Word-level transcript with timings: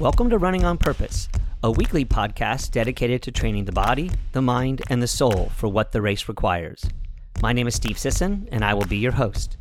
Welcome 0.00 0.30
to 0.30 0.38
Running 0.38 0.64
on 0.64 0.78
Purpose, 0.78 1.28
a 1.62 1.70
weekly 1.70 2.04
podcast 2.06 2.70
dedicated 2.70 3.20
to 3.22 3.30
training 3.30 3.66
the 3.66 3.72
body, 3.72 4.10
the 4.32 4.40
mind, 4.40 4.80
and 4.88 5.02
the 5.02 5.06
soul 5.06 5.50
for 5.54 5.68
what 5.68 5.92
the 5.92 6.00
race 6.00 6.26
requires. 6.26 6.82
My 7.42 7.52
name 7.52 7.66
is 7.66 7.74
Steve 7.74 7.98
Sisson, 7.98 8.48
and 8.50 8.64
I 8.64 8.72
will 8.72 8.86
be 8.86 8.96
your 8.96 9.12
host. 9.12 9.58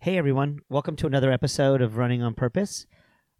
Hey 0.00 0.18
everyone, 0.18 0.60
welcome 0.68 0.96
to 0.96 1.06
another 1.06 1.30
episode 1.30 1.80
of 1.80 1.96
Running 1.96 2.22
on 2.22 2.34
Purpose. 2.34 2.86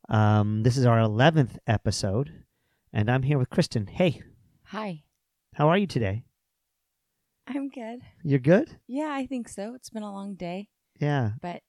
Um, 0.08 0.62
this 0.62 0.76
is 0.76 0.84
our 0.86 0.98
11th 0.98 1.58
episode, 1.66 2.44
and 2.92 3.10
I'm 3.10 3.22
here 3.22 3.38
with 3.38 3.50
Kristen. 3.50 3.86
Hey, 3.86 4.22
Hi. 4.66 5.02
how 5.54 5.68
are 5.68 5.78
you 5.78 5.86
today? 5.86 6.24
I'm 7.46 7.68
good. 7.68 8.00
You're 8.22 8.38
good? 8.38 8.76
Yeah, 8.86 9.10
I 9.12 9.26
think 9.26 9.48
so. 9.48 9.74
It's 9.74 9.90
been 9.90 10.02
a 10.04 10.12
long 10.12 10.34
day, 10.34 10.68
Yeah. 11.00 11.30
but 11.40 11.62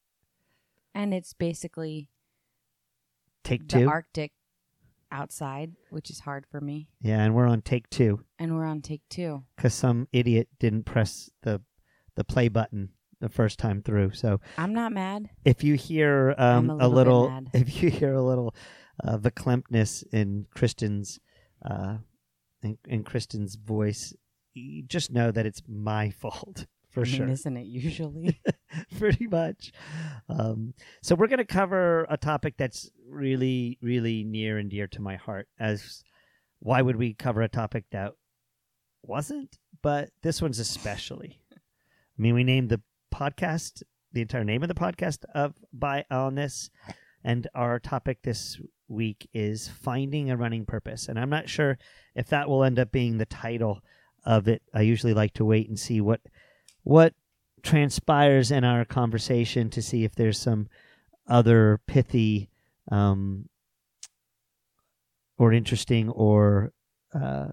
and 0.96 1.14
it's 1.14 1.34
basically 1.34 2.10
Take 3.44 3.68
the 3.68 3.80
two. 3.80 3.90
Arctic 3.90 4.32
outside, 5.12 5.74
which 5.90 6.10
is 6.10 6.20
hard 6.22 6.46
for 6.50 6.60
me. 6.62 6.88
yeah, 7.02 7.22
and 7.24 7.36
we're 7.36 7.48
on 7.48 7.62
take 7.62 7.90
two 7.90 8.24
And 8.40 8.56
we're 8.56 8.66
on 8.66 8.82
take 8.82 9.02
2. 9.10 9.44
because 9.56 9.74
some 9.74 10.08
idiot 10.12 10.48
didn't 10.60 10.86
press 10.86 11.30
the 11.44 11.62
the 12.16 12.24
play 12.24 12.48
button 12.48 12.90
the 13.20 13.30
first 13.30 13.58
time 13.60 13.82
through. 13.82 14.12
So 14.12 14.40
I'm 14.58 14.74
not 14.74 14.92
mad. 14.92 15.30
if 15.46 15.64
you 15.64 15.76
hear 15.76 16.36
um, 16.38 16.70
a 16.70 16.74
little 16.76 16.90
bit 16.90 16.96
little, 16.96 17.42
if 17.54 17.82
you 17.84 17.90
hear 17.90 18.14
a 18.14 18.22
little 18.24 18.54
uh, 19.04 19.18
verklemtness 19.18 20.04
in 20.14 20.46
Kristen's 20.56 21.20
uh, 21.66 21.98
in, 22.62 22.78
in 22.88 23.04
Kristen's 23.04 23.56
voice, 23.56 24.14
you 24.54 24.84
just 24.84 25.12
know 25.12 25.32
that 25.32 25.46
it's 25.46 25.62
my 25.68 26.10
fault 26.22 26.66
for 26.94 27.02
I 27.02 27.06
mean, 27.06 27.16
sure. 27.16 27.30
isn't 27.30 27.58
it 27.58 27.66
usually? 27.66 28.40
pretty 28.98 29.28
much. 29.28 29.72
Um, 30.30 30.74
so 31.02 31.16
we're 31.16 31.28
going 31.28 31.40
to 31.40 31.46
cover 31.46 32.06
a 32.10 32.18
topic 32.18 32.56
that's 32.58 32.90
really, 33.10 33.78
really 33.82 34.24
near 34.24 34.58
and 34.60 34.70
dear 34.70 34.88
to 34.88 35.02
my 35.02 35.16
heart. 35.16 35.48
As 35.60 36.04
why 36.60 36.82
would 36.82 36.96
we 36.96 37.14
cover 37.14 37.42
a 37.42 37.50
topic 37.50 37.86
that 37.92 38.14
wasn't? 39.02 39.58
But 39.82 40.12
this 40.22 40.42
one's 40.42 40.60
especially. 40.60 41.40
I 41.52 42.22
mean, 42.22 42.36
we 42.36 42.44
named 42.44 42.70
the 42.70 42.82
podcast 43.14 43.84
the 44.12 44.22
entire 44.22 44.44
name 44.44 44.62
of 44.62 44.70
the 44.70 44.76
podcast 44.76 45.26
of 45.34 45.56
by 45.74 46.06
on 46.12 46.36
this, 46.36 46.70
and 47.24 47.48
our 47.56 47.80
topic 47.80 48.22
this 48.22 48.62
week 48.88 49.28
is 49.34 49.68
finding 49.68 50.30
a 50.30 50.38
running 50.38 50.66
purpose. 50.66 51.08
And 51.08 51.20
I'm 51.20 51.32
not 51.32 51.50
sure 51.50 51.80
if 52.16 52.28
that 52.28 52.48
will 52.48 52.64
end 52.64 52.78
up 52.78 52.92
being 52.92 53.18
the 53.18 53.26
title 53.26 53.82
of 54.24 54.48
it. 54.48 54.62
I 54.74 54.82
usually 54.82 55.16
like 55.16 55.34
to 55.34 55.46
wait 55.46 55.68
and 55.68 55.80
see 55.80 56.00
what 56.00 56.22
what 56.84 57.14
transpires 57.64 58.52
in 58.52 58.64
our 58.64 58.86
conversation 58.86 59.70
to 59.70 59.82
see 59.82 60.04
if 60.04 60.16
there's 60.16 60.38
some 60.38 60.68
other 61.28 61.80
pithy 61.88 62.50
um, 62.92 63.48
or 65.38 65.54
interesting 65.54 66.10
or 66.10 66.74
uh, 67.14 67.48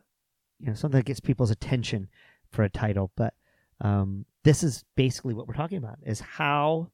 you 0.59 0.67
know 0.67 0.75
something 0.75 0.99
that 0.99 1.07
gets 1.07 1.21
people's 1.21 1.51
attention 1.51 2.09
for 2.51 2.63
a 2.63 2.69
title. 2.69 3.11
But 3.17 3.35
um, 3.81 4.27
this 4.45 4.63
is 4.63 4.85
basically 4.97 5.35
what 5.35 5.47
we're 5.47 5.55
talking 5.55 5.79
about: 5.79 5.99
is 6.05 6.21
how 6.21 6.91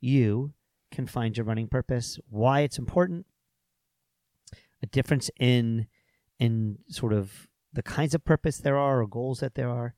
you 0.00 0.52
can 0.90 1.06
find 1.06 1.36
your 1.36 1.46
running 1.46 1.68
purpose, 1.68 2.18
why 2.28 2.60
it's 2.60 2.78
important, 2.78 3.26
a 4.82 4.86
difference 4.86 5.30
in 5.38 5.86
in 6.38 6.78
sort 6.88 7.12
of 7.12 7.48
the 7.72 7.82
kinds 7.82 8.14
of 8.14 8.24
purpose 8.24 8.58
there 8.58 8.78
are 8.78 9.02
or 9.02 9.06
goals 9.06 9.40
that 9.40 9.54
there 9.54 9.68
are, 9.68 9.94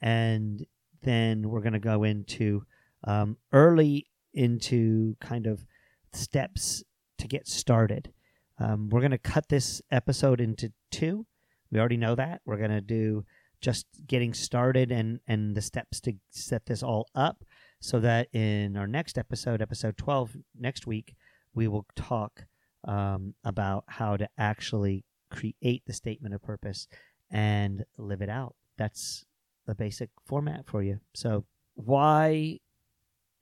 and 0.00 0.66
then 1.04 1.48
we're 1.48 1.60
going 1.60 1.74
to 1.74 1.78
go 1.78 2.02
into 2.02 2.64
um, 3.04 3.36
early 3.52 4.06
into 4.32 5.16
kind 5.20 5.46
of 5.46 5.64
steps 6.12 6.82
to 7.18 7.28
get 7.28 7.46
started. 7.46 8.12
Um, 8.58 8.88
we're 8.88 9.00
going 9.00 9.10
to 9.10 9.18
cut 9.18 9.48
this 9.48 9.82
episode 9.90 10.40
into 10.40 10.72
two. 10.90 11.26
We 11.70 11.78
already 11.78 11.96
know 11.96 12.14
that. 12.14 12.40
We're 12.44 12.58
going 12.58 12.70
to 12.70 12.80
do 12.80 13.24
just 13.60 13.86
getting 14.06 14.34
started 14.34 14.92
and, 14.92 15.20
and 15.26 15.56
the 15.56 15.62
steps 15.62 16.00
to 16.02 16.12
set 16.30 16.66
this 16.66 16.82
all 16.82 17.08
up 17.14 17.44
so 17.80 18.00
that 18.00 18.28
in 18.32 18.76
our 18.76 18.86
next 18.86 19.18
episode, 19.18 19.62
episode 19.62 19.96
12, 19.96 20.36
next 20.58 20.86
week, 20.86 21.14
we 21.54 21.68
will 21.68 21.86
talk 21.96 22.44
um, 22.86 23.34
about 23.44 23.84
how 23.88 24.16
to 24.16 24.28
actually 24.38 25.04
create 25.30 25.82
the 25.86 25.92
statement 25.92 26.34
of 26.34 26.42
purpose 26.42 26.88
and 27.30 27.84
live 27.96 28.22
it 28.22 28.28
out. 28.28 28.54
That's 28.76 29.24
the 29.66 29.74
basic 29.74 30.10
format 30.24 30.66
for 30.66 30.82
you. 30.82 31.00
So, 31.14 31.44
why 31.74 32.60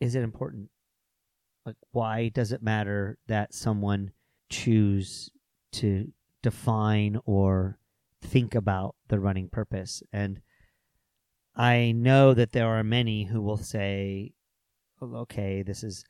is 0.01 0.15
it 0.15 0.23
important? 0.23 0.71
Like, 1.65 1.77
why 1.93 2.29
does 2.29 2.53
it 2.53 2.63
matter 2.63 3.19
that 3.29 3.55
someone 3.55 4.13
choose 4.49 5.31
to 5.73 6.13
define 6.43 7.19
or 7.25 7.79
think 8.21 8.55
about 8.55 8.97
the 9.09 9.21
running 9.21 9.49
purpose? 9.49 10.03
And 10.13 10.41
I 11.55 11.93
know 11.93 12.35
that 12.35 12.53
there 12.53 12.67
are 12.67 12.83
many 12.83 13.25
who 13.25 13.43
will 13.43 13.59
say, 13.59 14.33
"Oh, 15.01 15.15
"Okay, 15.17 15.63
this 15.63 15.85
is 15.85 16.05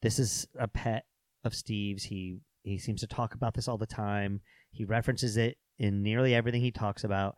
this 0.00 0.18
is 0.18 0.46
a 0.58 0.68
pet 0.68 1.06
of 1.42 1.54
Steve's. 1.54 2.04
He 2.04 2.40
he 2.62 2.78
seems 2.78 3.00
to 3.00 3.06
talk 3.06 3.34
about 3.34 3.54
this 3.54 3.68
all 3.68 3.78
the 3.78 3.86
time. 3.86 4.40
He 4.70 4.84
references 4.84 5.36
it 5.36 5.58
in 5.78 6.02
nearly 6.02 6.34
everything 6.34 6.62
he 6.62 6.70
talks 6.70 7.04
about." 7.04 7.36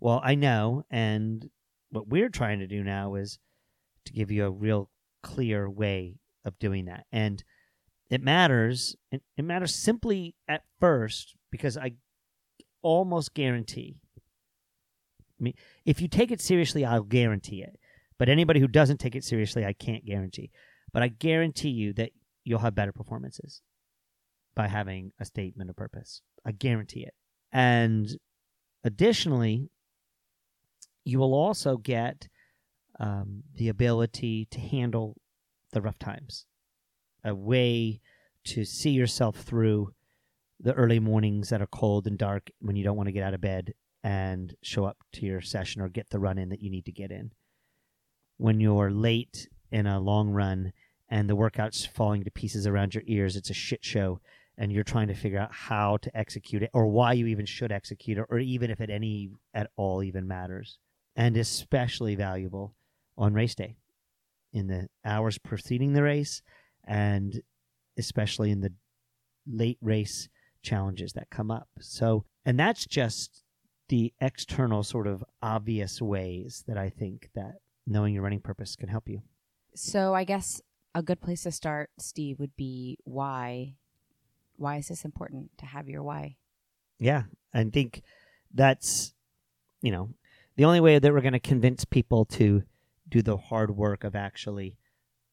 Well, 0.00 0.20
I 0.22 0.34
know, 0.34 0.84
and 0.90 1.48
what 1.90 2.08
we're 2.08 2.28
trying 2.28 2.58
to 2.60 2.66
do 2.66 2.82
now 2.82 3.14
is 3.14 3.38
to 4.06 4.12
give 4.12 4.30
you 4.30 4.44
a 4.44 4.50
real 4.50 4.90
clear 5.22 5.68
way 5.68 6.16
of 6.44 6.58
doing 6.58 6.86
that. 6.86 7.04
And 7.12 7.42
it 8.08 8.22
matters. 8.22 8.96
It, 9.10 9.22
matters 9.38 9.74
simply 9.74 10.34
at 10.48 10.62
first 10.78 11.34
because 11.50 11.76
I 11.76 11.92
almost 12.82 13.34
guarantee. 13.34 13.96
I 15.38 15.42
mean, 15.42 15.54
if 15.84 16.00
you 16.00 16.08
take 16.08 16.30
it 16.30 16.40
seriously, 16.40 16.84
I'll 16.84 17.02
guarantee 17.02 17.62
it. 17.62 17.78
But 18.18 18.28
anybody 18.28 18.60
who 18.60 18.68
doesn't 18.68 18.98
take 18.98 19.14
it 19.14 19.24
seriously, 19.24 19.66
I 19.66 19.72
can't 19.72 20.06
guarantee. 20.06 20.50
But 20.92 21.02
I 21.02 21.08
guarantee 21.08 21.70
you 21.70 21.92
that 21.94 22.12
you'll 22.44 22.60
have 22.60 22.74
better 22.74 22.92
performances 22.92 23.60
by 24.54 24.68
having 24.68 25.12
a 25.20 25.24
statement 25.24 25.68
of 25.68 25.76
purpose. 25.76 26.22
I 26.44 26.52
guarantee 26.52 27.00
it. 27.00 27.14
And 27.52 28.08
additionally, 28.84 29.70
you 31.06 31.20
will 31.20 31.34
also 31.34 31.76
get 31.76 32.28
um, 32.98 33.44
the 33.54 33.68
ability 33.68 34.48
to 34.50 34.58
handle 34.58 35.16
the 35.72 35.80
rough 35.80 36.00
times, 36.00 36.46
a 37.24 37.32
way 37.32 38.00
to 38.42 38.64
see 38.64 38.90
yourself 38.90 39.36
through 39.36 39.92
the 40.58 40.72
early 40.72 40.98
mornings 40.98 41.48
that 41.50 41.62
are 41.62 41.68
cold 41.68 42.08
and 42.08 42.18
dark 42.18 42.50
when 42.58 42.74
you 42.74 42.82
don't 42.82 42.96
want 42.96 43.06
to 43.06 43.12
get 43.12 43.22
out 43.22 43.34
of 43.34 43.40
bed 43.40 43.72
and 44.02 44.56
show 44.62 44.84
up 44.84 44.96
to 45.12 45.24
your 45.24 45.40
session 45.40 45.80
or 45.80 45.88
get 45.88 46.10
the 46.10 46.18
run 46.18 46.38
in 46.38 46.48
that 46.48 46.60
you 46.60 46.70
need 46.70 46.84
to 46.86 46.92
get 46.92 47.12
in. 47.12 47.30
When 48.36 48.58
you're 48.58 48.90
late 48.90 49.48
in 49.70 49.86
a 49.86 50.00
long 50.00 50.30
run 50.30 50.72
and 51.08 51.30
the 51.30 51.36
workout's 51.36 51.86
falling 51.86 52.24
to 52.24 52.30
pieces 52.32 52.66
around 52.66 52.94
your 52.94 53.04
ears, 53.06 53.36
it's 53.36 53.50
a 53.50 53.54
shit 53.54 53.84
show 53.84 54.20
and 54.58 54.72
you're 54.72 54.82
trying 54.82 55.08
to 55.08 55.14
figure 55.14 55.38
out 55.38 55.52
how 55.52 55.98
to 55.98 56.16
execute 56.16 56.64
it 56.64 56.70
or 56.72 56.88
why 56.88 57.12
you 57.12 57.26
even 57.26 57.46
should 57.46 57.70
execute 57.70 58.18
it 58.18 58.24
or 58.28 58.38
even 58.40 58.72
if 58.72 58.80
it 58.80 58.90
any 58.90 59.30
at 59.54 59.70
all 59.76 60.02
even 60.02 60.26
matters 60.26 60.78
and 61.16 61.36
especially 61.36 62.14
valuable 62.14 62.74
on 63.16 63.34
race 63.34 63.54
day 63.54 63.76
in 64.52 64.66
the 64.66 64.88
hours 65.04 65.38
preceding 65.38 65.92
the 65.92 66.02
race 66.02 66.42
and 66.84 67.42
especially 67.98 68.50
in 68.50 68.60
the 68.60 68.72
late 69.46 69.78
race 69.80 70.28
challenges 70.62 71.12
that 71.12 71.30
come 71.30 71.50
up 71.50 71.68
so 71.80 72.24
and 72.44 72.58
that's 72.58 72.86
just 72.86 73.42
the 73.88 74.12
external 74.20 74.82
sort 74.82 75.06
of 75.06 75.24
obvious 75.42 76.02
ways 76.02 76.64
that 76.66 76.76
i 76.76 76.88
think 76.88 77.30
that 77.34 77.54
knowing 77.86 78.12
your 78.12 78.22
running 78.22 78.40
purpose 78.40 78.74
can 78.76 78.88
help 78.88 79.08
you 79.08 79.22
so 79.76 80.14
I 80.14 80.24
guess 80.24 80.62
a 80.94 81.02
good 81.02 81.20
place 81.20 81.42
to 81.42 81.52
start, 81.52 81.90
Steve, 81.98 82.40
would 82.40 82.56
be 82.56 82.98
why 83.04 83.74
why 84.56 84.76
is 84.76 84.88
this 84.88 85.04
important 85.04 85.50
to 85.58 85.66
have 85.66 85.86
your 85.86 86.02
why? 86.02 86.36
Yeah, 86.98 87.24
I 87.52 87.64
think 87.64 88.02
that's 88.54 89.12
you 89.82 89.92
know 89.92 90.14
the 90.56 90.64
only 90.64 90.80
way 90.80 90.98
that 90.98 91.12
we're 91.12 91.20
going 91.20 91.32
to 91.32 91.40
convince 91.40 91.84
people 91.84 92.24
to 92.24 92.62
do 93.08 93.22
the 93.22 93.36
hard 93.36 93.76
work 93.76 94.04
of 94.04 94.16
actually 94.16 94.76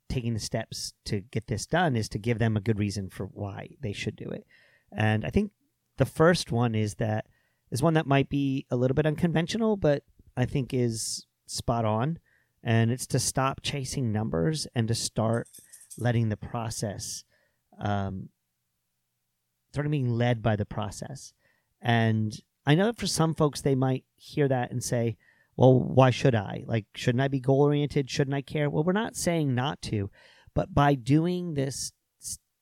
taking 0.10 0.34
the 0.34 0.40
steps 0.40 0.94
to 1.06 1.22
get 1.22 1.48
this 1.48 1.66
done 1.66 1.96
is 1.96 2.08
to 2.10 2.20
give 2.20 2.38
them 2.40 2.56
a 2.56 2.62
good 2.62 2.78
reason 2.78 3.10
for 3.10 3.26
why 3.26 3.70
they 3.82 3.94
should 3.94 4.16
do 4.16 4.30
it. 4.30 4.46
And 4.96 5.26
I 5.26 5.30
think 5.30 5.52
the 5.98 6.06
first 6.06 6.52
one 6.52 6.76
is 6.76 6.96
that 6.96 7.26
is 7.72 7.82
one 7.82 7.96
that 7.96 8.06
might 8.06 8.30
be 8.30 8.68
a 8.70 8.76
little 8.76 8.94
bit 8.94 9.08
unconventional, 9.08 9.78
but 9.78 10.04
I 10.38 10.46
think 10.46 10.74
is 10.74 11.26
spot 11.48 11.86
on. 11.86 12.20
And 12.64 12.92
it's 12.92 13.08
to 13.08 13.20
stop 13.20 13.62
chasing 13.62 14.12
numbers 14.12 14.68
and 14.76 14.88
to 14.88 14.96
start 14.96 15.48
letting 15.98 16.30
the 16.30 16.38
process 16.38 17.24
um, 17.80 18.30
sort 19.74 19.86
of 19.86 19.92
being 19.92 20.10
led 20.10 20.42
by 20.42 20.56
the 20.56 20.66
process. 20.66 21.34
And 21.82 22.40
I 22.66 22.76
know 22.76 22.86
that 22.86 22.98
for 22.98 23.08
some 23.08 23.36
folks, 23.36 23.62
they 23.62 23.76
might 23.76 24.06
hear 24.16 24.48
that 24.48 24.72
and 24.72 24.84
say, 24.84 25.18
well, 25.56 25.80
why 25.80 26.10
should 26.10 26.36
I? 26.36 26.64
Like, 26.66 26.86
shouldn't 26.96 27.22
I 27.22 27.28
be 27.28 27.40
goal 27.40 27.62
oriented? 27.62 28.10
Shouldn't 28.10 28.36
I 28.36 28.42
care? 28.42 28.70
Well, 28.70 28.84
we're 28.84 28.94
not 28.94 29.16
saying 29.16 29.54
not 29.54 29.82
to, 29.84 30.10
But 30.54 30.74
by 30.74 30.96
doing 30.96 31.54
this 31.54 31.92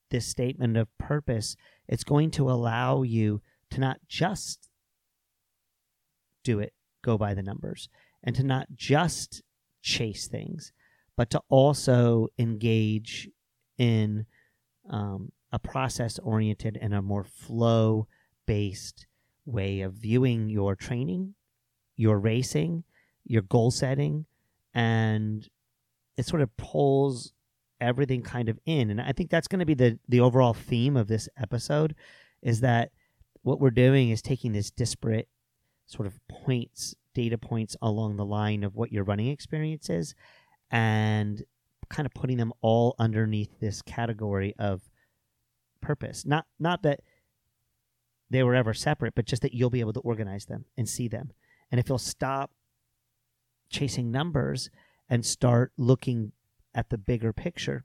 this 0.09 0.27
statement 0.27 0.75
of 0.75 0.89
purpose, 0.97 1.55
it's 1.87 2.03
going 2.03 2.31
to 2.31 2.51
allow 2.51 3.01
you 3.01 3.41
to 3.69 3.79
not 3.79 3.97
just 4.09 4.69
do 6.43 6.59
it, 6.59 6.73
go 7.01 7.17
by 7.17 7.33
the 7.33 7.41
numbers, 7.41 7.87
and 8.21 8.35
to 8.35 8.43
not 8.43 8.67
just 8.75 9.41
chase 9.81 10.27
things, 10.27 10.73
but 11.15 11.29
to 11.29 11.41
also 11.47 12.27
engage 12.37 13.29
in 13.77 14.25
um, 14.89 15.31
a 15.51 15.59
process 15.59 16.19
oriented 16.19 16.77
and 16.81 16.93
a 16.93 17.01
more 17.01 17.23
flow 17.23 18.07
based 18.45 19.07
way 19.45 19.81
of 19.81 19.93
viewing 19.93 20.49
your 20.49 20.75
training, 20.75 21.35
your 21.95 22.19
racing, 22.19 22.83
your 23.25 23.41
goal 23.41 23.71
setting, 23.71 24.25
and 24.73 25.47
it 26.17 26.25
sort 26.25 26.41
of 26.41 26.55
pulls 26.57 27.33
everything 27.79 28.21
kind 28.21 28.47
of 28.49 28.59
in. 28.65 28.89
And 28.89 29.01
I 29.01 29.11
think 29.11 29.29
that's 29.29 29.47
going 29.47 29.59
to 29.59 29.65
be 29.65 29.73
the 29.73 29.99
the 30.07 30.19
overall 30.19 30.53
theme 30.53 30.95
of 30.95 31.07
this 31.07 31.27
episode 31.37 31.95
is 32.41 32.61
that 32.61 32.91
what 33.43 33.59
we're 33.59 33.71
doing 33.71 34.09
is 34.09 34.21
taking 34.21 34.53
this 34.53 34.71
disparate 34.71 35.27
sort 35.87 36.07
of 36.07 36.19
points, 36.29 36.95
data 37.13 37.37
points 37.37 37.75
along 37.81 38.15
the 38.15 38.25
line 38.25 38.63
of 38.63 38.75
what 38.75 38.91
your 38.91 39.03
running 39.03 39.27
experience 39.27 39.89
is 39.89 40.15
and 40.69 41.43
kind 41.89 42.05
of 42.05 42.13
putting 42.13 42.37
them 42.37 42.53
all 42.61 42.95
underneath 42.97 43.59
this 43.59 43.81
category 43.81 44.55
of 44.57 44.81
purpose. 45.81 46.25
Not 46.25 46.45
not 46.59 46.83
that 46.83 47.01
they 48.31 48.43
were 48.43 48.55
ever 48.55 48.73
separate, 48.73 49.13
but 49.13 49.25
just 49.25 49.41
that 49.41 49.53
you'll 49.53 49.69
be 49.69 49.81
able 49.81 49.93
to 49.93 49.99
organize 49.99 50.45
them 50.45 50.65
and 50.77 50.87
see 50.87 51.07
them. 51.07 51.31
And 51.69 51.79
if 51.79 51.89
you'll 51.89 51.97
stop 51.97 52.51
chasing 53.69 54.09
numbers 54.09 54.69
and 55.09 55.25
start 55.25 55.73
looking 55.77 56.31
at 56.73 56.89
the 56.89 56.97
bigger 56.97 57.33
picture 57.33 57.83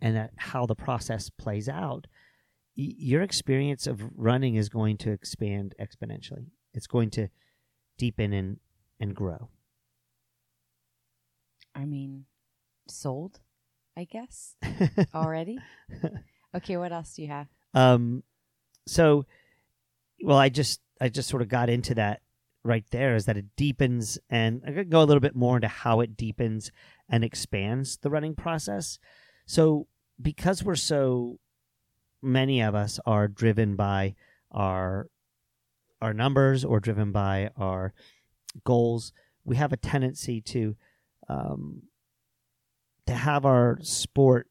and 0.00 0.18
at 0.18 0.32
how 0.36 0.66
the 0.66 0.74
process 0.74 1.30
plays 1.30 1.68
out, 1.68 2.06
y- 2.76 2.94
your 2.98 3.22
experience 3.22 3.86
of 3.86 4.02
running 4.14 4.56
is 4.56 4.68
going 4.68 4.98
to 4.98 5.10
expand 5.10 5.74
exponentially. 5.80 6.48
It's 6.74 6.86
going 6.86 7.10
to 7.10 7.28
deepen 7.96 8.34
and, 8.34 8.58
and 9.00 9.14
grow. 9.14 9.48
I 11.74 11.86
mean, 11.86 12.26
sold, 12.88 13.40
I 13.96 14.04
guess, 14.04 14.56
already. 15.14 15.58
okay, 16.54 16.76
what 16.76 16.92
else 16.92 17.14
do 17.14 17.22
you 17.22 17.28
have? 17.28 17.48
Um, 17.72 18.22
so, 18.86 19.26
well, 20.22 20.38
I 20.38 20.48
just 20.48 20.80
I 21.00 21.08
just 21.08 21.28
sort 21.28 21.42
of 21.42 21.48
got 21.48 21.68
into 21.68 21.94
that 21.94 22.20
right 22.64 22.84
there 22.90 23.14
is 23.14 23.26
that 23.26 23.36
it 23.36 23.56
deepens, 23.56 24.18
and 24.30 24.62
I 24.66 24.72
could 24.72 24.90
go 24.90 25.02
a 25.02 25.04
little 25.04 25.20
bit 25.20 25.36
more 25.36 25.56
into 25.56 25.68
how 25.68 26.00
it 26.00 26.16
deepens 26.16 26.70
and 27.08 27.22
expands 27.22 27.98
the 27.98 28.10
running 28.10 28.34
process. 28.34 28.98
So, 29.46 29.86
because 30.20 30.62
we're 30.62 30.76
so 30.76 31.38
many 32.22 32.62
of 32.62 32.74
us 32.74 32.98
are 33.04 33.28
driven 33.28 33.76
by 33.76 34.14
our 34.50 35.08
our 36.00 36.14
numbers 36.14 36.64
or 36.64 36.80
driven 36.80 37.12
by 37.12 37.50
our 37.56 37.94
goals, 38.64 39.12
we 39.44 39.56
have 39.56 39.72
a 39.72 39.76
tendency 39.76 40.40
to 40.40 40.76
um, 41.28 41.82
to 43.06 43.14
have 43.14 43.44
our 43.44 43.78
sport 43.82 44.48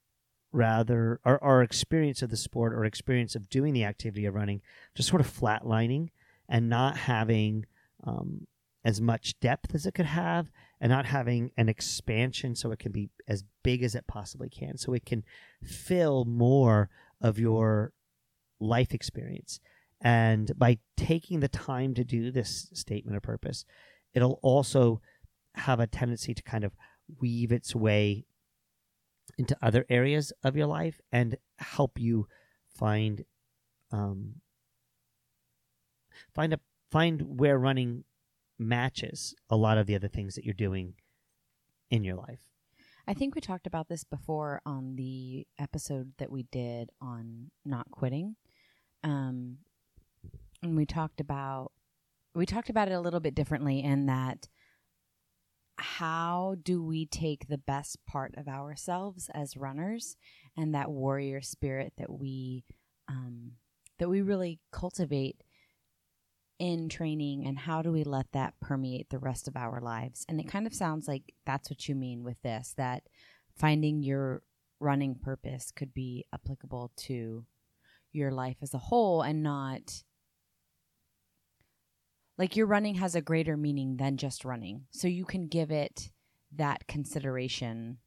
rather 0.54 1.20
our, 1.26 1.42
our 1.44 1.62
experience 1.62 2.22
of 2.22 2.30
the 2.30 2.38
sport 2.38 2.74
or 2.74 2.86
experience 2.86 3.36
of 3.36 3.50
doing 3.50 3.74
the 3.74 3.84
activity 3.84 4.26
of 4.26 4.34
running 4.34 4.62
just 4.96 5.10
sort 5.10 5.22
of 5.22 5.28
flatlining 5.28 6.10
and 6.48 6.70
not 6.70 6.96
having 6.96 7.66
um, 8.06 8.48
as 8.86 9.02
much 9.02 9.40
depth 9.40 9.74
as 9.76 9.86
it 9.86 9.94
could 9.94 10.06
have 10.06 10.50
and 10.80 10.90
not 10.90 11.06
having 11.06 11.52
an 11.58 11.70
expansion 11.70 12.56
so 12.56 12.72
it 12.72 12.80
can 12.80 12.92
be 12.92 13.10
as 13.28 13.44
big 13.64 13.84
as 13.84 13.96
it 13.96 14.08
possibly 14.08 14.50
can. 14.50 14.78
So 14.78 14.94
it 14.94 15.06
can 15.06 15.24
fill 15.64 16.26
more 16.26 16.90
of 17.22 17.40
your 17.40 17.92
life 18.60 18.94
experience. 18.94 19.60
And 20.00 20.52
by 20.58 20.80
taking 20.98 21.40
the 21.40 21.48
time 21.48 21.94
to 21.94 22.04
do 22.04 22.32
this 22.32 22.70
statement 22.74 23.18
of 23.18 23.24
purpose 23.24 23.66
it'll 24.14 24.40
also 24.42 25.02
have 25.56 25.80
a 25.80 25.88
tendency 25.88 26.34
to 26.34 26.44
kind 26.44 26.64
of 26.64 26.76
weave 27.20 27.52
its 27.52 27.76
way 27.76 28.26
into 29.38 29.57
other 29.62 29.85
areas 29.89 30.31
of 30.44 30.56
your 30.56 30.68
life 30.68 31.01
and 31.12 31.38
help 31.57 32.00
you 32.00 32.27
find 32.68 33.25
um, 33.91 34.35
find 36.33 36.53
a 36.53 36.59
find 36.91 37.39
where 37.39 37.57
running 37.57 38.03
matches 38.59 39.33
a 39.50 39.56
lot 39.56 39.77
of 39.77 39.88
the 39.88 39.95
other 39.95 40.07
things 40.07 40.35
that 40.35 40.45
you're 40.45 40.53
doing 40.53 40.94
in 41.89 42.03
your 42.03 42.15
life. 42.15 42.41
I 43.07 43.13
think 43.13 43.35
we 43.35 43.41
talked 43.41 43.68
about 43.68 43.89
this 43.89 44.03
before 44.03 44.62
on 44.65 44.95
the 44.95 45.45
episode 45.59 46.13
that 46.19 46.31
we 46.31 46.44
did 46.44 46.89
on 47.01 47.51
not 47.65 47.91
quitting. 47.91 48.35
Um, 49.03 49.57
and 50.62 50.77
we 50.77 50.85
talked 50.85 51.19
about 51.19 51.71
we 52.33 52.45
talked 52.45 52.69
about 52.69 52.88
it 52.88 52.94
a 52.94 53.00
little 53.00 53.19
bit 53.19 53.35
differently 53.35 53.83
in 53.83 54.07
that 54.07 54.47
how 55.78 56.56
do 56.62 56.84
we 56.84 57.06
take 57.06 57.48
the 57.48 57.58
best 57.58 57.98
part 58.06 58.36
of 58.38 58.48
ourselves 58.48 59.30
as 59.34 59.58
runners 59.58 60.16
and 60.56 60.74
that 60.74 60.92
warrior 60.92 61.42
spirit 61.42 61.94
that 61.98 62.12
we 62.12 62.64
um, 63.10 63.54
that 64.00 64.10
we 64.10 64.22
really 64.22 64.60
cultivate 64.72 65.44
in 66.60 66.90
training? 66.90 67.46
And 67.46 67.58
how 67.58 67.81
do 67.81 67.92
we 67.92 68.04
let 68.04 68.31
that 68.34 68.54
permeate 68.62 69.10
the 69.10 69.20
rest 69.20 69.48
of 69.48 69.56
our 69.56 69.81
lives? 69.81 70.25
And 70.30 70.40
it 70.40 70.48
kind 70.48 70.68
of 70.68 70.74
sounds 70.74 71.08
like 71.08 71.34
that's 71.46 71.70
what 71.70 71.88
you 71.88 71.96
mean 71.96 72.24
with 72.24 72.42
this 72.42 72.74
that 72.78 73.04
finding 73.58 74.04
your 74.04 74.44
running 74.80 75.16
purpose 75.16 75.72
could 75.72 75.94
be 75.94 76.26
applicable 76.34 76.92
to 76.98 77.46
your 78.12 78.31
life 78.31 78.58
as 78.62 78.74
a 78.74 78.80
whole 78.80 79.22
and 79.22 79.42
not 79.42 80.04
like 82.38 82.56
your 82.56 82.65
running 82.68 82.95
has 82.95 83.15
a 83.15 83.21
greater 83.21 83.56
meaning 83.57 83.97
than 83.97 84.18
just 84.18 84.44
running. 84.45 84.85
So 84.91 85.07
you 85.07 85.25
can 85.25 85.47
give 85.47 85.71
it 85.71 86.09
that 86.56 86.88
consideration 86.88 87.97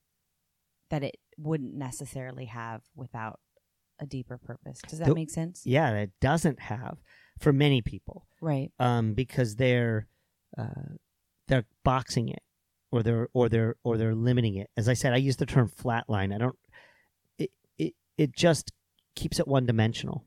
that 0.91 1.03
it 1.03 1.17
wouldn't 1.39 1.75
necessarily 1.75 2.47
have 2.47 2.83
without 2.95 3.41
a 3.99 4.07
deeper 4.07 4.39
purpose. 4.39 4.81
Does 4.89 4.99
that 4.99 5.09
The- 5.09 5.15
make 5.15 5.31
sense? 5.31 5.63
Yeah, 5.65 5.93
it 5.95 6.13
doesn't 6.21 6.61
have 6.61 6.99
for 7.39 7.53
many 7.53 7.83
people 7.83 8.27
Right. 8.41 8.71
um, 8.79 9.15
because 9.15 9.57
they're 9.57 10.07
uh, 10.57 10.95
they're 11.49 11.67
boxing 11.85 12.29
it 12.29 12.43
or 12.91 13.03
they're 13.03 13.29
or 13.33 13.49
they're 13.49 13.77
or 13.85 13.97
they're 13.99 14.15
limiting 14.15 14.55
it. 14.57 14.71
As 14.77 14.89
I 14.89 14.95
said, 14.95 15.13
I 15.13 15.17
use 15.17 15.37
the 15.37 15.47
term 15.47 15.69
flatline. 15.69 16.35
I 16.35 16.39
don't. 16.39 16.59
It 17.39 17.51
it 17.79 17.95
it 18.17 18.33
just 18.33 18.73
keeps 19.15 19.39
it 19.39 19.47
one 19.49 19.67
dimensional, 19.67 20.25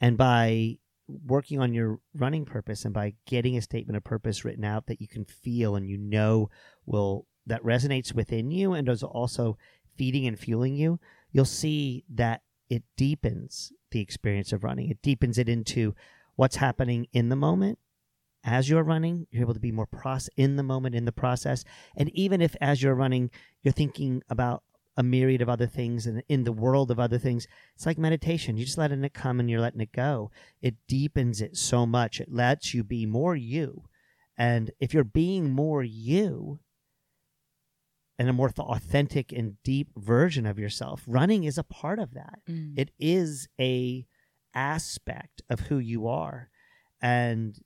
and 0.00 0.16
by 0.16 0.78
working 1.08 1.60
on 1.60 1.74
your 1.74 1.98
running 2.14 2.44
purpose 2.44 2.84
and 2.84 2.94
by 2.94 3.14
getting 3.26 3.56
a 3.56 3.62
statement 3.62 3.96
of 3.96 4.04
purpose 4.04 4.44
written 4.44 4.64
out 4.64 4.86
that 4.86 5.00
you 5.00 5.08
can 5.08 5.24
feel 5.24 5.76
and 5.76 5.88
you 5.88 5.98
know 5.98 6.48
will 6.86 7.26
that 7.46 7.62
resonates 7.62 8.14
within 8.14 8.50
you 8.50 8.72
and 8.72 8.88
is 8.88 9.02
also 9.02 9.56
feeding 9.96 10.26
and 10.26 10.38
fueling 10.38 10.74
you, 10.74 10.98
you'll 11.32 11.44
see 11.44 12.04
that 12.08 12.42
it 12.70 12.82
deepens 12.96 13.72
the 13.90 14.00
experience 14.00 14.52
of 14.52 14.64
running. 14.64 14.90
It 14.90 15.02
deepens 15.02 15.38
it 15.38 15.48
into 15.48 15.94
what's 16.36 16.56
happening 16.56 17.06
in 17.12 17.28
the 17.28 17.36
moment 17.36 17.78
as 18.44 18.68
you're 18.68 18.82
running. 18.82 19.26
You're 19.30 19.42
able 19.42 19.54
to 19.54 19.60
be 19.60 19.72
more 19.72 19.86
process 19.86 20.30
in 20.36 20.56
the 20.56 20.62
moment 20.62 20.94
in 20.94 21.04
the 21.04 21.12
process, 21.12 21.64
and 21.96 22.08
even 22.10 22.40
if 22.40 22.56
as 22.60 22.82
you're 22.82 22.94
running, 22.94 23.30
you're 23.62 23.72
thinking 23.72 24.22
about 24.30 24.62
a 24.96 25.02
myriad 25.02 25.40
of 25.40 25.48
other 25.48 25.66
things 25.66 26.06
and 26.06 26.22
in 26.28 26.44
the 26.44 26.52
world 26.52 26.90
of 26.90 27.00
other 27.00 27.18
things. 27.18 27.46
It's 27.74 27.86
like 27.86 27.98
meditation. 27.98 28.56
You're 28.56 28.66
just 28.66 28.78
letting 28.78 29.04
it 29.04 29.14
come 29.14 29.40
and 29.40 29.48
you're 29.50 29.60
letting 29.60 29.80
it 29.80 29.92
go. 29.92 30.30
It 30.60 30.74
deepens 30.86 31.40
it 31.40 31.56
so 31.56 31.86
much. 31.86 32.20
It 32.20 32.30
lets 32.30 32.74
you 32.74 32.84
be 32.84 33.06
more 33.06 33.34
you. 33.34 33.84
And 34.36 34.70
if 34.80 34.92
you're 34.92 35.04
being 35.04 35.50
more 35.50 35.82
you 35.82 36.60
and 38.18 38.28
a 38.28 38.32
more 38.32 38.52
authentic 38.58 39.32
and 39.32 39.56
deep 39.62 39.88
version 39.96 40.46
of 40.46 40.58
yourself, 40.58 41.02
running 41.06 41.44
is 41.44 41.58
a 41.58 41.64
part 41.64 41.98
of 41.98 42.14
that. 42.14 42.40
Mm. 42.48 42.78
It 42.78 42.90
is 42.98 43.48
a 43.60 44.06
aspect 44.54 45.42
of 45.48 45.60
who 45.60 45.78
you 45.78 46.06
are. 46.06 46.50
And 47.00 47.58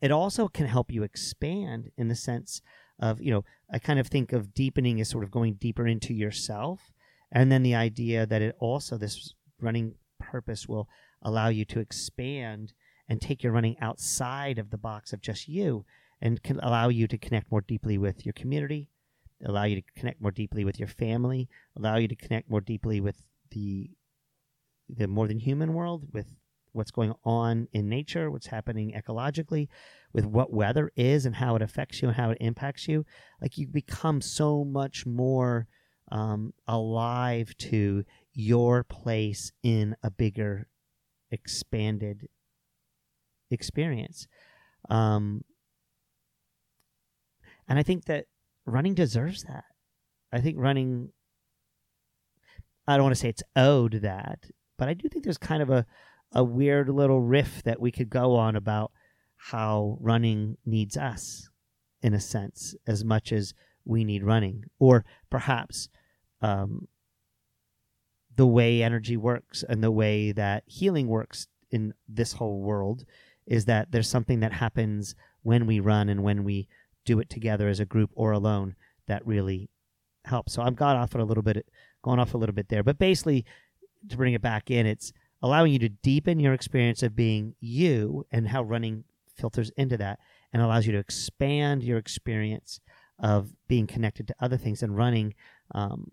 it 0.00 0.10
also 0.10 0.48
can 0.48 0.66
help 0.66 0.90
you 0.90 1.02
expand 1.02 1.90
in 1.96 2.08
the 2.08 2.14
sense 2.14 2.62
of, 3.00 3.20
you 3.20 3.30
know, 3.30 3.44
I 3.72 3.78
kind 3.78 3.98
of 3.98 4.06
think 4.06 4.32
of 4.32 4.54
deepening 4.54 5.00
as 5.00 5.08
sort 5.08 5.24
of 5.24 5.30
going 5.30 5.54
deeper 5.54 5.86
into 5.86 6.14
yourself. 6.14 6.92
And 7.32 7.50
then 7.50 7.62
the 7.62 7.74
idea 7.74 8.26
that 8.26 8.42
it 8.42 8.54
also, 8.58 8.96
this 8.96 9.34
running 9.60 9.94
purpose 10.18 10.68
will 10.68 10.88
allow 11.22 11.48
you 11.48 11.64
to 11.66 11.80
expand 11.80 12.72
and 13.08 13.20
take 13.20 13.42
your 13.42 13.52
running 13.52 13.76
outside 13.80 14.58
of 14.58 14.70
the 14.70 14.78
box 14.78 15.12
of 15.12 15.20
just 15.20 15.48
you 15.48 15.84
and 16.20 16.42
can 16.42 16.60
allow 16.60 16.88
you 16.88 17.08
to 17.08 17.18
connect 17.18 17.50
more 17.50 17.60
deeply 17.60 17.98
with 17.98 18.24
your 18.24 18.32
community, 18.34 18.88
allow 19.44 19.64
you 19.64 19.76
to 19.76 19.82
connect 19.96 20.20
more 20.20 20.30
deeply 20.30 20.64
with 20.64 20.78
your 20.78 20.88
family, 20.88 21.48
allow 21.76 21.96
you 21.96 22.08
to 22.08 22.14
connect 22.14 22.50
more 22.50 22.60
deeply 22.60 23.00
with 23.00 23.22
the 23.50 23.90
the 24.88 25.06
more 25.06 25.28
than 25.28 25.38
human 25.38 25.72
world, 25.72 26.08
with 26.12 26.26
what's 26.72 26.90
going 26.90 27.12
on 27.24 27.68
in 27.72 27.88
nature, 27.88 28.30
what's 28.30 28.46
happening 28.46 28.92
ecologically, 28.92 29.68
with 30.12 30.24
what 30.24 30.52
weather 30.52 30.90
is 30.96 31.26
and 31.26 31.36
how 31.36 31.56
it 31.56 31.62
affects 31.62 32.02
you 32.02 32.08
and 32.08 32.16
how 32.16 32.30
it 32.30 32.38
impacts 32.40 32.88
you. 32.88 33.04
Like 33.40 33.58
you 33.58 33.66
become 33.66 34.20
so 34.20 34.64
much 34.64 35.06
more 35.06 35.66
um, 36.10 36.52
alive 36.66 37.54
to 37.58 38.04
your 38.32 38.84
place 38.84 39.52
in 39.62 39.96
a 40.02 40.10
bigger, 40.10 40.68
expanded 41.30 42.28
experience. 43.50 44.26
Um, 44.88 45.42
and 47.68 47.78
I 47.78 47.82
think 47.82 48.06
that 48.06 48.26
running 48.66 48.94
deserves 48.94 49.44
that. 49.44 49.64
I 50.32 50.40
think 50.40 50.56
running, 50.58 51.10
I 52.86 52.96
don't 52.96 53.04
want 53.04 53.14
to 53.14 53.20
say 53.20 53.28
it's 53.28 53.42
owed 53.54 54.00
that, 54.02 54.46
but 54.78 54.88
I 54.88 54.94
do 54.94 55.08
think 55.08 55.24
there's 55.24 55.38
kind 55.38 55.62
of 55.62 55.70
a, 55.70 55.86
a 56.32 56.44
weird 56.44 56.88
little 56.88 57.20
riff 57.20 57.62
that 57.64 57.80
we 57.80 57.90
could 57.90 58.10
go 58.10 58.36
on 58.36 58.56
about 58.56 58.92
how 59.36 59.96
running 60.00 60.56
needs 60.64 60.96
us 60.96 61.48
in 62.02 62.14
a 62.14 62.20
sense 62.20 62.74
as 62.86 63.04
much 63.04 63.32
as 63.32 63.54
we 63.84 64.04
need 64.04 64.22
running 64.22 64.64
or 64.78 65.04
perhaps 65.30 65.88
um, 66.42 66.86
the 68.36 68.46
way 68.46 68.82
energy 68.82 69.16
works 69.16 69.64
and 69.68 69.82
the 69.82 69.90
way 69.90 70.32
that 70.32 70.62
healing 70.66 71.08
works 71.08 71.46
in 71.70 71.94
this 72.08 72.34
whole 72.34 72.60
world 72.60 73.04
is 73.46 73.64
that 73.64 73.90
there's 73.90 74.08
something 74.08 74.40
that 74.40 74.52
happens 74.52 75.14
when 75.42 75.66
we 75.66 75.80
run 75.80 76.08
and 76.08 76.22
when 76.22 76.44
we 76.44 76.68
do 77.04 77.18
it 77.18 77.30
together 77.30 77.68
as 77.68 77.80
a 77.80 77.84
group 77.84 78.10
or 78.14 78.32
alone 78.32 78.76
that 79.06 79.26
really 79.26 79.70
helps. 80.24 80.52
So 80.52 80.62
I've 80.62 80.76
got 80.76 80.96
off 80.96 81.14
it 81.14 81.20
a 81.20 81.24
little 81.24 81.42
bit, 81.42 81.66
going 82.02 82.18
off 82.18 82.34
a 82.34 82.38
little 82.38 82.54
bit 82.54 82.68
there, 82.68 82.82
but 82.82 82.98
basically 82.98 83.44
to 84.08 84.16
bring 84.16 84.34
it 84.34 84.42
back 84.42 84.70
in, 84.70 84.86
it's 84.86 85.12
allowing 85.42 85.72
you 85.72 85.78
to 85.78 85.88
deepen 85.88 86.40
your 86.40 86.52
experience 86.52 87.02
of 87.02 87.16
being 87.16 87.54
you 87.60 88.26
and 88.30 88.48
how 88.48 88.62
running 88.62 89.04
filters 89.36 89.70
into 89.76 89.96
that 89.96 90.18
and 90.52 90.62
allows 90.62 90.86
you 90.86 90.92
to 90.92 90.98
expand 90.98 91.82
your 91.82 91.98
experience 91.98 92.80
of 93.18 93.52
being 93.68 93.86
connected 93.86 94.26
to 94.28 94.34
other 94.40 94.56
things 94.56 94.82
and 94.82 94.96
running 94.96 95.34
um, 95.74 96.10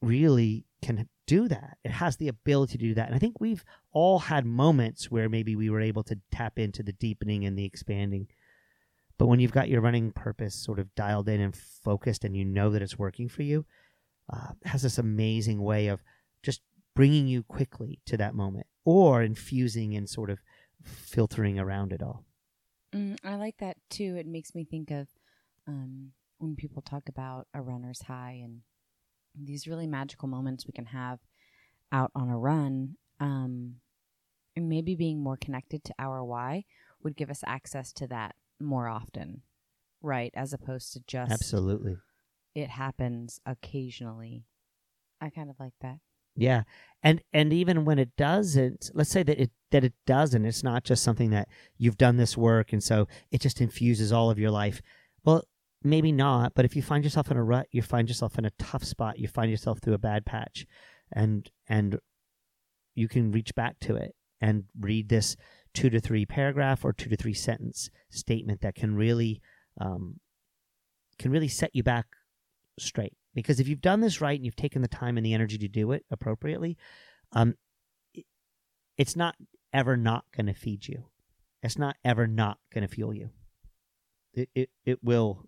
really 0.00 0.64
can 0.82 1.08
do 1.26 1.48
that. 1.48 1.76
It 1.84 1.90
has 1.90 2.16
the 2.16 2.28
ability 2.28 2.78
to 2.78 2.84
do 2.84 2.94
that. 2.94 3.06
And 3.06 3.14
I 3.14 3.18
think 3.18 3.40
we've 3.40 3.64
all 3.92 4.18
had 4.18 4.46
moments 4.46 5.10
where 5.10 5.28
maybe 5.28 5.56
we 5.56 5.70
were 5.70 5.80
able 5.80 6.02
to 6.04 6.18
tap 6.30 6.58
into 6.58 6.82
the 6.82 6.92
deepening 6.92 7.44
and 7.44 7.58
the 7.58 7.64
expanding. 7.64 8.28
But 9.18 9.26
when 9.26 9.40
you've 9.40 9.52
got 9.52 9.68
your 9.68 9.80
running 9.80 10.12
purpose 10.12 10.54
sort 10.54 10.78
of 10.78 10.94
dialed 10.94 11.28
in 11.28 11.40
and 11.40 11.54
focused 11.54 12.24
and 12.24 12.36
you 12.36 12.44
know 12.44 12.70
that 12.70 12.82
it's 12.82 12.98
working 12.98 13.28
for 13.28 13.42
you, 13.42 13.66
uh, 14.32 14.52
has 14.64 14.82
this 14.82 14.98
amazing 14.98 15.60
way 15.60 15.88
of 15.88 16.02
just 16.42 16.62
bringing 16.98 17.28
you 17.28 17.44
quickly 17.44 18.00
to 18.04 18.16
that 18.16 18.34
moment 18.34 18.66
or 18.84 19.22
infusing 19.22 19.94
and 19.94 20.10
sort 20.10 20.30
of 20.30 20.40
filtering 20.82 21.56
around 21.56 21.92
it 21.92 22.02
all. 22.02 22.24
Mm, 22.92 23.16
I 23.22 23.36
like 23.36 23.58
that 23.58 23.76
too. 23.88 24.16
It 24.18 24.26
makes 24.26 24.52
me 24.52 24.64
think 24.64 24.90
of 24.90 25.06
um, 25.68 26.10
when 26.38 26.56
people 26.56 26.82
talk 26.82 27.08
about 27.08 27.46
a 27.54 27.62
runner's 27.62 28.02
high 28.02 28.40
and 28.42 28.62
these 29.40 29.68
really 29.68 29.86
magical 29.86 30.26
moments 30.26 30.66
we 30.66 30.72
can 30.72 30.86
have 30.86 31.20
out 31.92 32.10
on 32.16 32.30
a 32.30 32.36
run. 32.36 32.96
Um, 33.20 33.76
and 34.56 34.68
maybe 34.68 34.96
being 34.96 35.22
more 35.22 35.36
connected 35.36 35.84
to 35.84 35.94
our 36.00 36.24
why 36.24 36.64
would 37.04 37.16
give 37.16 37.30
us 37.30 37.44
access 37.46 37.92
to 37.92 38.08
that 38.08 38.34
more 38.58 38.88
often, 38.88 39.42
right? 40.02 40.32
As 40.34 40.52
opposed 40.52 40.94
to 40.94 41.00
just 41.06 41.30
Absolutely. 41.30 41.98
it 42.56 42.70
happens 42.70 43.38
occasionally. 43.46 44.46
I 45.20 45.30
kind 45.30 45.48
of 45.48 45.60
like 45.60 45.74
that. 45.80 45.98
Yeah. 46.38 46.62
And 47.02 47.22
and 47.32 47.52
even 47.52 47.84
when 47.84 47.98
it 47.98 48.16
doesn't, 48.16 48.90
let's 48.94 49.10
say 49.10 49.22
that 49.22 49.40
it 49.40 49.50
that 49.70 49.84
it 49.84 49.92
doesn't, 50.06 50.44
it's 50.44 50.64
not 50.64 50.84
just 50.84 51.02
something 51.02 51.30
that 51.30 51.48
you've 51.76 51.98
done 51.98 52.16
this 52.16 52.36
work 52.36 52.72
and 52.72 52.82
so 52.82 53.06
it 53.30 53.40
just 53.40 53.60
infuses 53.60 54.12
all 54.12 54.30
of 54.30 54.38
your 54.38 54.50
life. 54.50 54.80
Well, 55.24 55.44
maybe 55.82 56.10
not, 56.10 56.54
but 56.54 56.64
if 56.64 56.74
you 56.74 56.82
find 56.82 57.04
yourself 57.04 57.30
in 57.30 57.36
a 57.36 57.44
rut, 57.44 57.66
you 57.70 57.82
find 57.82 58.08
yourself 58.08 58.38
in 58.38 58.44
a 58.44 58.50
tough 58.58 58.84
spot, 58.84 59.18
you 59.18 59.28
find 59.28 59.50
yourself 59.50 59.80
through 59.80 59.94
a 59.94 59.98
bad 59.98 60.24
patch 60.24 60.66
and 61.12 61.50
and 61.68 61.98
you 62.94 63.08
can 63.08 63.30
reach 63.30 63.54
back 63.54 63.78
to 63.80 63.96
it 63.96 64.14
and 64.40 64.64
read 64.78 65.08
this 65.08 65.36
two 65.74 65.90
to 65.90 66.00
three 66.00 66.26
paragraph 66.26 66.84
or 66.84 66.92
two 66.92 67.08
to 67.08 67.16
three 67.16 67.34
sentence 67.34 67.90
statement 68.10 68.60
that 68.60 68.74
can 68.74 68.94
really 68.94 69.40
um, 69.80 70.18
can 71.18 71.30
really 71.30 71.48
set 71.48 71.70
you 71.74 71.82
back 71.82 72.06
straight 72.78 73.16
because 73.38 73.60
if 73.60 73.68
you've 73.68 73.80
done 73.80 74.00
this 74.00 74.20
right 74.20 74.38
and 74.38 74.44
you've 74.44 74.56
taken 74.56 74.82
the 74.82 74.88
time 74.88 75.16
and 75.16 75.24
the 75.24 75.34
energy 75.34 75.58
to 75.58 75.68
do 75.68 75.92
it 75.92 76.04
appropriately 76.10 76.76
um, 77.32 77.54
it's 78.96 79.16
not 79.16 79.36
ever 79.72 79.96
not 79.96 80.24
going 80.36 80.46
to 80.46 80.54
feed 80.54 80.88
you. 80.88 81.04
It's 81.62 81.78
not 81.78 81.96
ever 82.04 82.26
not 82.26 82.58
going 82.72 82.86
to 82.86 82.94
fuel 82.94 83.14
you. 83.14 83.30
It, 84.34 84.50
it, 84.54 84.70
it 84.84 84.98
will 85.02 85.46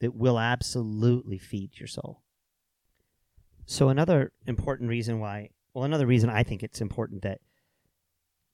it 0.00 0.14
will 0.14 0.38
absolutely 0.38 1.38
feed 1.38 1.78
your 1.78 1.86
soul. 1.86 2.22
So 3.66 3.88
another 3.88 4.32
important 4.46 4.88
reason 4.88 5.20
why 5.20 5.50
well 5.72 5.84
another 5.84 6.06
reason 6.06 6.30
i 6.30 6.42
think 6.42 6.62
it's 6.62 6.80
important 6.80 7.22
that 7.22 7.40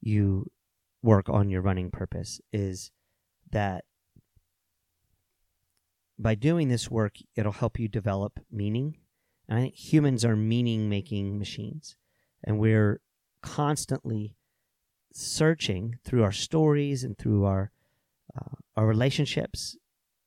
you 0.00 0.50
work 1.02 1.28
on 1.28 1.50
your 1.50 1.60
running 1.60 1.90
purpose 1.90 2.40
is 2.52 2.90
that 3.50 3.84
by 6.20 6.34
doing 6.34 6.68
this 6.68 6.90
work, 6.90 7.16
it'll 7.34 7.52
help 7.52 7.78
you 7.78 7.88
develop 7.88 8.40
meaning. 8.50 8.98
And 9.48 9.58
I 9.58 9.62
think 9.62 9.74
humans 9.74 10.24
are 10.24 10.36
meaning 10.36 10.88
making 10.88 11.38
machines. 11.38 11.96
And 12.44 12.58
we're 12.58 13.00
constantly 13.42 14.36
searching 15.12 15.98
through 16.04 16.22
our 16.22 16.32
stories 16.32 17.04
and 17.04 17.16
through 17.16 17.44
our, 17.44 17.72
uh, 18.36 18.56
our 18.76 18.86
relationships 18.86 19.76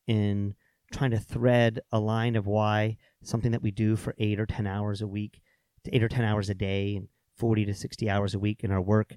in 0.08 0.56
trying 0.92 1.12
to 1.12 1.20
thread 1.20 1.80
a 1.92 2.00
line 2.00 2.36
of 2.36 2.48
why 2.48 2.98
something 3.22 3.52
that 3.52 3.64
we 3.64 3.72
do 3.72 3.96
for 3.96 4.16
eight 4.18 4.40
or 4.40 4.46
10 4.46 4.68
hours 4.68 5.02
a 5.02 5.08
week, 5.08 5.42
to 5.84 5.96
eight 5.96 6.04
or 6.04 6.10
10 6.10 6.26
hours 6.26 6.50
a 6.50 6.56
day, 6.56 6.96
and 6.96 7.08
40 7.38 7.66
to 7.66 7.74
60 7.74 8.10
hours 8.10 8.34
a 8.34 8.40
week 8.40 8.64
in 8.64 8.72
our 8.72 8.82
work 8.82 9.16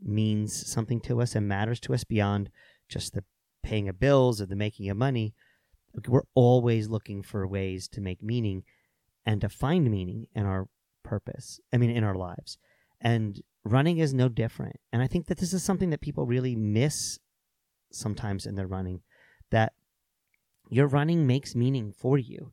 means 0.00 0.66
something 0.68 1.00
to 1.00 1.20
us 1.20 1.34
and 1.34 1.48
matters 1.48 1.80
to 1.80 1.94
us 1.94 2.04
beyond 2.04 2.50
just 2.88 3.14
the 3.14 3.24
paying 3.62 3.88
of 3.88 3.98
bills 3.98 4.40
or 4.40 4.46
the 4.46 4.56
making 4.56 4.88
of 4.90 4.96
money. 4.96 5.34
We're 6.06 6.22
always 6.34 6.88
looking 6.88 7.22
for 7.22 7.46
ways 7.46 7.88
to 7.88 8.00
make 8.00 8.22
meaning 8.22 8.64
and 9.24 9.40
to 9.40 9.48
find 9.48 9.90
meaning 9.90 10.26
in 10.34 10.44
our 10.44 10.68
purpose. 11.02 11.60
I 11.72 11.78
mean, 11.78 11.90
in 11.90 12.04
our 12.04 12.14
lives. 12.14 12.58
And 13.00 13.40
running 13.64 13.98
is 13.98 14.14
no 14.14 14.28
different. 14.28 14.76
And 14.92 15.02
I 15.02 15.06
think 15.06 15.26
that 15.26 15.38
this 15.38 15.52
is 15.52 15.62
something 15.62 15.90
that 15.90 16.00
people 16.00 16.26
really 16.26 16.54
miss 16.54 17.18
sometimes 17.92 18.46
in 18.46 18.54
their 18.54 18.66
running 18.66 19.00
that 19.50 19.72
your 20.68 20.86
running 20.86 21.26
makes 21.26 21.54
meaning 21.54 21.92
for 21.92 22.18
you. 22.18 22.52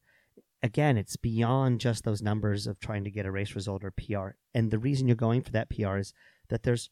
Again, 0.61 0.97
it's 0.97 1.17
beyond 1.17 1.81
just 1.81 2.03
those 2.03 2.21
numbers 2.21 2.67
of 2.67 2.79
trying 2.79 3.03
to 3.03 3.11
get 3.11 3.25
a 3.25 3.31
race 3.31 3.55
result 3.55 3.83
or 3.83 3.91
PR. 3.91 4.37
And 4.53 4.71
the 4.71 4.79
reason 4.79 5.07
you're 5.07 5.15
going 5.15 5.41
for 5.41 5.51
that 5.51 5.69
PR 5.69 5.97
is 5.97 6.13
that 6.49 6.63
there's 6.63 6.89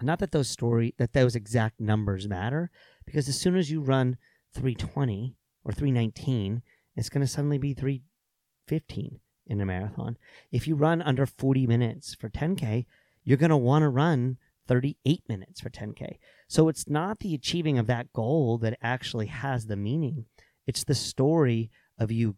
not 0.00 0.18
that 0.18 0.32
those 0.32 0.48
story 0.48 0.94
that 0.98 1.12
those 1.12 1.36
exact 1.36 1.80
numbers 1.80 2.26
matter 2.26 2.70
because 3.06 3.28
as 3.28 3.38
soon 3.38 3.56
as 3.56 3.70
you 3.70 3.80
run 3.80 4.16
320 4.54 5.36
or 5.64 5.72
319 5.72 6.62
it's 6.96 7.08
going 7.08 7.20
to 7.20 7.26
suddenly 7.26 7.58
be 7.58 7.74
315 7.74 9.20
in 9.46 9.60
a 9.60 9.66
marathon 9.66 10.16
if 10.50 10.66
you 10.66 10.74
run 10.74 11.02
under 11.02 11.26
40 11.26 11.66
minutes 11.66 12.14
for 12.14 12.28
10k 12.28 12.86
you're 13.24 13.38
going 13.38 13.50
to 13.50 13.56
want 13.56 13.82
to 13.82 13.88
run 13.88 14.38
38 14.68 15.22
minutes 15.28 15.60
for 15.60 15.70
10k 15.70 16.18
so 16.48 16.68
it's 16.68 16.88
not 16.88 17.20
the 17.20 17.34
achieving 17.34 17.78
of 17.78 17.86
that 17.86 18.12
goal 18.12 18.58
that 18.58 18.78
actually 18.82 19.26
has 19.26 19.66
the 19.66 19.76
meaning 19.76 20.26
it's 20.66 20.84
the 20.84 20.94
story 20.94 21.70
of 21.98 22.12
you 22.12 22.36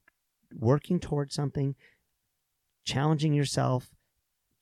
working 0.55 0.99
towards 0.99 1.35
something 1.35 1.75
challenging 2.85 3.35
yourself 3.35 3.91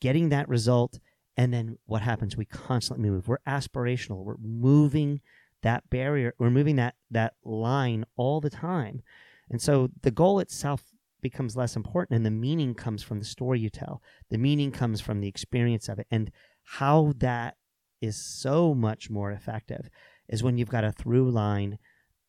getting 0.01 0.29
that 0.31 0.49
result 0.49 0.99
and 1.37 1.53
then 1.53 1.79
what 1.87 2.03
happens? 2.03 2.37
We 2.37 2.45
constantly 2.45 3.09
move. 3.09 3.29
We're 3.29 3.39
aspirational. 3.47 4.25
We're 4.25 4.37
moving 4.39 5.21
that 5.63 5.89
barrier. 5.91 6.35
We're 6.39 6.51
moving 6.51 6.77
that 6.77 6.95
that 7.11 7.35
line 7.45 8.05
all 8.17 8.41
the 8.41 8.51
time. 8.51 9.03
And 9.51 9.61
so 9.61 9.91
the 10.03 10.11
goal 10.11 10.39
itself 10.39 10.83
becomes 11.21 11.57
less 11.57 11.77
important 11.77 12.17
and 12.17 12.27
the 12.27 12.31
meaning 12.31 12.75
comes 12.75 13.03
from 13.03 13.19
the 13.19 13.25
story 13.25 13.61
you 13.61 13.71
tell. 13.71 14.03
The 14.31 14.39
meaning 14.39 14.73
comes 14.73 15.01
from 15.01 15.21
the 15.21 15.29
experience 15.29 15.89
of 15.89 15.99
it. 15.99 16.07
And 16.11 16.31
how 16.65 17.15
that 17.19 17.57
is 18.01 18.17
so 18.17 18.75
much 18.75 19.09
more 19.09 19.31
effective 19.31 19.89
is 20.29 20.43
when 20.43 20.59
you've 20.59 20.69
got 20.69 20.85
a 20.85 20.93
through 20.93 21.31
line 21.31 21.79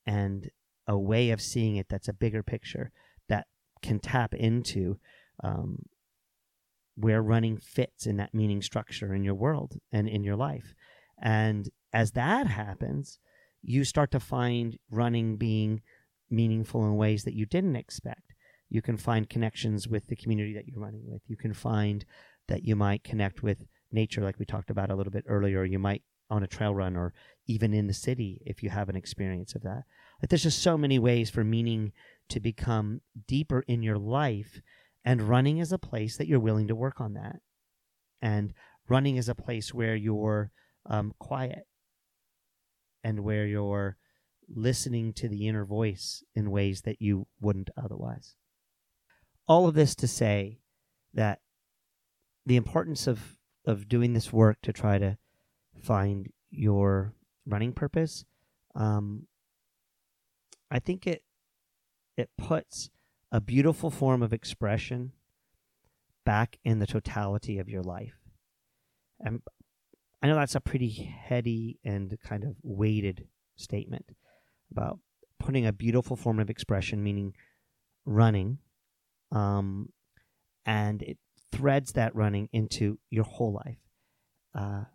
and 0.06 0.50
a 0.88 0.98
way 0.98 1.32
of 1.32 1.42
seeing 1.42 1.78
it 1.78 1.88
that's 1.90 2.08
a 2.08 2.14
bigger 2.14 2.44
picture 2.44 2.92
that 3.30 3.48
can 3.82 4.00
tap 4.00 4.36
into 4.36 5.00
um, 5.44 5.78
where 6.96 7.22
running 7.22 7.58
fits 7.58 8.06
in 8.06 8.18
that 8.18 8.34
meaning 8.34 8.62
structure 8.62 9.14
in 9.14 9.24
your 9.24 9.34
world 9.34 9.78
and 9.92 10.08
in 10.08 10.24
your 10.24 10.36
life. 10.36 10.76
And 11.22 11.70
as 11.94 12.12
that 12.12 12.48
happens, 12.48 13.20
you 13.62 13.84
start 13.84 14.12
to 14.12 14.20
find 14.20 14.78
running 14.90 15.38
being 15.38 15.82
meaningful 16.30 16.86
in 16.86 16.96
ways 16.96 17.24
that 17.24 17.36
you 17.36 17.46
didn't 17.46 17.76
expect. 17.76 18.34
You 18.70 18.82
can 18.82 18.98
find 18.98 19.30
connections 19.30 19.88
with 19.88 20.08
the 20.08 20.16
community 20.16 20.54
that 20.56 20.68
you're 20.68 20.82
running 20.82 21.04
with. 21.06 21.22
You 21.28 21.38
can 21.38 21.54
find 21.54 22.04
that 22.48 22.64
you 22.64 22.76
might 22.76 23.04
connect 23.04 23.44
with 23.44 23.66
nature, 23.92 24.22
like 24.22 24.40
we 24.40 24.46
talked 24.46 24.72
about 24.72 24.90
a 24.90 24.96
little 24.96 25.12
bit 25.12 25.26
earlier. 25.28 25.64
You 25.64 25.80
might 25.80 26.02
on 26.30 26.44
a 26.44 26.48
trail 26.48 26.74
run 26.74 26.96
or 26.96 27.14
even 27.46 27.74
in 27.74 27.86
the 27.86 27.94
city 27.94 28.42
if 28.46 28.64
you 28.64 28.70
have 28.70 28.90
an 28.90 28.96
experience 28.96 29.54
of 29.54 29.62
that. 29.62 29.84
Like 30.22 30.30
there's 30.30 30.44
just 30.44 30.64
so 30.64 30.78
many 30.78 30.98
ways 30.98 31.30
for 31.30 31.44
meaning 31.44 31.92
to 32.30 32.40
become 32.40 33.02
deeper 33.28 33.64
in 33.68 33.84
your 33.84 34.00
life 34.00 34.62
And 35.06 35.22
running 35.22 35.58
is 35.58 35.72
a 35.72 35.78
place 35.78 36.18
that 36.18 36.28
you're 36.28 36.40
willing 36.40 36.68
to 36.68 36.76
work 36.76 37.02
on 37.02 37.14
that. 37.14 37.38
And 38.22 38.54
running 38.88 39.18
is 39.18 39.28
a 39.28 39.36
place 39.36 39.74
where 39.74 39.96
you're 39.96 40.52
um, 40.86 41.14
quiet 41.20 41.68
and 43.04 43.24
where 43.24 43.46
you're 43.46 43.98
listening 44.48 45.14
to 45.14 45.28
the 45.28 45.48
inner 45.48 45.66
voice 45.66 46.24
in 46.36 46.52
ways 46.52 46.82
that 46.82 47.02
you 47.02 47.28
wouldn't 47.40 47.70
otherwise. 47.78 48.36
All 49.48 49.68
of 49.68 49.74
this 49.74 49.96
to 49.96 50.08
say 50.08 50.60
that 51.14 51.40
the 52.46 52.56
importance 52.56 53.08
of, 53.08 53.38
of 53.66 53.88
doing 53.88 54.14
this 54.14 54.32
work 54.32 54.58
to 54.64 54.74
try 54.74 54.98
to 54.98 55.18
find 55.82 56.30
your 56.50 57.14
running 57.46 57.74
purpose, 57.74 58.26
um, 58.76 59.28
I 60.72 60.80
think 60.80 61.06
it 61.08 61.24
it 62.16 62.30
puts 62.38 62.90
a 63.32 63.42
beautiful 63.42 63.90
form 63.90 64.22
of 64.22 64.34
expression 64.34 65.14
back 66.26 66.60
in 66.64 66.80
the 66.80 66.88
totality 66.88 67.58
of 67.58 67.68
your 67.68 67.82
life. 67.82 68.20
And 69.20 69.42
I 70.24 70.28
know 70.28 70.36
that's 70.36 70.56
a 70.56 70.62
pretty 70.62 70.90
heady 70.90 71.80
and 71.84 72.18
kind 72.24 72.46
of 72.46 72.56
weighted 72.64 73.28
statement 73.58 74.06
about 74.72 75.00
putting 75.38 75.66
a 75.66 75.74
beautiful 75.74 76.16
form 76.16 76.40
of 76.40 76.50
expression, 76.50 77.04
meaning 77.04 77.36
running, 78.06 78.60
um, 79.34 79.90
and 80.66 81.02
it 81.02 81.18
threads 81.52 81.92
that 81.92 82.16
running 82.16 82.48
into 82.54 83.00
your 83.10 83.26
whole 83.26 83.52
life. 83.66 83.80
Uh, 84.56 84.86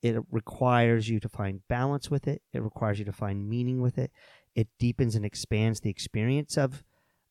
it 0.00 0.16
requires 0.30 1.08
you 1.08 1.18
to 1.18 1.28
find 1.28 1.66
balance 1.66 2.08
with 2.08 2.28
it. 2.28 2.40
It 2.52 2.62
requires 2.62 3.00
you 3.00 3.04
to 3.06 3.12
find 3.12 3.48
meaning 3.48 3.80
with 3.80 3.98
it. 3.98 4.12
It 4.54 4.68
deepens 4.78 5.16
and 5.16 5.24
expands 5.24 5.80
the 5.80 5.90
experience 5.90 6.56
of 6.56 6.84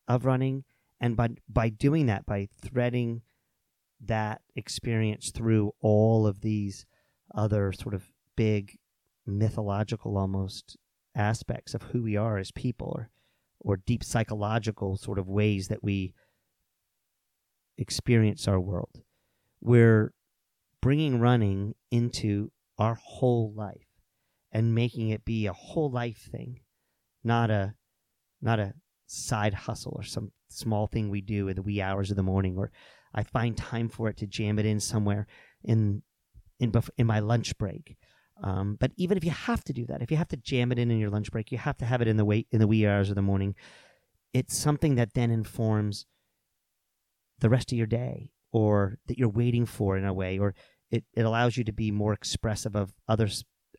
of 0.06 0.26
running, 0.26 0.64
and 1.00 1.16
by 1.16 1.30
by 1.48 1.70
doing 1.70 2.04
that, 2.06 2.26
by 2.26 2.50
threading 2.60 3.22
that 4.04 4.42
experience 4.54 5.30
through 5.30 5.72
all 5.80 6.26
of 6.26 6.42
these 6.42 6.84
other 7.34 7.72
sort 7.72 7.94
of 7.94 8.12
big 8.36 8.78
mythological 9.26 10.16
almost 10.16 10.76
aspects 11.14 11.74
of 11.74 11.82
who 11.82 12.02
we 12.02 12.16
are 12.16 12.38
as 12.38 12.50
people 12.52 12.92
or 12.94 13.10
or 13.60 13.76
deep 13.76 14.04
psychological 14.04 14.96
sort 14.96 15.18
of 15.18 15.26
ways 15.26 15.66
that 15.66 15.82
we 15.82 16.14
experience 17.76 18.46
our 18.46 18.60
world. 18.60 19.02
We're 19.60 20.12
bringing 20.80 21.18
running 21.18 21.74
into 21.90 22.52
our 22.78 22.94
whole 22.94 23.52
life 23.52 23.88
and 24.52 24.74
making 24.74 25.08
it 25.08 25.24
be 25.24 25.46
a 25.46 25.52
whole 25.52 25.90
life 25.90 26.28
thing, 26.30 26.60
not 27.24 27.50
a 27.50 27.74
not 28.40 28.60
a 28.60 28.74
side 29.06 29.54
hustle 29.54 29.94
or 29.96 30.04
some 30.04 30.30
small 30.48 30.86
thing 30.86 31.10
we 31.10 31.20
do 31.20 31.48
in 31.48 31.56
the 31.56 31.62
wee 31.62 31.80
hours 31.80 32.10
of 32.10 32.16
the 32.16 32.22
morning 32.22 32.56
or 32.56 32.70
I 33.14 33.22
find 33.22 33.56
time 33.56 33.88
for 33.88 34.08
it 34.08 34.16
to 34.18 34.26
jam 34.26 34.58
it 34.58 34.66
in 34.66 34.80
somewhere 34.80 35.26
in 35.64 36.02
in 36.58 36.72
in 36.96 37.06
my 37.06 37.20
lunch 37.20 37.56
break. 37.58 37.96
Um, 38.42 38.76
but 38.78 38.92
even 38.96 39.18
if 39.18 39.24
you 39.24 39.32
have 39.32 39.64
to 39.64 39.72
do 39.72 39.84
that, 39.86 40.00
if 40.00 40.10
you 40.10 40.16
have 40.16 40.28
to 40.28 40.36
jam 40.36 40.70
it 40.70 40.78
in 40.78 40.90
in 40.90 40.98
your 40.98 41.10
lunch 41.10 41.30
break, 41.32 41.50
you 41.50 41.58
have 41.58 41.76
to 41.78 41.84
have 41.84 42.00
it 42.00 42.08
in 42.08 42.16
the 42.16 42.24
wait 42.24 42.46
in 42.50 42.60
the 42.60 42.66
wee 42.68 42.86
hours 42.86 43.08
of 43.08 43.16
the 43.16 43.22
morning. 43.22 43.54
It's 44.32 44.56
something 44.56 44.94
that 44.94 45.14
then 45.14 45.30
informs 45.30 46.06
the 47.40 47.48
rest 47.48 47.72
of 47.72 47.78
your 47.78 47.86
day, 47.86 48.32
or 48.52 48.98
that 49.06 49.18
you're 49.18 49.28
waiting 49.28 49.66
for 49.66 49.96
in 49.96 50.04
a 50.04 50.12
way, 50.12 50.38
or 50.38 50.54
it, 50.90 51.04
it 51.14 51.22
allows 51.22 51.56
you 51.56 51.64
to 51.64 51.72
be 51.72 51.90
more 51.90 52.12
expressive 52.12 52.76
of 52.76 52.92
other 53.08 53.28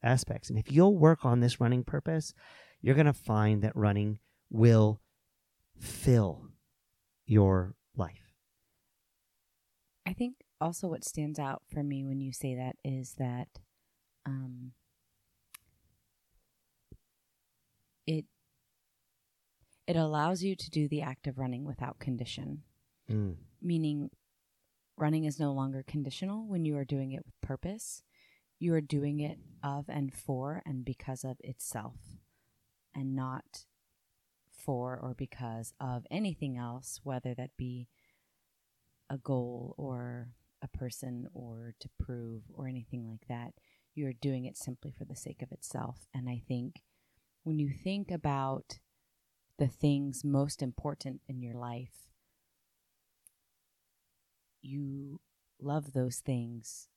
aspects. 0.04 0.50
And 0.50 0.58
if 0.60 0.72
you'll 0.72 0.98
work 0.98 1.26
on 1.26 1.40
this 1.40 1.60
running 1.60 1.84
purpose, 1.84 2.34
you're 2.82 2.96
going 2.96 3.06
to 3.06 3.14
find 3.14 3.62
that 3.62 3.76
running 3.76 4.20
will 4.50 5.02
fill 5.78 6.50
your 7.26 7.76
life. 7.96 8.34
I 10.06 10.14
think 10.14 10.36
also 10.62 10.88
what 10.88 11.04
stands 11.04 11.40
out 11.40 11.64
for 11.72 11.84
me 11.84 12.04
when 12.04 12.20
you 12.20 12.32
say 12.32 12.56
that 12.56 12.76
is 12.84 13.16
that 13.18 13.48
um, 14.26 14.72
it 18.06 18.26
it 19.88 19.96
allows 19.96 20.44
you 20.44 20.56
to 20.56 20.70
do 20.70 20.88
the 20.88 21.02
act 21.02 21.26
of 21.28 21.40
running 21.40 21.66
without 21.66 22.00
condition. 22.00 22.64
Mm. 23.10 23.36
Meaning 23.62 24.10
running 24.98 25.24
is 25.24 25.40
no 25.40 25.52
longer 25.52 25.84
conditional 25.88 26.46
when 26.48 26.66
you 26.66 26.78
are 26.78 26.86
doing 26.86 27.12
it 27.12 27.26
with 27.26 27.40
purpose. 27.42 28.04
You 28.60 28.74
are 28.74 28.82
doing 28.82 29.20
it 29.20 29.40
of 29.64 29.86
and 29.88 30.14
for 30.14 30.62
and 30.66 30.86
because 30.86 31.24
of 31.24 31.38
itself 31.40 31.96
and 32.94 33.16
not 33.16 33.66
for 34.52 35.00
or 35.02 35.16
because 35.18 35.74
of 35.80 36.06
anything 36.12 36.58
else, 36.58 37.00
whether 37.04 37.34
that 37.34 37.58
be 37.58 37.88
a 39.10 39.18
goal 39.18 39.74
or 39.78 40.30
a 40.62 40.68
person 40.68 41.28
or 41.34 41.74
to 41.80 41.90
prove 42.00 42.44
or 42.54 42.68
anything 42.68 43.08
like 43.08 43.28
that. 43.28 43.54
You're 43.96 44.14
doing 44.14 44.46
it 44.46 44.58
simply 44.58 44.92
for 44.92 45.06
the 45.06 45.16
sake 45.16 45.42
of 45.42 45.52
itself. 45.52 46.08
And 46.14 46.30
I 46.30 46.42
think 46.48 46.82
when 47.44 47.60
you 47.60 47.70
think 47.70 48.12
about 48.12 48.80
the 49.58 49.68
things 49.68 50.24
most 50.24 50.62
important 50.62 51.22
in 51.28 51.42
your 51.42 51.56
life, 51.56 52.10
you 54.62 55.20
love 55.62 55.94
those 55.94 56.18
things 56.18 56.88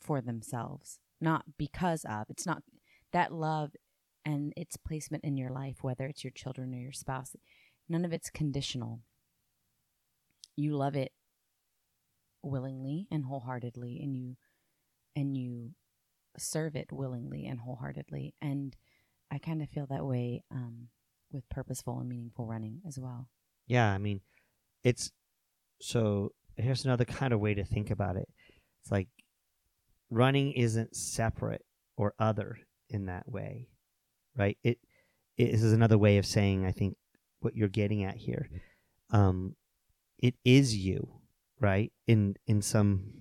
for 0.00 0.20
themselves, 0.20 0.98
not 1.20 1.44
because 1.58 2.04
of. 2.04 2.26
It's 2.30 2.46
not 2.46 2.62
that 3.12 3.32
love 3.32 3.72
and 4.24 4.52
its 4.56 4.76
placement 4.76 5.24
in 5.24 5.36
your 5.36 5.50
life, 5.50 5.78
whether 5.82 6.06
it's 6.06 6.24
your 6.24 6.30
children 6.30 6.74
or 6.74 6.78
your 6.78 6.92
spouse, 6.92 7.34
none 7.88 8.04
of 8.04 8.12
it's 8.12 8.30
conditional. 8.30 9.00
You 10.56 10.76
love 10.76 10.94
it 10.94 11.12
willingly 12.42 13.06
and 13.10 13.24
wholeheartedly 13.24 14.00
and 14.02 14.16
you 14.16 14.36
and 15.16 15.36
you 15.36 15.70
serve 16.38 16.76
it 16.76 16.92
willingly 16.92 17.46
and 17.46 17.60
wholeheartedly. 17.60 18.34
And 18.40 18.76
i 19.32 19.38
kind 19.38 19.62
of 19.62 19.68
feel 19.68 19.86
that 19.86 20.04
way 20.04 20.42
um, 20.50 20.88
with 21.30 21.48
purposeful 21.48 22.00
and 22.00 22.08
meaningful 22.08 22.46
running 22.46 22.80
as 22.86 22.98
well. 22.98 23.28
Yeah 23.66 23.92
i 23.92 23.98
mean 23.98 24.20
it's 24.82 25.10
so 25.80 26.32
here's 26.56 26.84
another 26.84 27.04
kind 27.04 27.32
of 27.32 27.40
way 27.40 27.54
to 27.54 27.64
think 27.64 27.90
about 27.90 28.16
it. 28.16 28.28
It's 28.82 28.90
like 28.90 29.08
running 30.10 30.52
isn't 30.52 30.96
separate 30.96 31.64
or 31.96 32.14
other 32.18 32.58
in 32.88 33.06
that 33.06 33.30
way 33.30 33.68
right? 34.36 34.56
It, 34.62 34.78
it 35.36 35.52
this 35.52 35.62
is 35.62 35.72
another 35.72 35.98
way 35.98 36.18
of 36.18 36.26
saying 36.26 36.66
i 36.66 36.72
think 36.72 36.96
what 37.40 37.56
you're 37.56 37.68
getting 37.68 38.04
at 38.04 38.16
here. 38.16 38.48
Um 39.10 39.56
it 40.18 40.34
is 40.44 40.76
you 40.76 41.19
right? 41.60 41.92
In 42.06 42.34
in 42.46 42.62
some 42.62 43.12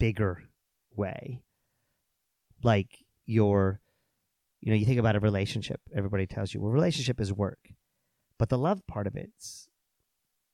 bigger 0.00 0.42
way. 0.96 1.42
Like 2.62 3.04
your 3.26 3.80
you 4.60 4.70
know, 4.70 4.76
you 4.76 4.86
think 4.86 4.98
about 4.98 5.16
a 5.16 5.20
relationship, 5.20 5.80
everybody 5.94 6.26
tells 6.26 6.54
you, 6.54 6.60
well, 6.60 6.70
relationship 6.70 7.20
is 7.20 7.30
work. 7.32 7.58
But 8.38 8.48
the 8.48 8.56
love 8.56 8.80
part 8.86 9.06
of 9.06 9.14
it's 9.14 9.68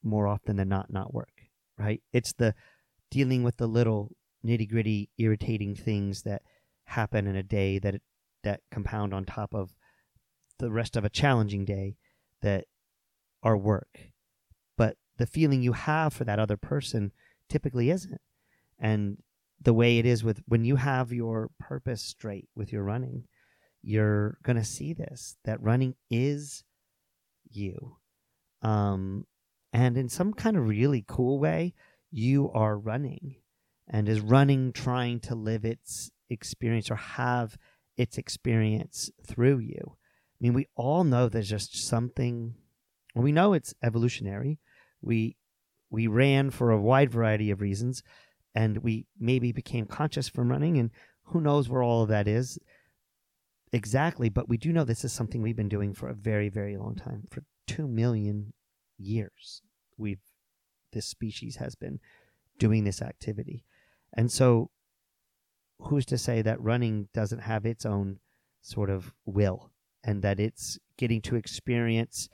more 0.03 0.27
often 0.27 0.57
than 0.57 0.69
not 0.69 0.93
not 0.93 1.15
work, 1.15 1.43
right? 1.79 2.03
It's 2.13 2.33
the 2.33 2.55
dealing 3.11 3.43
with 3.43 3.57
the 3.57 3.69
little 3.69 4.11
nitty 4.45 4.69
gritty, 4.69 5.11
irritating 5.19 5.75
things 5.75 6.23
that 6.23 6.43
happen 6.85 7.27
in 7.27 7.37
a 7.37 7.43
day 7.43 7.79
that 7.79 8.01
that 8.43 8.61
compound 8.71 9.15
on 9.15 9.25
top 9.25 9.55
of 9.55 9.75
the 10.59 10.71
rest 10.71 10.97
of 10.97 11.05
a 11.05 11.11
challenging 11.11 11.65
day 11.65 11.97
that 12.43 12.65
are 13.43 13.57
work 13.57 14.13
the 15.21 15.27
feeling 15.27 15.63
you 15.63 15.73
have 15.73 16.15
for 16.15 16.25
that 16.25 16.39
other 16.39 16.57
person 16.57 17.13
typically 17.51 17.91
isn't. 17.91 18.21
And 18.79 19.19
the 19.61 19.75
way 19.75 19.99
it 19.99 20.07
is 20.07 20.25
with 20.25 20.43
when 20.47 20.65
you 20.65 20.77
have 20.77 21.13
your 21.13 21.51
purpose 21.59 22.01
straight 22.01 22.49
with 22.57 22.73
your 22.73 22.83
running, 22.83 23.25
you're 23.83 24.39
going 24.43 24.57
to 24.57 24.65
see 24.65 24.95
this 24.95 25.37
that 25.45 25.63
running 25.63 25.95
is 26.11 26.65
you. 27.51 27.97
Um, 28.63 29.27
and 29.75 29.99
in 29.99 30.09
some 30.09 30.33
kind 30.33 30.57
of 30.57 30.67
really 30.67 31.05
cool 31.07 31.39
way, 31.39 31.75
you 32.11 32.51
are 32.53 32.79
running 32.79 33.37
and 33.87 34.09
is 34.09 34.21
running 34.21 34.73
trying 34.73 35.21
to 35.21 35.35
live 35.35 35.67
its 35.67 36.11
experience 36.31 36.91
or 36.91 36.97
have 36.97 37.59
its 37.99 38.17
experience 38.17 39.11
through 39.27 39.59
you. 39.59 39.83
I 39.85 40.39
mean, 40.41 40.55
we 40.55 40.69
all 40.77 41.05
know 41.05 41.29
there's 41.29 41.51
just 41.51 41.77
something, 41.77 42.55
we 43.15 43.33
know 43.33 43.53
it's 43.53 43.75
evolutionary 43.83 44.59
we 45.03 45.37
we 45.91 46.07
ran 46.07 46.51
for 46.51 46.71
a 46.71 46.81
wide 46.81 47.11
variety 47.11 47.51
of 47.51 47.61
reasons 47.61 48.03
and 48.55 48.79
we 48.79 49.07
maybe 49.19 49.53
became 49.53 49.87
conscious 49.87 50.29
from 50.29 50.51
running 50.51 50.79
and 50.79 50.91
who 51.25 51.41
knows 51.41 51.69
where 51.69 51.83
all 51.83 52.03
of 52.03 52.09
that 52.09 52.29
is 52.29 52.59
exactly 53.73 54.29
but 54.29 54.49
we 54.49 54.57
do 54.57 54.73
know 54.73 54.85
this 54.85 55.05
is 55.05 55.13
something 55.13 55.43
we've 55.43 55.57
been 55.57 55.69
doing 55.69 55.95
for 55.95 56.09
a 56.09 56.15
very 56.15 56.49
very 56.49 56.77
long 56.77 56.95
time 56.95 57.25
for 57.31 57.45
2 57.67 57.87
million 57.87 58.53
years 58.99 59.63
we've 59.97 60.19
this 60.93 61.07
species 61.07 61.57
has 61.57 61.75
been 61.75 62.01
doing 62.59 62.85
this 62.85 63.03
activity. 63.03 63.65
And 64.17 64.31
so 64.31 64.71
who's 65.81 66.07
to 66.07 66.19
say 66.19 66.43
that 66.43 66.61
running 66.61 67.09
doesn't 67.15 67.41
have 67.41 67.65
its 67.65 67.87
own 67.87 68.19
sort 68.61 68.91
of 68.91 69.15
will 69.25 69.71
and 70.05 70.23
that 70.23 70.39
it's 70.39 70.79
getting 70.99 71.23
to 71.23 71.37
experience 71.37 72.29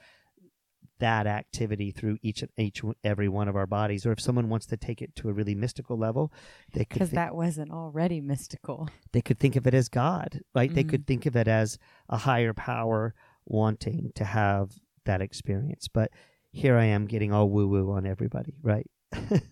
that 0.99 1.27
activity 1.27 1.91
through 1.91 2.17
each 2.21 2.41
and 2.41 2.51
each 2.57 2.81
every 3.03 3.29
one 3.29 3.47
of 3.47 3.55
our 3.55 3.67
bodies. 3.67 4.05
Or 4.05 4.11
if 4.11 4.19
someone 4.19 4.49
wants 4.49 4.65
to 4.67 4.77
take 4.77 5.01
it 5.01 5.15
to 5.17 5.29
a 5.29 5.33
really 5.33 5.55
mystical 5.55 5.97
level, 5.97 6.31
they 6.73 6.85
could 6.85 6.95
Because 6.99 7.11
that 7.11 7.35
wasn't 7.35 7.71
already 7.71 8.21
mystical. 8.21 8.89
they 9.11 9.21
could 9.21 9.39
think 9.39 9.55
of 9.55 9.67
it 9.67 9.73
as 9.73 9.89
God, 9.89 10.41
right? 10.55 10.73
They 10.73 10.83
Mhm. 10.83 10.89
could 10.89 11.07
think 11.07 11.25
of 11.25 11.35
it 11.35 11.47
as 11.47 11.77
a 12.09 12.17
higher 12.17 12.53
power 12.53 13.13
wanting 13.45 14.11
to 14.15 14.25
have 14.25 14.79
that 15.05 15.21
experience. 15.21 15.87
But 15.87 16.11
here 16.51 16.77
I 16.77 16.85
am 16.85 17.05
getting 17.05 17.31
all 17.31 17.49
woo 17.49 17.67
woo 17.67 17.91
on 17.91 18.05
everybody, 18.05 18.55
right? 18.61 18.89
Pretty 19.11 19.45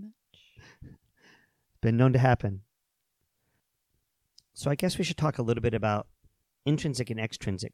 much. 0.00 0.12
Been 1.80 1.96
known 1.96 2.12
to 2.12 2.18
happen. 2.18 2.62
So 4.54 4.70
I 4.70 4.74
guess 4.74 4.98
we 4.98 5.04
should 5.04 5.16
talk 5.16 5.38
a 5.38 5.42
little 5.42 5.62
bit 5.62 5.74
about 5.74 6.06
intrinsic 6.64 7.10
and 7.10 7.18
extrinsic 7.18 7.72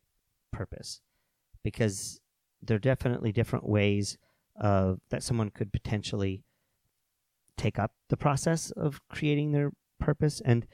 purpose 0.52 1.00
because 1.68 2.20
there 2.62 2.76
are 2.76 2.80
definitely 2.80 3.32
different 3.32 3.68
ways 3.68 4.16
of 4.60 5.00
that 5.10 5.22
someone 5.22 5.50
could 5.50 5.72
potentially 5.72 6.42
take 7.56 7.78
up 7.78 7.92
the 8.08 8.16
process 8.16 8.70
of 8.72 9.00
creating 9.08 9.52
their 9.52 9.70
purpose 10.00 10.40
and 10.44 10.66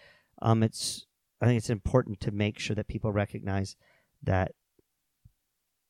um, 0.43 0.63
it's 0.63 1.07
I 1.41 1.47
think 1.47 1.59
it's 1.59 1.71
important 1.71 2.21
to 2.21 2.31
make 2.31 2.59
sure 2.59 2.77
that 2.77 2.89
people 2.89 3.13
recognize 3.13 3.77
that 4.23 4.53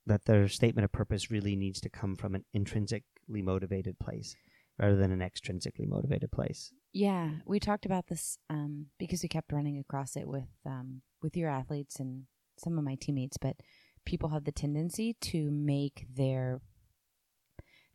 that 0.07 0.25
their 0.25 0.49
statement 0.49 0.85
of 0.85 0.93
purpose 0.93 1.31
really 1.31 1.57
needs 1.57 1.81
to 1.81 1.89
come 1.89 2.17
from 2.17 2.35
an 2.35 2.45
intrinsically 2.53 3.43
motivated 3.43 3.99
place 3.99 4.37
rather 4.79 4.97
than 4.97 5.13
an 5.13 5.21
extrinsically 5.21 5.87
motivated 5.87 6.31
place. 6.31 6.73
Yeah, 6.93 7.31
we 7.47 7.59
talked 7.59 7.87
about 7.87 8.09
this 8.09 8.39
um, 8.51 8.87
because 8.99 9.23
we 9.23 9.29
kept 9.29 9.53
running 9.53 9.79
across 9.79 10.17
it 10.17 10.27
with 10.27 10.49
um, 10.67 11.03
with 11.23 11.37
your 11.37 11.51
athletes 11.51 11.99
and 12.01 12.25
some 12.59 12.79
of 12.79 12.85
my 12.85 12.97
teammates. 13.01 13.37
But 13.37 13.57
people 14.05 14.31
have 14.31 14.45
the 14.45 14.53
tendency 14.53 15.17
to 15.21 15.51
make 15.51 16.07
their 16.15 16.61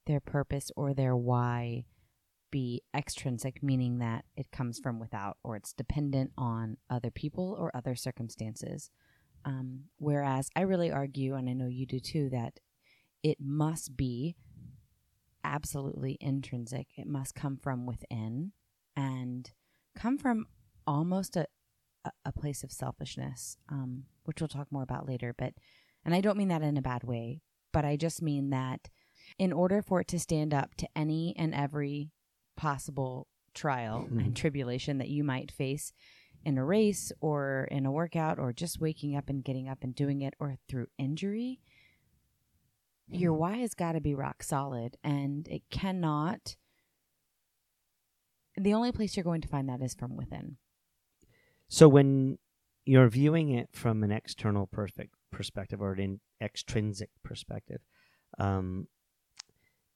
their 0.06 0.20
purpose 0.20 0.72
or 0.76 0.94
their 0.94 1.16
why 1.16 1.86
be 2.52 2.82
extrinsic, 2.96 3.62
meaning 3.62 4.00
that 4.00 4.26
it 4.36 4.52
comes 4.52 4.80
from 4.80 5.00
without 5.00 5.38
or 5.44 5.56
it's 5.56 5.74
dependent 5.74 6.32
on 6.38 6.78
other 6.90 7.12
people 7.12 7.56
or 7.60 7.76
other 7.76 7.96
circumstances. 7.96 8.90
Um, 9.46 9.86
whereas 9.98 10.50
I 10.56 10.62
really 10.62 10.92
argue, 10.92 11.36
and 11.36 11.50
I 11.50 11.54
know 11.54 11.68
you 11.68 11.86
do 11.86 12.00
too, 12.00 12.30
that 12.32 12.60
it 13.24 13.38
must 13.40 13.96
be 13.96 14.36
absolutely 15.44 16.18
intrinsic. 16.20 16.88
It 16.98 17.08
must 17.08 17.36
come 17.36 17.58
from 17.58 17.86
within 17.86 18.52
and 18.96 19.52
come 19.96 20.18
from 20.18 20.48
almost 20.86 21.36
a, 21.36 21.46
a, 22.26 22.32
place 22.32 22.64
of 22.64 22.72
selfishness, 22.72 23.58
um, 23.70 24.06
which 24.24 24.42
we'll 24.42 24.48
talk 24.48 24.72
more 24.72 24.84
about 24.84 25.08
later. 25.08 25.34
But, 25.38 25.54
and 26.06 26.14
I 26.16 26.22
don't 26.22 26.38
mean 26.38 26.48
that 26.50 26.62
in 26.62 26.78
a 26.78 26.82
bad 26.82 27.04
way, 27.04 27.42
but 27.72 27.86
I 27.86 27.96
just 27.96 28.22
mean 28.22 28.50
that 28.52 28.90
in 29.38 29.54
order 29.54 29.82
for 29.82 30.02
it 30.02 30.08
to 30.10 30.20
stand 30.20 30.54
up 30.54 30.76
to 30.76 30.88
any 30.96 31.36
and 31.38 31.54
every 31.54 32.12
possible 32.58 33.28
trial 33.54 34.08
Mhm. 34.12 34.26
and 34.26 34.36
tribulation 34.36 34.98
that 34.98 35.10
you 35.10 35.24
might 35.24 35.52
face 35.52 35.94
in 36.46 36.58
a 36.58 36.66
race 36.66 37.12
or 37.20 37.68
in 37.72 37.86
a 37.86 37.92
workout 37.92 38.40
or 38.40 38.54
just 38.54 38.80
waking 38.80 39.16
up 39.16 39.30
and 39.30 39.44
getting 39.44 39.68
up 39.68 39.84
and 39.84 39.94
doing 39.94 40.22
it 40.22 40.34
or 40.40 40.56
through 40.68 40.88
injury, 40.98 41.60
your 43.08 43.34
why 43.34 43.58
has 43.58 43.74
got 43.74 43.94
to 43.94 44.02
be 44.02 44.14
rock 44.16 44.42
solid 44.44 44.96
and 45.04 45.48
it 45.48 45.64
cannot 45.70 46.56
the 48.56 48.74
only 48.74 48.92
place 48.92 49.16
you're 49.16 49.24
going 49.24 49.42
to 49.42 49.48
find 49.48 49.70
that 49.70 49.82
is 49.82 49.94
from 49.96 50.16
within 50.16 50.58
So 51.70 51.88
when 51.88 52.38
you're 52.86 53.10
viewing 53.10 53.50
it 53.50 53.70
from 53.74 54.04
an 54.04 54.12
external 54.12 54.68
perfect 54.68 55.16
perspective 55.32 55.82
or 55.82 55.94
an 55.94 56.20
extrinsic 56.42 57.10
perspective, 57.24 57.82
um, 58.38 58.88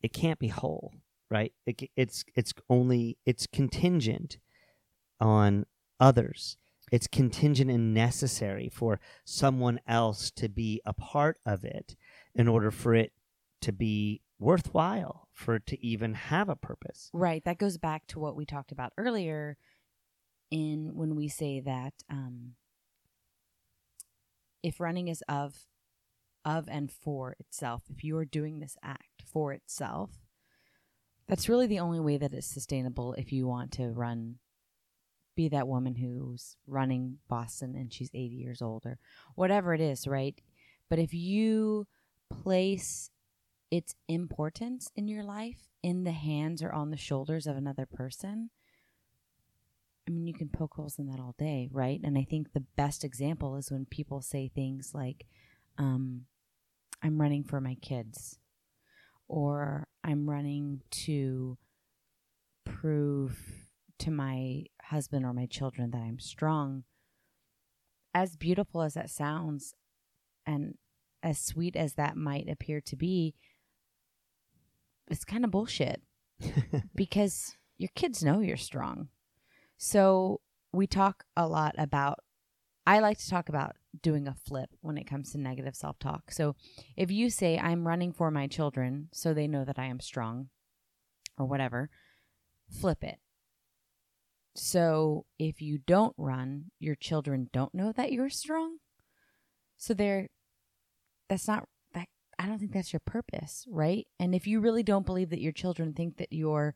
it 0.01 0.13
can't 0.13 0.39
be 0.39 0.47
whole, 0.47 0.93
right? 1.29 1.53
It, 1.65 1.89
it's 1.95 2.25
it's 2.35 2.53
only 2.69 3.17
it's 3.25 3.47
contingent 3.47 4.37
on 5.19 5.65
others. 5.99 6.57
It's 6.91 7.07
contingent 7.07 7.71
and 7.71 7.93
necessary 7.93 8.69
for 8.69 8.99
someone 9.25 9.79
else 9.87 10.29
to 10.31 10.49
be 10.49 10.81
a 10.85 10.93
part 10.93 11.37
of 11.45 11.63
it 11.63 11.95
in 12.35 12.47
order 12.47 12.69
for 12.69 12.93
it 12.93 13.13
to 13.61 13.71
be 13.71 14.21
worthwhile, 14.37 15.29
for 15.33 15.55
it 15.55 15.65
to 15.67 15.83
even 15.83 16.13
have 16.13 16.49
a 16.49 16.55
purpose. 16.55 17.09
right 17.13 17.43
that 17.45 17.57
goes 17.57 17.77
back 17.77 18.05
to 18.07 18.19
what 18.19 18.35
we 18.35 18.45
talked 18.45 18.71
about 18.71 18.91
earlier 18.97 19.57
in 20.51 20.91
when 20.93 21.15
we 21.15 21.27
say 21.27 21.59
that 21.61 21.93
um, 22.09 22.53
if 24.63 24.79
running 24.79 25.07
is 25.07 25.23
of 25.27 25.67
of 26.45 26.67
and 26.67 26.91
for 26.91 27.35
itself 27.39 27.83
if 27.89 28.03
you 28.03 28.17
are 28.17 28.25
doing 28.25 28.59
this 28.59 28.75
act 28.83 29.21
for 29.25 29.53
itself 29.53 30.11
that's 31.27 31.47
really 31.47 31.67
the 31.67 31.79
only 31.79 31.99
way 31.99 32.17
that 32.17 32.33
it's 32.33 32.47
sustainable 32.47 33.13
if 33.13 33.31
you 33.31 33.47
want 33.47 33.71
to 33.71 33.91
run 33.91 34.35
be 35.35 35.49
that 35.49 35.67
woman 35.67 35.95
who's 35.95 36.57
running 36.67 37.17
Boston 37.27 37.75
and 37.75 37.91
she's 37.91 38.09
80 38.13 38.35
years 38.35 38.61
old 38.61 38.85
or 38.85 38.99
whatever 39.35 39.73
it 39.73 39.81
is, 39.81 40.07
right? 40.07 40.39
But 40.89 40.99
if 40.99 41.13
you 41.13 41.87
place 42.29 43.09
its 43.71 43.95
importance 44.07 44.91
in 44.95 45.07
your 45.07 45.23
life 45.23 45.69
in 45.81 46.03
the 46.03 46.11
hands 46.11 46.61
or 46.61 46.71
on 46.71 46.91
the 46.91 46.97
shoulders 46.97 47.47
of 47.47 47.57
another 47.57 47.85
person, 47.85 48.51
I 50.07 50.11
mean, 50.11 50.27
you 50.27 50.33
can 50.33 50.49
poke 50.49 50.73
holes 50.75 50.99
in 50.99 51.07
that 51.07 51.19
all 51.19 51.35
day, 51.37 51.69
right? 51.71 51.99
And 52.03 52.17
I 52.17 52.25
think 52.29 52.51
the 52.51 52.65
best 52.75 53.03
example 53.03 53.55
is 53.55 53.71
when 53.71 53.85
people 53.85 54.21
say 54.21 54.51
things 54.53 54.91
like, 54.93 55.25
um, 55.77 56.25
I'm 57.01 57.19
running 57.19 57.43
for 57.43 57.61
my 57.61 57.75
kids, 57.75 58.39
or 59.27 59.87
I'm 60.03 60.29
running 60.29 60.81
to 60.91 61.57
prove 62.65 63.37
to 63.99 64.11
my 64.11 64.63
husband 64.81 65.25
or 65.25 65.33
my 65.33 65.45
children 65.45 65.91
that 65.91 66.01
I'm 66.01 66.19
strong. 66.19 66.83
As 68.13 68.35
beautiful 68.35 68.81
as 68.81 68.93
that 68.93 69.09
sounds, 69.09 69.73
and 70.45 70.75
as 71.21 71.39
sweet 71.39 71.75
as 71.75 71.93
that 71.93 72.17
might 72.17 72.49
appear 72.49 72.81
to 72.81 72.95
be, 72.95 73.35
it's 75.09 75.25
kind 75.25 75.45
of 75.45 75.51
bullshit 75.51 76.01
because 76.95 77.55
your 77.77 77.89
kids 77.95 78.23
know 78.23 78.39
you're 78.39 78.57
strong. 78.57 79.07
So 79.83 80.39
we 80.71 80.87
talk 80.87 81.25
a 81.35 81.45
lot 81.45 81.75
about, 81.77 82.19
I 82.87 82.99
like 82.99 83.17
to 83.17 83.29
talk 83.29 83.49
about 83.49 83.75
doing 84.01 84.29
a 84.29 84.33
flip 84.33 84.69
when 84.79 84.97
it 84.97 85.03
comes 85.03 85.33
to 85.33 85.37
negative 85.37 85.75
self 85.75 85.99
talk. 85.99 86.31
So 86.31 86.55
if 86.95 87.11
you 87.11 87.29
say, 87.29 87.59
I'm 87.59 87.85
running 87.85 88.13
for 88.13 88.31
my 88.31 88.47
children 88.47 89.09
so 89.11 89.33
they 89.33 89.45
know 89.45 89.65
that 89.65 89.77
I 89.77 89.87
am 89.87 89.99
strong 89.99 90.47
or 91.37 91.47
whatever, 91.47 91.89
flip 92.69 93.03
it. 93.03 93.17
So 94.55 95.25
if 95.37 95.61
you 95.61 95.79
don't 95.79 96.15
run, 96.17 96.71
your 96.79 96.95
children 96.95 97.49
don't 97.51 97.75
know 97.75 97.91
that 97.91 98.13
you're 98.13 98.29
strong. 98.29 98.77
So 99.75 99.93
they're, 99.93 100.29
that's 101.27 101.45
not, 101.45 101.67
that, 101.93 102.07
I 102.39 102.45
don't 102.45 102.57
think 102.57 102.71
that's 102.71 102.93
your 102.93 103.01
purpose, 103.01 103.65
right? 103.69 104.07
And 104.17 104.33
if 104.33 104.47
you 104.47 104.61
really 104.61 104.83
don't 104.83 105.05
believe 105.05 105.29
that 105.31 105.41
your 105.41 105.51
children 105.51 105.91
think 105.91 106.15
that 106.19 106.31
you're 106.31 106.73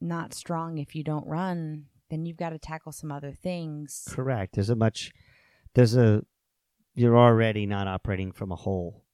not 0.00 0.34
strong 0.34 0.78
if 0.78 0.94
you 0.94 1.04
don't 1.04 1.26
run, 1.26 1.86
then 2.10 2.26
you've 2.26 2.36
got 2.36 2.50
to 2.50 2.58
tackle 2.58 2.92
some 2.92 3.12
other 3.12 3.32
things. 3.32 4.04
Correct. 4.08 4.54
There's 4.54 4.70
a 4.70 4.76
much, 4.76 5.12
there's 5.74 5.96
a, 5.96 6.22
you're 6.94 7.18
already 7.18 7.66
not 7.66 7.86
operating 7.86 8.32
from 8.32 8.52
a 8.52 8.56
whole 8.56 9.04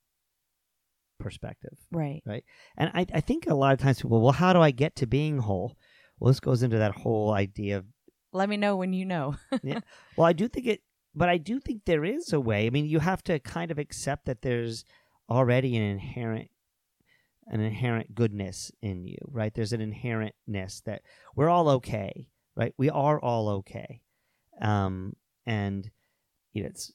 perspective. 1.19 1.79
Right. 1.93 2.23
Right. 2.27 2.45
And 2.77 2.91
I, 2.95 3.07
I 3.13 3.21
think 3.21 3.47
a 3.47 3.55
lot 3.55 3.73
of 3.73 3.79
times 3.79 4.01
people, 4.01 4.21
well, 4.21 4.33
how 4.33 4.53
do 4.53 4.61
I 4.61 4.71
get 4.71 4.97
to 4.97 5.07
being 5.07 5.39
whole? 5.39 5.77
Well, 6.19 6.33
this 6.33 6.41
goes 6.41 6.63
into 6.63 6.79
that 6.79 6.95
whole 6.95 7.33
idea 7.33 7.79
of, 7.79 7.85
Let 8.33 8.49
me 8.49 8.57
know 8.57 8.77
when 8.77 8.93
you 8.93 9.05
know. 9.05 9.37
yeah. 9.63 9.81
well, 10.17 10.27
I 10.27 10.33
do 10.33 10.49
think 10.49 10.67
it, 10.67 10.81
but 11.15 11.29
I 11.29 11.39
do 11.39 11.61
think 11.61 11.85
there 11.85 12.05
is 12.05 12.33
a 12.33 12.41
way. 12.41 12.67
I 12.67 12.71
mean, 12.71 12.87
you 12.87 13.01
have 13.01 13.23
to 13.25 13.39
kind 13.39 13.71
of 13.71 13.79
accept 13.79 14.27
that 14.27 14.43
there's 14.43 14.85
already 15.29 15.77
an 15.77 15.83
inherent, 15.83 16.49
an 17.47 17.61
inherent 17.61 18.15
goodness 18.15 18.73
in 18.83 19.05
you, 19.05 19.19
right? 19.29 19.55
There's 19.55 19.73
an 19.73 19.81
inherentness 19.81 20.83
that 20.85 21.03
we're 21.35 21.49
all 21.49 21.69
okay, 21.69 22.29
right? 22.57 22.75
We 22.77 22.91
are 22.91 23.21
all 23.21 23.49
okay. 23.49 24.01
Um, 24.61 25.15
and, 25.47 25.91
you 26.53 26.63
know, 26.63 26.69
it's, 26.69 26.93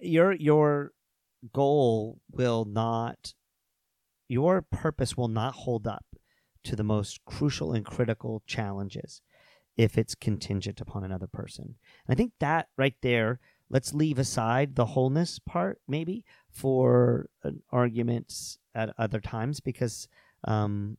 your, 0.00 0.32
your 0.32 0.92
goal 1.52 2.20
will 2.30 2.64
not, 2.64 3.34
your 4.28 4.62
purpose 4.62 5.16
will 5.16 5.28
not 5.28 5.54
hold 5.54 5.86
up 5.86 6.06
to 6.64 6.74
the 6.74 6.82
most 6.82 7.24
crucial 7.24 7.72
and 7.72 7.84
critical 7.84 8.42
challenges 8.46 9.20
if 9.76 9.98
it's 9.98 10.14
contingent 10.14 10.80
upon 10.80 11.04
another 11.04 11.26
person. 11.26 11.76
And 12.06 12.14
I 12.14 12.14
think 12.14 12.32
that 12.40 12.68
right 12.76 12.94
there, 13.02 13.40
let's 13.68 13.92
leave 13.92 14.18
aside 14.18 14.74
the 14.74 14.86
wholeness 14.86 15.38
part 15.38 15.80
maybe 15.86 16.24
for 16.50 17.28
an 17.42 17.62
arguments 17.70 18.58
at 18.74 18.94
other 18.98 19.20
times 19.20 19.60
because 19.60 20.08
um, 20.44 20.96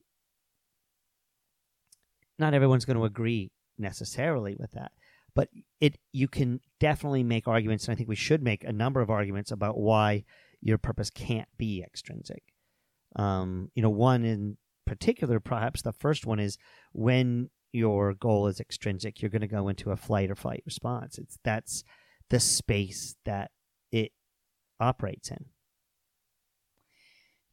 not 2.40 2.54
everyone's 2.54 2.86
going 2.86 2.98
to 2.98 3.06
agree 3.06 3.52
necessarily 3.78 4.56
with 4.58 4.72
that. 4.72 4.92
But 5.34 5.50
it 5.82 5.98
you 6.14 6.30
can 6.30 6.62
definitely 6.80 7.24
make 7.24 7.48
arguments, 7.48 7.86
and 7.86 7.94
I 7.94 7.96
think 7.96 8.08
we 8.08 8.16
should 8.16 8.42
make 8.42 8.64
a 8.64 8.72
number 8.72 9.02
of 9.02 9.10
arguments 9.10 9.52
about 9.52 9.78
why 9.78 10.24
your 10.62 10.78
purpose 10.78 11.10
can't 11.10 11.50
be 11.58 11.84
extrinsic. 11.84 12.44
Um, 13.18 13.70
you 13.76 13.82
know, 13.82 13.90
one 13.90 14.24
in 14.24 14.58
particular, 14.86 15.40
perhaps 15.42 15.82
the 15.82 15.92
first 15.92 16.26
one 16.26 16.40
is 16.40 16.58
when 16.94 17.50
your 17.74 18.14
goal 18.14 18.48
is 18.48 18.62
extrinsic, 18.62 19.22
you're 19.22 19.32
going 19.32 19.42
to 19.42 19.48
go 19.48 19.68
into 19.68 19.92
a 19.92 19.98
flight 19.98 20.32
or 20.32 20.36
flight 20.36 20.64
response. 20.66 21.18
It's 21.18 21.38
that's 21.44 21.84
the 22.30 22.40
space 22.40 23.16
that 23.26 23.52
it 23.92 24.14
operates 24.80 25.30
in. 25.30 25.46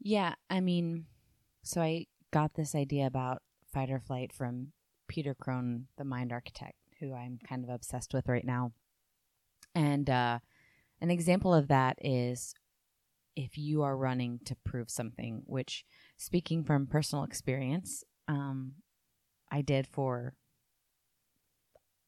Yeah, 0.04 0.34
I 0.50 0.60
mean, 0.60 1.06
so 1.62 1.80
I 1.80 2.06
got 2.32 2.54
this 2.54 2.74
idea 2.74 3.06
about 3.06 3.42
fight 3.72 3.88
or 3.88 4.00
flight 4.00 4.32
from 4.32 4.72
Peter 5.06 5.32
Crone, 5.34 5.86
the 5.96 6.04
mind 6.04 6.32
architect, 6.32 6.74
who 6.98 7.14
I'm 7.14 7.38
kind 7.48 7.62
of 7.62 7.70
obsessed 7.70 8.12
with 8.12 8.28
right 8.28 8.44
now. 8.44 8.72
And 9.76 10.10
uh, 10.10 10.40
an 11.00 11.10
example 11.10 11.54
of 11.54 11.68
that 11.68 11.98
is 12.00 12.52
if 13.36 13.56
you 13.56 13.82
are 13.82 13.96
running 13.96 14.40
to 14.46 14.56
prove 14.64 14.90
something, 14.90 15.42
which, 15.46 15.84
speaking 16.16 16.64
from 16.64 16.88
personal 16.88 17.24
experience, 17.24 18.02
um, 18.26 18.72
I 19.52 19.62
did 19.62 19.86
for 19.86 20.34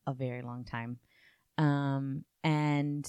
a 0.05 0.13
very 0.13 0.43
long 0.43 0.65
time. 0.65 0.99
Um, 1.59 2.25
and 2.43 3.09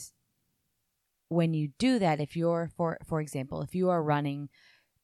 when 1.29 1.55
you 1.55 1.69
do 1.79 1.97
that, 1.99 2.21
if 2.21 2.35
you're, 2.35 2.69
for 2.77 2.99
for 3.03 3.19
example, 3.19 3.63
if 3.63 3.73
you 3.73 3.89
are 3.89 4.03
running 4.03 4.49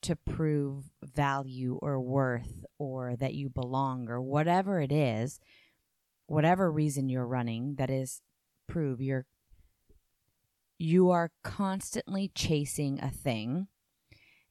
to 0.02 0.16
prove 0.16 0.86
value 1.04 1.78
or 1.82 2.00
worth 2.00 2.66
or 2.78 3.16
that 3.16 3.34
you 3.34 3.50
belong 3.50 4.10
or 4.10 4.22
whatever 4.22 4.82
it 4.82 4.92
is, 4.92 5.40
whatever 6.28 6.72
reason 6.72 7.10
you're 7.10 7.28
running, 7.28 7.76
that 7.76 7.90
is 7.90 8.22
prove 8.68 9.02
you're 9.02 9.26
you 10.78 11.12
are 11.12 11.32
constantly 11.44 12.32
chasing 12.34 13.00
a 13.04 13.12
thing 13.12 13.68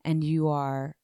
and 0.04 0.22
you 0.22 0.46
are 0.46 0.94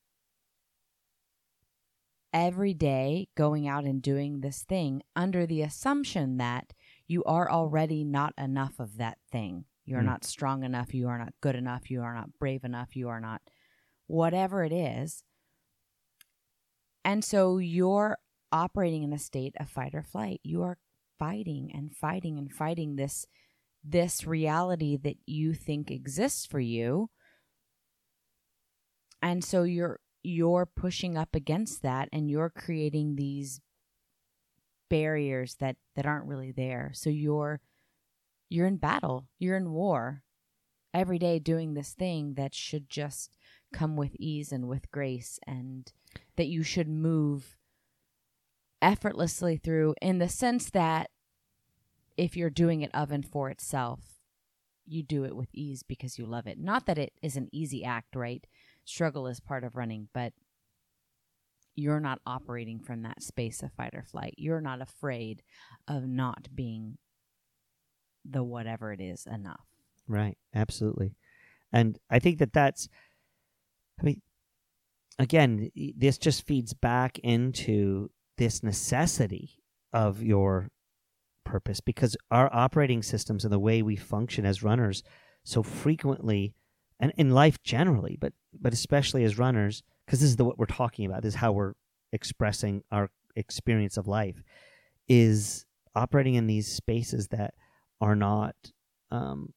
every 2.33 2.75
day 2.75 3.29
going 3.35 3.67
out 3.67 3.85
and 3.85 4.03
doing 4.03 4.41
this 4.41 4.63
thing 4.63 5.03
under 5.17 5.47
the 5.47 5.63
assumption 5.63 6.37
that 6.37 6.73
you 7.09 7.25
are 7.25 7.51
already 7.51 8.05
not 8.05 8.33
enough 8.39 8.79
of 8.79 8.99
that 8.99 9.19
thing. 9.33 9.65
You're 9.85 10.03
mm. 10.03 10.07
not 10.07 10.25
strong 10.25 10.63
enough. 10.63 10.93
You 10.93 11.09
are 11.09 11.19
not 11.19 11.33
good 11.41 11.57
enough. 11.57 11.91
You 11.91 12.03
are 12.03 12.15
not 12.15 12.39
brave 12.39 12.63
enough. 12.63 12.95
You 12.95 13.09
are 13.09 13.21
not 13.21 13.41
whatever 14.07 14.65
it 14.65 14.73
is. 14.73 15.23
And 17.05 17.25
so 17.25 17.59
you're 17.59 18.19
operating 18.51 19.03
in 19.03 19.13
a 19.13 19.19
state 19.19 19.55
of 19.59 19.69
fight 19.69 19.95
or 19.95 20.03
flight. 20.03 20.41
You 20.43 20.63
are 20.63 20.79
fighting 21.19 21.71
and 21.75 21.95
fighting 21.95 22.39
and 22.39 22.53
fighting 22.53 22.97
this 22.97 23.27
this 23.89 24.27
reality 24.27 24.97
that 24.97 25.17
you 25.27 25.55
think 25.55 25.91
exists 25.91 26.45
for 26.45 26.59
you 26.59 27.09
and 29.23 29.45
so 29.45 29.63
you're 29.63 30.01
you're 30.23 30.67
pushing 30.67 31.17
up 31.17 31.35
against 31.35 31.83
that 31.83 32.09
and 32.13 32.29
you're 32.29 32.51
creating 32.51 33.15
these 33.15 33.61
barriers 34.91 35.57
that 35.61 35.77
that 35.95 36.07
aren't 36.07 36.27
really 36.27 36.53
there 36.53 36.91
so 36.95 37.09
you're 37.11 37.61
you're 38.49 38.67
in 38.67 38.77
battle 38.77 39.29
you're 39.39 39.57
in 39.57 39.71
war 39.71 40.23
every 40.93 41.19
day 41.19 41.39
doing 41.39 41.75
this 41.75 41.93
thing 41.93 42.35
that 42.35 42.55
should 42.55 42.89
just 42.89 43.37
come 43.73 43.97
with 43.97 44.15
ease 44.19 44.53
and 44.53 44.69
with 44.69 44.91
grace 44.91 45.39
and 45.47 45.93
that 46.37 46.47
you 46.47 46.63
should 46.63 46.89
move 46.89 47.57
effortlessly 48.81 49.57
through 49.57 49.95
in 50.01 50.19
the 50.19 50.29
sense 50.29 50.71
that 50.71 51.11
if 52.17 52.37
you're 52.37 52.51
doing 52.51 52.83
it 52.83 52.91
of 52.95 53.11
and 53.11 53.27
for 53.27 53.51
itself, 53.51 54.01
you 54.87 55.03
do 55.03 55.25
it 55.25 55.35
with 55.35 55.49
ease 55.53 55.83
because 55.83 56.19
you 56.19 56.27
love 56.27 56.47
it. 56.47 56.59
Not 56.59 56.87
that 56.87 56.99
it 56.99 57.13
is 57.23 57.37
an 57.37 57.49
easy 57.53 57.85
act, 57.85 58.15
right? 58.15 58.47
Struggle 58.85 59.27
is 59.27 59.41
part 59.41 59.65
of 59.65 59.77
running, 59.77 60.09
but 60.15 60.33
you're 61.75 62.01
not 62.01 62.21
operating 62.25 62.79
from 62.81 63.03
that 63.03 63.23
space 63.23 63.63
of 63.63 63.73
fight 63.73 63.95
or 63.95 64.03
flight. 64.03 64.35
You're 64.39 64.61
not 64.61 64.81
afraid 64.81 65.43
of 65.87 66.07
not 66.07 66.49
being 66.55 66.99
the 68.25 68.43
whatever 68.43 68.93
it 68.93 69.01
is 69.01 69.27
enough. 69.27 69.67
Right, 70.09 70.39
absolutely. 70.55 71.17
And 71.73 71.99
I 72.09 72.19
think 72.19 72.39
that 72.39 72.53
that's, 72.53 72.89
I 74.01 74.05
mean, 74.05 74.23
again, 75.19 75.71
this 75.97 76.19
just 76.19 76.47
feeds 76.47 76.75
back 76.75 77.19
into 77.21 78.11
this 78.37 78.63
necessity 78.63 79.63
of 79.93 80.23
your 80.23 80.69
purpose 81.45 81.81
because 81.81 82.17
our 82.31 82.53
operating 82.53 83.03
systems 83.03 83.45
and 83.45 83.53
the 83.53 83.59
way 83.59 83.81
we 83.81 83.97
function 83.97 84.45
as 84.45 84.63
runners 84.63 85.03
so 85.45 85.63
frequently 85.63 86.55
and 86.99 87.13
in 87.17 87.31
life 87.31 87.63
generally 87.63 88.17
but 88.21 88.33
but 88.53 88.73
especially 88.73 89.23
as 89.23 89.39
runners 89.39 89.85
because 90.05 90.19
this 90.21 90.29
is 90.29 90.37
the 90.37 90.45
what 90.45 90.59
we're 90.59 90.67
talking 90.67 91.07
about 91.07 91.23
this 91.23 91.35
is 91.35 91.41
how 91.41 91.53
we're 91.53 91.75
expressing 92.13 92.83
our 92.91 93.09
experience 93.37 93.97
of 93.97 94.09
life 94.09 94.43
is 95.09 95.65
operating 95.95 96.35
in 96.35 96.49
these 96.49 96.71
spaces 96.71 97.29
that 97.29 97.55
are 98.01 98.17
not 98.17 98.57
um, 99.11 99.53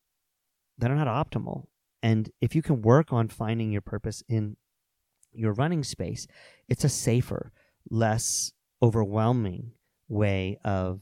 that 0.77 0.91
are 0.91 0.95
not 0.95 1.07
optimal 1.07 1.65
and 2.01 2.29
if 2.41 2.55
you 2.55 2.61
can 2.61 2.81
work 2.81 3.11
on 3.11 3.27
finding 3.27 3.71
your 3.71 3.81
purpose 3.81 4.23
in 4.27 4.55
your 5.31 5.53
running 5.53 5.83
space 5.83 6.27
it's 6.67 6.83
a 6.83 6.89
safer 6.89 7.51
less 7.89 8.51
overwhelming 8.81 9.71
way 10.07 10.57
of 10.63 11.01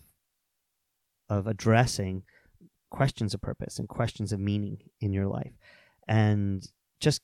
of 1.30 1.48
addressing 1.48 2.24
questions 2.90 3.34
of 3.34 3.42
purpose 3.42 3.80
and 3.80 3.88
questions 3.88 4.32
of 4.32 4.40
meaning 4.40 4.78
in 5.02 5.14
your 5.14 5.28
life. 5.28 5.54
And 6.08 6.66
just 7.00 7.22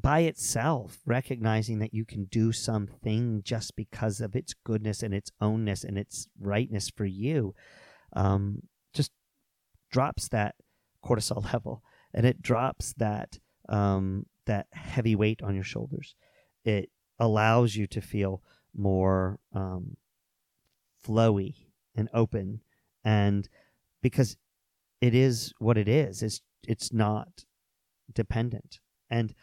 by 0.00 0.20
itself, 0.20 0.98
recognizing 1.06 1.78
that 1.78 1.94
you 1.94 2.04
can 2.04 2.24
do 2.24 2.52
something 2.52 3.40
just 3.42 3.76
because 3.76 4.20
of 4.20 4.36
its 4.36 4.54
goodness 4.64 5.02
and 5.02 5.14
its 5.14 5.30
ownness 5.40 5.84
and 5.84 5.98
its 5.98 6.28
rightness 6.38 6.90
for 6.94 7.06
you, 7.06 7.54
um, 8.14 8.62
just 8.92 9.10
drops 9.90 10.28
that 10.28 10.54
cortisol 11.04 11.44
level 11.52 11.82
and 12.16 12.24
it 12.24 12.42
drops 12.42 12.94
that 12.94 13.38
um, 13.68 14.26
that 14.46 14.66
heavy 14.72 15.14
weight 15.14 15.42
on 15.42 15.54
your 15.54 15.64
shoulders. 15.64 16.16
It 16.64 16.90
allows 17.18 17.76
you 17.76 17.86
to 17.88 18.00
feel 18.00 18.42
more 18.74 19.38
um, 19.52 19.96
flowy 21.06 21.54
and 21.94 22.08
open 22.12 22.60
and 23.04 23.48
because 24.02 24.36
it 25.00 25.14
is 25.14 25.52
what 25.58 25.78
it 25.78 25.88
is 25.88 26.22
it's 26.22 26.40
it's 26.66 26.92
not 26.92 27.44
dependent. 28.12 28.80
And 29.08 29.34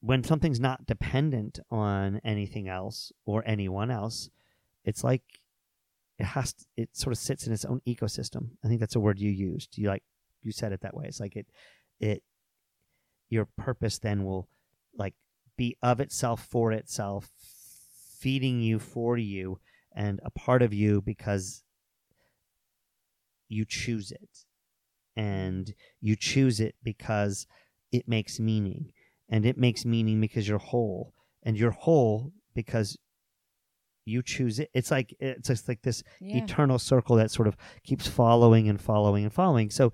when 0.00 0.24
something's 0.24 0.60
not 0.60 0.86
dependent 0.86 1.58
on 1.70 2.20
anything 2.24 2.68
else 2.68 3.12
or 3.26 3.42
anyone 3.46 3.90
else 3.90 4.30
it's 4.84 5.04
like 5.04 5.22
it 6.18 6.24
has 6.24 6.52
to, 6.52 6.64
it 6.76 6.96
sort 6.96 7.12
of 7.12 7.18
sits 7.18 7.46
in 7.46 7.52
its 7.52 7.64
own 7.64 7.80
ecosystem. 7.86 8.50
I 8.64 8.68
think 8.68 8.80
that's 8.80 8.96
a 8.96 9.00
word 9.00 9.20
you 9.20 9.30
used. 9.30 9.76
You 9.78 9.88
like 9.88 10.02
you 10.42 10.52
said 10.52 10.72
it 10.72 10.80
that 10.80 10.94
way 10.94 11.04
it's 11.06 11.20
like 11.20 11.36
it 11.36 11.46
it 12.00 12.22
your 13.28 13.46
purpose 13.56 13.98
then 13.98 14.24
will 14.24 14.48
like 14.96 15.14
be 15.56 15.76
of 15.82 16.00
itself 16.00 16.46
for 16.50 16.72
itself 16.72 17.30
feeding 18.18 18.60
you 18.60 18.78
for 18.78 19.16
you 19.16 19.58
and 19.94 20.20
a 20.24 20.30
part 20.30 20.62
of 20.62 20.72
you 20.72 21.00
because 21.00 21.64
you 23.48 23.64
choose 23.64 24.12
it. 24.12 24.44
And 25.16 25.74
you 26.00 26.14
choose 26.14 26.60
it 26.60 26.76
because 26.84 27.46
it 27.90 28.06
makes 28.06 28.38
meaning. 28.38 28.92
And 29.28 29.44
it 29.44 29.58
makes 29.58 29.84
meaning 29.84 30.20
because 30.20 30.46
you're 30.46 30.58
whole. 30.58 31.12
And 31.42 31.58
you're 31.58 31.72
whole 31.72 32.32
because 32.54 32.96
you 34.04 34.22
choose 34.22 34.58
it. 34.58 34.70
It's 34.72 34.90
like 34.90 35.14
it's 35.18 35.48
just 35.48 35.68
like 35.68 35.82
this 35.82 36.02
yeah. 36.20 36.36
eternal 36.36 36.78
circle 36.78 37.16
that 37.16 37.30
sort 37.30 37.48
of 37.48 37.56
keeps 37.82 38.06
following 38.06 38.68
and 38.68 38.80
following 38.80 39.24
and 39.24 39.32
following. 39.32 39.70
So 39.70 39.92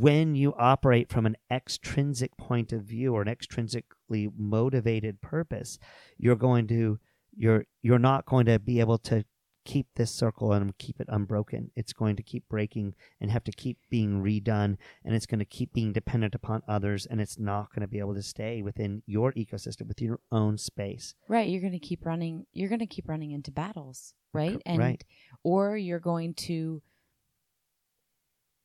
when 0.00 0.34
you 0.34 0.54
operate 0.58 1.10
from 1.10 1.26
an 1.26 1.36
extrinsic 1.50 2.36
point 2.36 2.72
of 2.72 2.82
view 2.82 3.14
or 3.14 3.22
an 3.22 3.28
extrinsically 3.28 4.30
motivated 4.36 5.20
purpose, 5.20 5.78
you're 6.18 6.36
going 6.36 6.66
to 6.68 6.98
you're 7.36 7.64
you're 7.82 7.98
not 7.98 8.26
going 8.26 8.46
to 8.46 8.58
be 8.58 8.80
able 8.80 8.98
to 8.98 9.24
keep 9.64 9.86
this 9.96 10.10
circle 10.10 10.52
and 10.52 10.76
keep 10.78 11.00
it 11.00 11.08
unbroken. 11.08 11.70
It's 11.74 11.92
going 11.92 12.16
to 12.16 12.22
keep 12.22 12.46
breaking 12.48 12.94
and 13.20 13.30
have 13.30 13.44
to 13.44 13.52
keep 13.52 13.78
being 13.90 14.22
redone, 14.22 14.76
and 15.04 15.14
it's 15.14 15.26
going 15.26 15.38
to 15.38 15.44
keep 15.44 15.72
being 15.72 15.92
dependent 15.92 16.34
upon 16.34 16.62
others, 16.68 17.06
and 17.06 17.20
it's 17.20 17.38
not 17.38 17.70
going 17.74 17.80
to 17.80 17.88
be 17.88 17.98
able 17.98 18.14
to 18.14 18.22
stay 18.22 18.62
within 18.62 19.02
your 19.06 19.32
ecosystem, 19.32 19.86
with 19.86 20.00
your 20.00 20.20
own 20.30 20.58
space. 20.58 21.14
Right. 21.28 21.48
You're 21.48 21.62
going 21.62 21.72
to 21.72 21.78
keep 21.78 22.04
running. 22.04 22.46
You're 22.52 22.68
going 22.68 22.80
to 22.80 22.86
keep 22.86 23.08
running 23.08 23.32
into 23.32 23.50
battles, 23.50 24.14
right? 24.32 24.60
And 24.66 24.78
right. 24.78 25.04
or 25.42 25.76
you're 25.76 26.00
going 26.00 26.34
to 26.34 26.82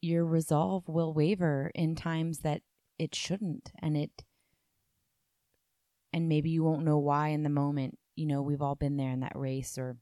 your 0.02 0.26
resolve 0.26 0.88
will 0.88 1.14
waver 1.14 1.72
in 1.76 1.96
times 1.96 2.40
that 2.40 2.62
it 2.98 3.16
shouldn't, 3.16 3.72
and 3.82 3.98
it. 3.98 4.24
And 6.12 6.28
maybe 6.28 6.50
you 6.50 6.64
won't 6.64 6.86
know 6.86 6.98
why 6.98 7.30
in 7.30 7.44
the 7.44 7.50
moment. 7.50 7.98
You 8.16 8.26
know, 8.26 8.42
we've 8.42 8.62
all 8.62 8.76
been 8.76 8.98
there 8.98 9.12
in 9.12 9.22
that 9.22 9.36
race 9.36 9.78
or 9.78 9.98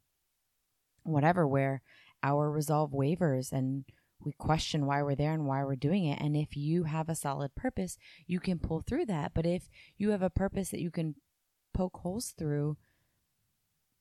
whatever, 1.03 1.47
where 1.47 1.81
our 2.23 2.49
resolve 2.49 2.93
wavers 2.93 3.51
and 3.51 3.85
we 4.23 4.31
question 4.31 4.87
why 4.87 5.03
we're 5.03 5.15
there 5.15 5.33
and 5.33 5.45
why 5.45 5.63
we're 5.63 5.75
doing 5.75 6.05
it. 6.05 6.19
And 6.19 6.35
if 6.35 6.57
you 6.57 6.85
have 6.85 7.07
a 7.07 7.15
solid 7.15 7.53
purpose, 7.55 7.97
you 8.25 8.39
can 8.39 8.57
pull 8.57 8.81
through 8.81 9.05
that. 9.05 9.33
But 9.35 9.45
if 9.45 9.69
you 9.97 10.09
have 10.09 10.23
a 10.23 10.29
purpose 10.29 10.69
that 10.69 10.81
you 10.81 10.89
can 10.89 11.15
poke 11.73 11.97
holes 11.97 12.33
through, 12.35 12.77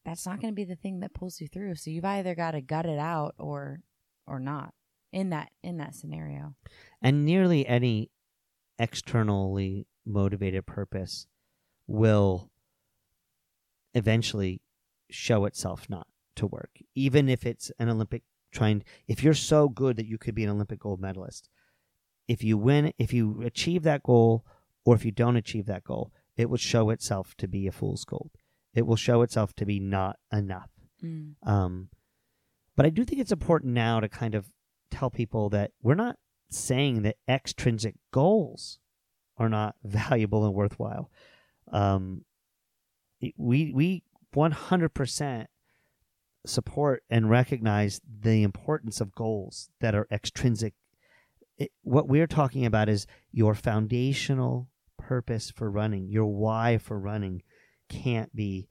that's 0.07 0.25
not 0.25 0.41
going 0.41 0.53
to 0.53 0.57
be 0.57 0.65
the 0.65 0.77
thing 0.77 1.01
that 1.01 1.13
pulls 1.13 1.41
you 1.41 1.49
through. 1.49 1.75
So 1.75 1.91
you've 1.91 2.05
either 2.05 2.35
got 2.35 2.53
to 2.53 2.63
gut 2.63 2.87
it 2.87 2.99
out 2.99 3.35
or 3.39 3.81
or 4.27 4.41
not 4.41 4.73
in 5.13 5.31
that 5.31 5.51
in 5.63 5.79
that 5.79 5.95
scenario. 5.95 6.55
And 7.03 7.25
nearly 7.25 7.67
any 7.67 8.11
externally 8.79 9.87
motivated 10.05 10.67
purpose 10.67 11.27
will 11.87 12.51
eventually 13.95 14.61
show 15.11 15.45
itself 15.45 15.89
not 15.89 16.07
to 16.37 16.47
work, 16.47 16.71
even 16.95 17.29
if 17.29 17.47
it's 17.47 17.71
an 17.79 17.89
Olympic 17.89 18.23
trying. 18.53 18.85
If 19.09 19.23
you're 19.23 19.35
so 19.35 19.69
good 19.69 19.97
that 19.97 20.07
you 20.07 20.19
could 20.19 20.35
be 20.35 20.45
an 20.45 20.51
Olympic 20.51 20.81
gold 20.81 21.01
medalist, 21.01 21.49
if 22.29 22.43
you 22.43 22.59
win, 22.59 22.93
if 22.99 23.13
you 23.13 23.43
achieve 23.43 23.83
that 23.85 24.03
goal, 24.03 24.45
or 24.85 24.95
if 24.95 25.05
you 25.05 25.13
don't 25.13 25.37
achieve 25.37 25.67
that 25.67 25.85
goal, 25.85 26.13
it 26.37 26.51
will 26.51 26.57
show 26.57 26.91
itself 26.91 27.35
to 27.39 27.49
be 27.49 27.67
a 27.67 27.73
fool's 27.73 28.05
gold. 28.05 28.31
It 28.75 28.87
will 28.87 28.97
show 28.97 29.23
itself 29.23 29.55
to 29.55 29.65
be 29.65 29.81
not 29.81 30.17
enough. 30.33 30.71
Mm. 31.03 31.35
Um, 31.43 31.89
but 32.77 32.85
I 32.85 32.91
do 32.91 33.05
think 33.05 33.21
it's 33.21 33.33
important 33.33 33.73
now 33.73 34.01
to 34.01 34.09
kind 34.09 34.35
of 34.35 34.51
tell 34.91 35.11
people 35.11 35.49
that 35.51 35.73
we're 35.83 35.95
not 35.95 36.17
saying 36.51 37.03
that 37.03 37.17
extrinsic 37.29 37.95
goals 38.13 38.79
are 39.37 39.49
not 39.49 39.77
valuable 39.85 40.45
and 40.45 40.55
worthwhile. 40.55 41.11
Um, 41.73 42.25
we 43.37 43.73
we 43.75 44.03
one 44.33 44.53
hundred 44.53 44.91
percent 44.91 45.49
support 46.47 47.03
and 47.11 47.29
recognize 47.29 48.01
the 48.21 48.43
importance 48.43 49.01
of 49.01 49.15
goals 49.15 49.71
that 49.81 49.95
are 49.95 50.07
extrinsic. 50.11 50.75
It, 51.59 51.73
what 51.83 52.09
we're 52.09 52.27
talking 52.27 52.67
about 52.67 52.89
is 52.89 53.07
your 53.33 53.55
foundational 53.55 54.69
purpose 54.99 55.51
for 55.51 55.71
running, 55.71 56.09
your 56.09 56.27
why 56.27 56.79
for 56.79 56.99
running, 56.99 57.43
can't 57.89 58.35
be 58.35 58.69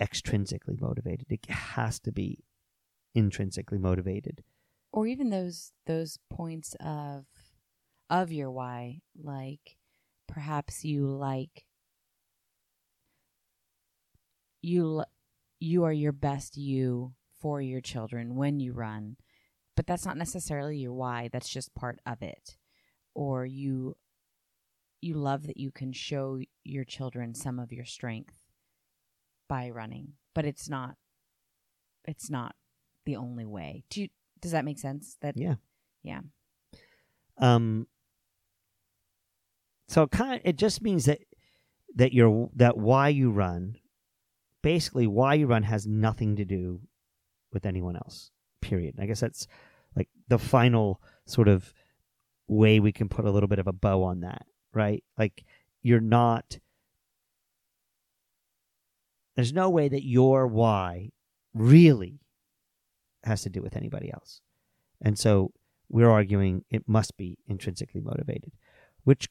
extrinsically 0.00 0.80
motivated. 0.80 1.26
It 1.28 1.50
has 1.50 1.98
to 2.00 2.12
be 2.12 2.44
intrinsically 3.14 3.78
motivated. 3.78 4.44
Or 4.92 5.06
even 5.06 5.30
those 5.30 5.72
those 5.86 6.18
points 6.30 6.74
of 6.80 7.26
of 8.10 8.32
your 8.32 8.50
why 8.50 9.00
like 9.16 9.76
perhaps 10.26 10.84
you 10.84 11.06
like 11.06 11.64
you 14.62 15.04
you 15.60 15.84
are 15.84 15.92
your 15.92 16.12
best 16.12 16.56
you 16.56 17.12
for 17.40 17.60
your 17.60 17.80
children 17.80 18.34
when 18.34 18.60
you 18.60 18.72
run 18.72 19.16
but 19.78 19.86
that's 19.86 20.04
not 20.04 20.16
necessarily 20.16 20.76
your 20.76 20.92
why 20.92 21.28
that's 21.32 21.48
just 21.48 21.72
part 21.72 22.00
of 22.04 22.20
it. 22.20 22.56
Or 23.14 23.46
you 23.46 23.96
you 25.00 25.14
love 25.14 25.46
that 25.46 25.56
you 25.56 25.70
can 25.70 25.92
show 25.92 26.40
your 26.64 26.82
children 26.82 27.32
some 27.32 27.60
of 27.60 27.70
your 27.72 27.84
strength 27.84 28.34
by 29.48 29.70
running 29.70 30.14
but 30.34 30.44
it's 30.44 30.68
not 30.68 30.96
it's 32.08 32.28
not 32.28 32.56
the 33.06 33.14
only 33.14 33.44
way. 33.46 33.84
Do 33.88 34.02
you, 34.02 34.08
does 34.40 34.52
that 34.52 34.64
make 34.64 34.78
sense 34.78 35.16
that 35.20 35.36
Yeah. 35.36 35.56
Yeah. 36.02 36.20
Um. 37.38 37.86
So 39.88 40.06
kind 40.06 40.34
of, 40.34 40.40
it 40.44 40.56
just 40.56 40.82
means 40.82 41.06
that 41.06 41.20
that 41.94 42.12
your 42.12 42.50
that 42.54 42.76
why 42.76 43.08
you 43.08 43.30
run, 43.30 43.76
basically 44.62 45.06
why 45.06 45.34
you 45.34 45.46
run 45.46 45.62
has 45.62 45.86
nothing 45.86 46.36
to 46.36 46.44
do 46.44 46.80
with 47.52 47.66
anyone 47.66 47.96
else. 47.96 48.30
Period. 48.60 48.96
I 48.98 49.06
guess 49.06 49.20
that's 49.20 49.46
like 49.96 50.08
the 50.28 50.38
final 50.38 51.00
sort 51.26 51.48
of 51.48 51.72
way 52.46 52.80
we 52.80 52.92
can 52.92 53.08
put 53.08 53.24
a 53.24 53.30
little 53.30 53.48
bit 53.48 53.58
of 53.58 53.66
a 53.66 53.72
bow 53.72 54.02
on 54.02 54.20
that, 54.20 54.46
right? 54.72 55.02
Like 55.16 55.44
you're 55.82 56.00
not. 56.00 56.58
There's 59.36 59.52
no 59.52 59.70
way 59.70 59.88
that 59.88 60.04
your 60.04 60.48
why 60.48 61.10
really 61.54 62.20
has 63.28 63.42
to 63.42 63.50
do 63.50 63.62
with 63.62 63.76
anybody 63.76 64.10
else. 64.12 64.40
And 65.00 65.18
so 65.18 65.52
we're 65.88 66.10
arguing 66.10 66.64
it 66.70 66.88
must 66.88 67.16
be 67.16 67.38
intrinsically 67.46 68.00
motivated, 68.00 68.52
which 69.04 69.28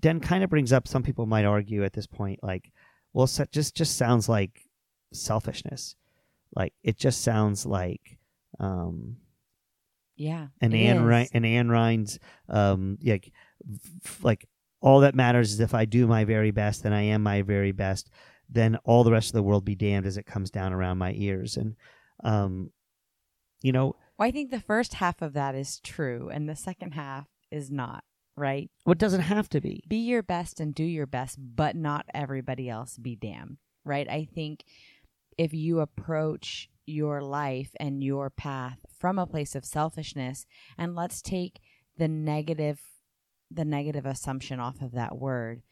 then 0.00 0.20
kind 0.20 0.42
of 0.42 0.50
brings 0.50 0.72
up 0.72 0.88
some 0.88 1.02
people 1.02 1.26
might 1.26 1.44
argue 1.44 1.84
at 1.84 1.92
this 1.92 2.06
point, 2.06 2.40
like, 2.42 2.72
well, 3.12 3.26
so 3.26 3.44
just 3.52 3.76
just 3.76 3.96
sounds 3.96 4.28
like 4.28 4.64
selfishness, 5.12 5.96
like 6.54 6.72
it 6.82 6.96
just 6.96 7.22
sounds 7.22 7.66
like 7.66 8.18
um, 8.58 9.16
yeah 10.16 10.48
an 10.60 10.74
Anne 10.74 11.04
is. 11.04 11.30
An 11.34 11.42
Ayn 11.42 11.70
Rand's 11.70 12.18
um, 12.48 12.98
like 13.02 13.32
like 14.22 14.48
all 14.80 15.00
that 15.00 15.14
matters 15.14 15.52
is 15.52 15.60
if 15.60 15.74
I 15.74 15.84
do 15.84 16.06
my 16.06 16.24
very 16.24 16.50
best 16.50 16.84
and 16.84 16.94
I 16.94 17.02
am 17.02 17.22
my 17.22 17.42
very 17.42 17.72
best, 17.72 18.10
then 18.48 18.76
all 18.84 19.04
the 19.04 19.12
rest 19.12 19.28
of 19.28 19.34
the 19.34 19.42
world 19.42 19.64
be 19.64 19.74
damned 19.74 20.06
as 20.06 20.16
it 20.16 20.26
comes 20.26 20.50
down 20.50 20.72
around 20.72 20.98
my 20.98 21.12
ears, 21.12 21.56
and 21.56 21.76
um, 22.24 22.70
you 23.62 23.72
know? 23.72 23.96
Well, 24.18 24.28
i 24.28 24.30
think 24.30 24.50
the 24.50 24.60
first 24.60 24.94
half 24.94 25.22
of 25.22 25.32
that 25.34 25.54
is 25.54 25.80
true 25.80 26.30
and 26.32 26.48
the 26.48 26.56
second 26.56 26.92
half 26.92 27.26
is 27.50 27.70
not 27.70 28.04
right? 28.36 28.70
What 28.84 28.96
doesn't 28.96 29.20
have 29.20 29.50
to 29.50 29.60
be. 29.60 29.84
be 29.86 29.98
your 29.98 30.22
best 30.22 30.60
and 30.60 30.74
do 30.74 30.84
your 30.84 31.06
best 31.06 31.38
but 31.38 31.76
not 31.76 32.06
everybody 32.14 32.70
else 32.70 32.96
be 32.96 33.16
damned 33.16 33.58
right? 33.84 34.08
I 34.08 34.28
think 34.34 34.64
if 35.38 35.54
you 35.54 35.80
approach 35.80 36.68
your 36.86 37.22
life 37.22 37.70
and 37.78 38.02
your 38.02 38.30
path 38.30 38.78
from 38.98 39.18
a 39.18 39.26
place 39.26 39.54
of 39.54 39.64
selfishness 39.64 40.46
and 40.76 40.94
let's 40.94 41.22
take 41.22 41.60
the 41.96 42.08
negative 42.08 42.80
the 43.50 43.64
negative 43.64 44.06
assumption 44.06 44.60
off 44.60 44.80
of 44.80 44.92
that 44.92 45.18
word 45.18 45.62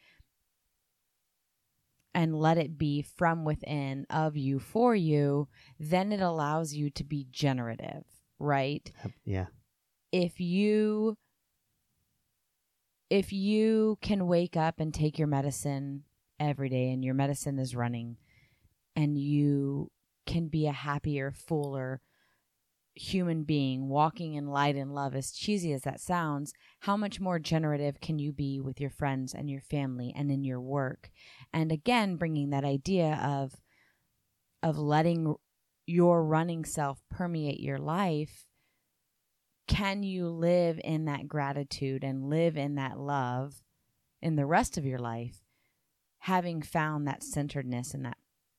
and 2.15 2.39
let 2.39 2.59
it 2.59 2.79
be 2.79 3.03
from 3.03 3.45
within 3.45 4.07
of 4.11 4.37
you 4.37 4.59
for 4.59 4.95
you 4.95 5.49
then 5.79 6.13
it 6.13 6.21
allows 6.21 6.75
you 6.75 6.91
to 6.91 7.05
be 7.05 7.27
generative 7.31 8.05
right 8.39 8.91
Yeah. 9.25 9.47
if 10.13 10.41
you 10.41 11.17
if 13.11 13.33
you 13.33 13.99
can 14.03 14.27
wake 14.27 14.57
up 14.57 14.81
and 14.81 14.93
take 14.93 15.19
your 15.19 15.29
medicine 15.29 16.05
every 16.39 16.69
day 16.69 16.91
and 16.91 17.05
your 17.05 17.15
medicine 17.15 17.59
is 17.59 17.75
running 17.75 18.17
and 18.95 19.19
you 19.19 19.91
can 20.27 20.49
be 20.49 20.67
a 20.67 20.73
happier 20.73 21.31
fuller 21.33 22.01
human 22.99 23.45
being 23.45 23.89
walking 23.89 24.35
in 24.35 24.49
light 24.49 24.75
and 24.75 24.95
love 24.95 25.15
as 25.15 25.31
cheesy 25.31 25.73
as 25.73 25.83
that 25.83 26.01
sounds 26.01 26.53
how 26.81 26.97
much 26.97 27.21
more 27.21 27.39
generative 27.39 28.01
can 28.01 28.19
you 28.19 28.33
be 28.33 28.61
with 28.61 28.81
your 28.81 28.91
friends 28.91 29.35
and 29.35 29.49
your 29.49 29.61
family 29.61 30.13
and 30.17 30.31
in 30.31 30.43
your 30.43 30.61
work? 30.61 31.11
And 31.53 31.71
again 31.71 32.17
bringing 32.17 32.51
that 32.51 32.65
idea 32.65 33.21
of 33.23 33.55
of 34.63 34.79
letting 34.79 35.35
your 35.87 36.25
running 36.25 36.65
self 36.65 37.01
permeate 37.09 37.61
your 37.61 37.79
life 37.79 38.47
can 39.69 40.03
you 40.03 40.29
live 40.29 40.81
in 40.83 41.05
that 41.05 41.29
gratitude 41.29 42.03
and 42.03 42.29
live 42.29 42.57
in 42.57 42.75
that 42.75 42.99
love 42.99 43.63
in 44.21 44.35
the 44.35 44.47
rest 44.47 44.77
of 44.77 44.85
your 44.85 44.99
life 44.99 45.43
having 46.21 46.63
found 46.63 47.07
that 47.07 47.23
centeredness 47.23 47.95
and 47.95 48.05
that 48.05 48.17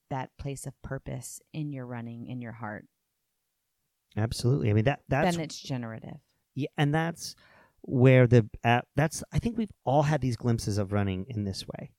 that 0.09 0.29
place 0.39 0.65
of 0.65 0.81
purpose 0.81 1.41
in 1.53 1.71
your 1.71 1.85
running 1.85 2.25
in 2.25 2.41
your 2.41 2.53
heart 2.53 2.85
Absolutely. 4.17 4.69
I 4.69 4.73
mean 4.73 4.85
that 4.85 5.01
that's 5.07 5.35
then 5.35 5.43
it's 5.43 5.59
generative 5.59 6.17
yeah, 6.59 6.67
and 6.77 6.93
that's 6.93 7.35
where 7.81 8.27
the 8.27 8.47
uh, 8.63 8.81
that's 8.95 9.23
I 9.31 9.39
think 9.39 9.57
we've 9.57 9.71
all 9.85 10.03
had 10.03 10.21
these 10.21 10.35
glimpses 10.35 10.77
of 10.77 10.91
running 10.91 11.25
in 11.29 11.45
this 11.45 11.65
way, 11.67 11.91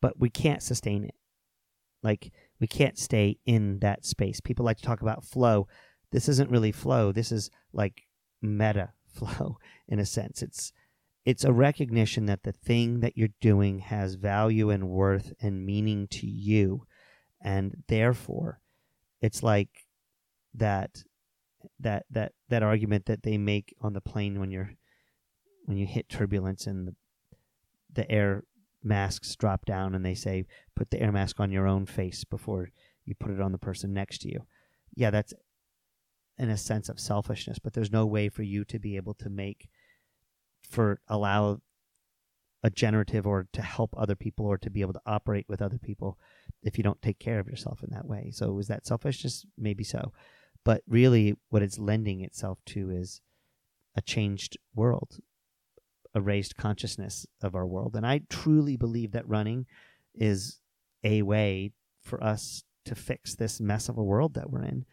but 0.00 0.18
we 0.18 0.30
can't 0.30 0.62
sustain 0.62 1.04
it. 1.04 1.14
Like 2.02 2.32
we 2.60 2.66
can't 2.66 2.98
stay 2.98 3.38
in 3.46 3.78
that 3.78 4.04
space. 4.04 4.40
People 4.40 4.64
like 4.64 4.78
to 4.78 4.82
talk 4.82 5.02
about 5.02 5.24
flow. 5.24 5.68
This 6.10 6.28
isn't 6.28 6.50
really 6.50 6.72
flow. 6.72 7.12
This 7.12 7.30
is 7.30 7.50
like 7.72 8.02
meta 8.40 8.90
flow 9.06 9.58
in 9.86 10.00
a 10.00 10.06
sense. 10.06 10.42
It's 10.42 10.72
it's 11.24 11.44
a 11.44 11.52
recognition 11.52 12.26
that 12.26 12.42
the 12.42 12.50
thing 12.50 12.98
that 12.98 13.16
you're 13.16 13.28
doing 13.40 13.78
has 13.78 14.14
value 14.16 14.70
and 14.70 14.88
worth 14.88 15.32
and 15.40 15.64
meaning 15.64 16.08
to 16.08 16.26
you, 16.26 16.84
and 17.40 17.84
therefore, 17.86 18.60
it's 19.20 19.44
like 19.44 19.81
that 20.54 21.04
that 21.80 22.04
that 22.10 22.32
that 22.48 22.62
argument 22.62 23.06
that 23.06 23.22
they 23.22 23.38
make 23.38 23.74
on 23.80 23.92
the 23.92 24.00
plane 24.00 24.40
when 24.40 24.50
you're 24.50 24.72
when 25.64 25.76
you 25.76 25.86
hit 25.86 26.08
turbulence 26.08 26.66
and 26.66 26.88
the 26.88 26.94
the 27.92 28.10
air 28.10 28.44
masks 28.82 29.36
drop 29.36 29.64
down 29.64 29.94
and 29.94 30.04
they 30.04 30.14
say 30.14 30.44
put 30.74 30.90
the 30.90 31.00
air 31.00 31.12
mask 31.12 31.38
on 31.38 31.52
your 31.52 31.66
own 31.66 31.86
face 31.86 32.24
before 32.24 32.70
you 33.04 33.14
put 33.14 33.30
it 33.30 33.40
on 33.40 33.52
the 33.52 33.58
person 33.58 33.92
next 33.92 34.18
to 34.22 34.28
you. 34.28 34.40
Yeah, 34.94 35.10
that's 35.10 35.32
in 36.38 36.50
a 36.50 36.56
sense 36.56 36.88
of 36.88 36.98
selfishness, 36.98 37.58
but 37.58 37.74
there's 37.74 37.92
no 37.92 38.06
way 38.06 38.28
for 38.28 38.42
you 38.42 38.64
to 38.64 38.78
be 38.78 38.96
able 38.96 39.14
to 39.14 39.28
make 39.28 39.68
for 40.68 41.00
allow 41.08 41.60
a 42.64 42.70
generative 42.70 43.26
or 43.26 43.48
to 43.52 43.62
help 43.62 43.94
other 43.96 44.14
people 44.14 44.46
or 44.46 44.56
to 44.56 44.70
be 44.70 44.80
able 44.80 44.92
to 44.92 45.02
operate 45.04 45.46
with 45.48 45.60
other 45.60 45.78
people 45.78 46.18
if 46.62 46.78
you 46.78 46.84
don't 46.84 47.02
take 47.02 47.18
care 47.18 47.40
of 47.40 47.48
yourself 47.48 47.82
in 47.82 47.90
that 47.90 48.06
way. 48.06 48.30
So 48.32 48.58
is 48.58 48.68
that 48.68 48.86
selfishness? 48.86 49.44
Maybe 49.58 49.84
so. 49.84 50.12
But 50.64 50.82
really, 50.86 51.34
what 51.48 51.62
it's 51.62 51.78
lending 51.78 52.20
itself 52.20 52.58
to 52.66 52.90
is 52.90 53.20
a 53.96 54.02
changed 54.02 54.56
world, 54.74 55.18
a 56.14 56.20
raised 56.20 56.56
consciousness 56.56 57.26
of 57.40 57.54
our 57.54 57.66
world. 57.66 57.96
And 57.96 58.06
I 58.06 58.22
truly 58.28 58.76
believe 58.76 59.12
that 59.12 59.28
running 59.28 59.66
is 60.14 60.60
a 61.02 61.22
way 61.22 61.72
for 62.00 62.22
us 62.22 62.64
to 62.84 62.94
fix 62.94 63.34
this 63.34 63.60
mess 63.60 63.88
of 63.88 63.98
a 63.98 64.04
world 64.04 64.34
that 64.34 64.50
we're 64.50 64.64
in. 64.64 64.84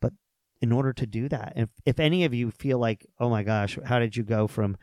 But 0.00 0.12
in 0.60 0.72
order 0.72 0.92
to 0.92 1.06
do 1.06 1.28
that, 1.28 1.52
if, 1.56 1.68
if 1.84 2.00
any 2.00 2.24
of 2.24 2.34
you 2.34 2.50
feel 2.50 2.78
like, 2.78 3.06
oh 3.18 3.30
my 3.30 3.42
gosh, 3.42 3.78
how 3.84 3.98
did 3.98 4.16
you 4.16 4.22
go 4.22 4.46
from, 4.46 4.76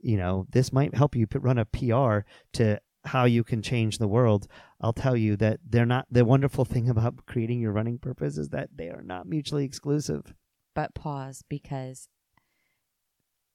you 0.00 0.16
know, 0.16 0.46
this 0.50 0.72
might 0.72 0.94
help 0.94 1.16
you 1.16 1.26
run 1.34 1.58
a 1.58 1.64
PR 1.64 2.20
to 2.54 2.80
how 3.04 3.24
you 3.24 3.44
can 3.44 3.62
change 3.62 3.98
the 3.98 4.08
world, 4.08 4.46
I'll 4.84 4.92
tell 4.92 5.16
you 5.16 5.34
that 5.36 5.60
they're 5.66 5.86
not. 5.86 6.06
The 6.10 6.26
wonderful 6.26 6.66
thing 6.66 6.90
about 6.90 7.24
creating 7.24 7.58
your 7.58 7.72
running 7.72 7.98
purpose 7.98 8.36
is 8.36 8.50
that 8.50 8.68
they 8.76 8.90
are 8.90 9.02
not 9.02 9.26
mutually 9.26 9.64
exclusive. 9.64 10.34
But 10.74 10.94
pause 10.94 11.42
because 11.48 12.08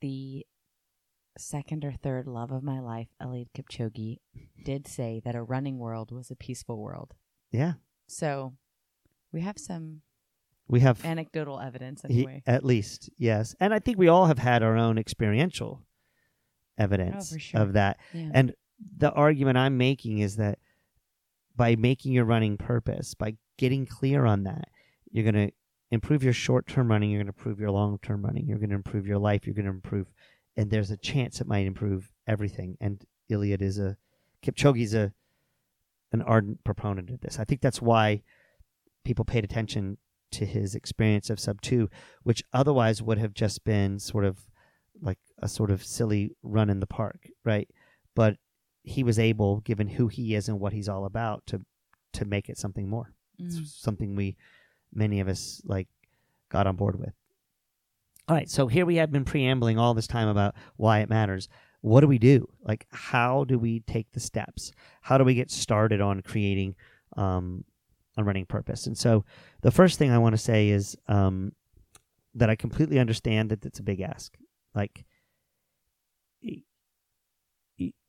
the 0.01 0.43
second 1.37 1.85
or 1.85 1.91
third 1.91 2.25
love 2.25 2.51
of 2.51 2.63
my 2.63 2.79
life, 2.79 3.09
Eliud 3.21 3.49
Kipchoge, 3.55 4.17
did 4.65 4.87
say 4.87 5.21
that 5.23 5.35
a 5.35 5.43
running 5.43 5.77
world 5.77 6.11
was 6.11 6.31
a 6.31 6.35
peaceful 6.35 6.81
world. 6.81 7.13
Yeah. 7.51 7.73
So 8.07 8.55
we 9.31 9.41
have 9.41 9.59
some 9.59 10.01
we 10.67 10.79
have 10.79 11.05
anecdotal 11.05 11.59
evidence 11.59 12.03
anyway. 12.05 12.41
He, 12.43 12.51
at 12.51 12.65
least, 12.65 13.11
yes. 13.19 13.53
And 13.59 13.71
I 13.71 13.77
think 13.77 13.99
we 13.99 14.07
all 14.07 14.25
have 14.25 14.39
had 14.39 14.63
our 14.63 14.77
own 14.77 14.97
experiential 14.97 15.83
evidence 16.75 17.33
oh, 17.35 17.37
sure. 17.37 17.61
of 17.61 17.73
that. 17.73 17.99
Yeah. 18.13 18.31
And 18.33 18.53
the 18.97 19.11
argument 19.11 19.59
I'm 19.59 19.77
making 19.77 20.19
is 20.19 20.37
that 20.37 20.57
by 21.59 21.75
making 21.75 22.13
your 22.13 22.23
running 22.23 22.55
purpose, 22.55 23.13
by 23.13 23.35
getting 23.57 23.85
clear 23.85 24.23
on 24.25 24.43
that, 24.43 24.69
you're 25.11 25.29
going 25.29 25.47
to 25.47 25.53
improve 25.91 26.23
your 26.23 26.31
short 26.31 26.65
term 26.67 26.89
running, 26.89 27.11
you're 27.11 27.21
going 27.21 27.33
to 27.33 27.37
improve 27.37 27.59
your 27.59 27.69
long 27.69 27.99
term 28.01 28.23
running, 28.23 28.47
you're 28.47 28.57
going 28.57 28.69
to 28.69 28.77
improve 28.77 29.05
your 29.05 29.17
life, 29.17 29.45
you're 29.45 29.53
going 29.53 29.65
to 29.65 29.71
improve, 29.71 30.07
and 30.55 30.71
there's 30.71 30.89
a 30.89 30.95
chance 30.95 31.41
it 31.41 31.47
might 31.47 31.67
improve 31.67 32.13
everything. 32.25 32.77
And 32.79 33.03
Eliud 33.29 33.61
is 33.61 33.77
a, 33.77 33.97
Kipchoge's 34.41 34.93
a, 34.93 35.11
an 36.13 36.21
ardent 36.21 36.63
proponent 36.63 37.09
of 37.09 37.19
this. 37.19 37.37
I 37.37 37.43
think 37.43 37.59
that's 37.59 37.81
why 37.81 38.23
people 39.03 39.25
paid 39.25 39.43
attention 39.43 39.97
to 40.31 40.45
his 40.45 40.75
experience 40.75 41.29
of 41.29 41.41
sub 41.41 41.59
two, 41.59 41.89
which 42.23 42.41
otherwise 42.53 43.01
would 43.01 43.17
have 43.17 43.33
just 43.33 43.65
been 43.65 43.99
sort 43.99 44.23
of 44.23 44.39
like 45.01 45.19
a 45.39 45.49
sort 45.49 45.71
of 45.71 45.83
silly 45.83 46.37
run 46.41 46.69
in 46.69 46.79
the 46.79 46.87
park, 46.87 47.27
right? 47.43 47.67
But 48.15 48.37
he 48.89 49.03
was 49.03 49.19
able, 49.19 49.61
given 49.61 49.87
who 49.87 50.07
he 50.07 50.35
is 50.35 50.49
and 50.49 50.59
what 50.59 50.73
he's 50.73 50.89
all 50.89 51.05
about, 51.05 51.45
to 51.47 51.61
to 52.13 52.25
make 52.25 52.49
it 52.49 52.57
something 52.57 52.89
more. 52.89 53.13
Mm. 53.39 53.45
It's 53.45 53.79
something 53.79 54.15
we, 54.15 54.35
many 54.93 55.19
of 55.19 55.27
us, 55.27 55.61
like 55.65 55.87
got 56.49 56.67
on 56.67 56.75
board 56.75 56.99
with. 56.99 57.13
All 58.27 58.35
right, 58.35 58.49
so 58.49 58.67
here 58.67 58.85
we 58.85 58.95
have 58.97 59.11
been 59.11 59.25
preambling 59.25 59.77
all 59.77 59.93
this 59.93 60.07
time 60.07 60.27
about 60.27 60.55
why 60.75 60.99
it 60.99 61.09
matters. 61.09 61.47
What 61.81 62.01
do 62.01 62.07
we 62.07 62.19
do? 62.19 62.47
Like, 62.61 62.85
how 62.91 63.43
do 63.43 63.57
we 63.57 63.79
take 63.81 64.11
the 64.11 64.19
steps? 64.19 64.71
How 65.01 65.17
do 65.17 65.23
we 65.23 65.33
get 65.33 65.49
started 65.49 66.01
on 66.01 66.21
creating 66.21 66.75
um, 67.15 67.63
a 68.17 68.23
running 68.23 68.45
purpose? 68.45 68.85
And 68.85 68.97
so, 68.97 69.23
the 69.61 69.71
first 69.71 69.97
thing 69.97 70.11
I 70.11 70.17
want 70.17 70.33
to 70.33 70.37
say 70.37 70.69
is 70.69 70.95
um, 71.07 71.53
that 72.35 72.49
I 72.49 72.55
completely 72.55 72.99
understand 72.99 73.49
that 73.49 73.65
it's 73.65 73.79
a 73.79 73.83
big 73.83 74.01
ask. 74.01 74.37
Like, 74.75 75.05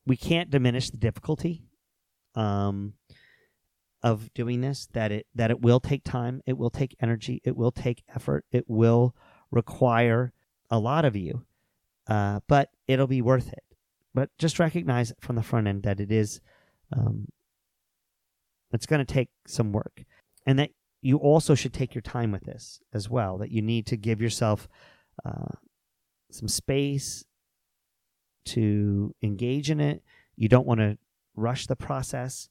we 0.07 0.17
can't 0.17 0.51
diminish 0.51 0.91
the 0.91 0.97
difficulty 0.97 1.63
um, 2.35 2.95
of 4.03 4.33
doing 4.35 4.61
this. 4.61 4.89
That 4.93 5.13
it 5.13 5.27
that 5.35 5.51
it 5.51 5.61
will 5.61 5.81
take 5.81 6.05
time, 6.05 6.43
it 6.47 6.57
will 6.57 6.71
take 6.71 6.97
energy, 7.01 7.41
it 7.45 7.57
will 7.57 7.73
take 7.73 8.03
effort, 8.15 8.45
it 8.51 8.65
will 8.69 9.15
require 9.51 10.33
a 10.71 10.79
lot 10.79 11.05
of 11.05 11.17
you, 11.17 11.45
uh, 12.07 12.41
but 12.47 12.71
it'll 12.87 13.07
be 13.07 13.23
worth 13.23 13.53
it. 13.53 13.65
But 14.15 14.31
just 14.39 14.59
recognize 14.59 15.13
from 15.21 15.37
the 15.37 15.43
front 15.43 15.67
end 15.67 15.83
that 15.85 16.01
it 16.01 16.11
is, 16.11 16.41
um, 16.97 17.29
it's 18.73 18.87
going 18.87 19.05
to 19.05 19.13
take 19.13 19.29
some 19.47 19.73
work, 19.73 20.05
and 20.47 20.59
that 20.59 20.71
you 21.03 21.17
also 21.17 21.55
should 21.55 21.73
take 21.73 21.95
your 21.95 22.03
time 22.03 22.33
with 22.33 22.45
this 22.45 22.81
as 22.93 23.09
well. 23.09 23.39
That 23.39 23.51
you 23.51 23.63
need 23.63 23.87
to 23.87 23.97
give 23.97 24.21
yourself 24.21 24.69
uh, 25.25 25.57
some 26.31 26.49
space 26.49 27.25
to 28.47 29.15
engage 29.23 29.71
in 29.71 29.81
it. 29.81 30.03
You 30.37 30.49
don't 30.49 30.67
want 30.67 30.81
to 30.81 30.99
rush 31.35 31.67
the 31.67 31.77
process. 31.77 32.49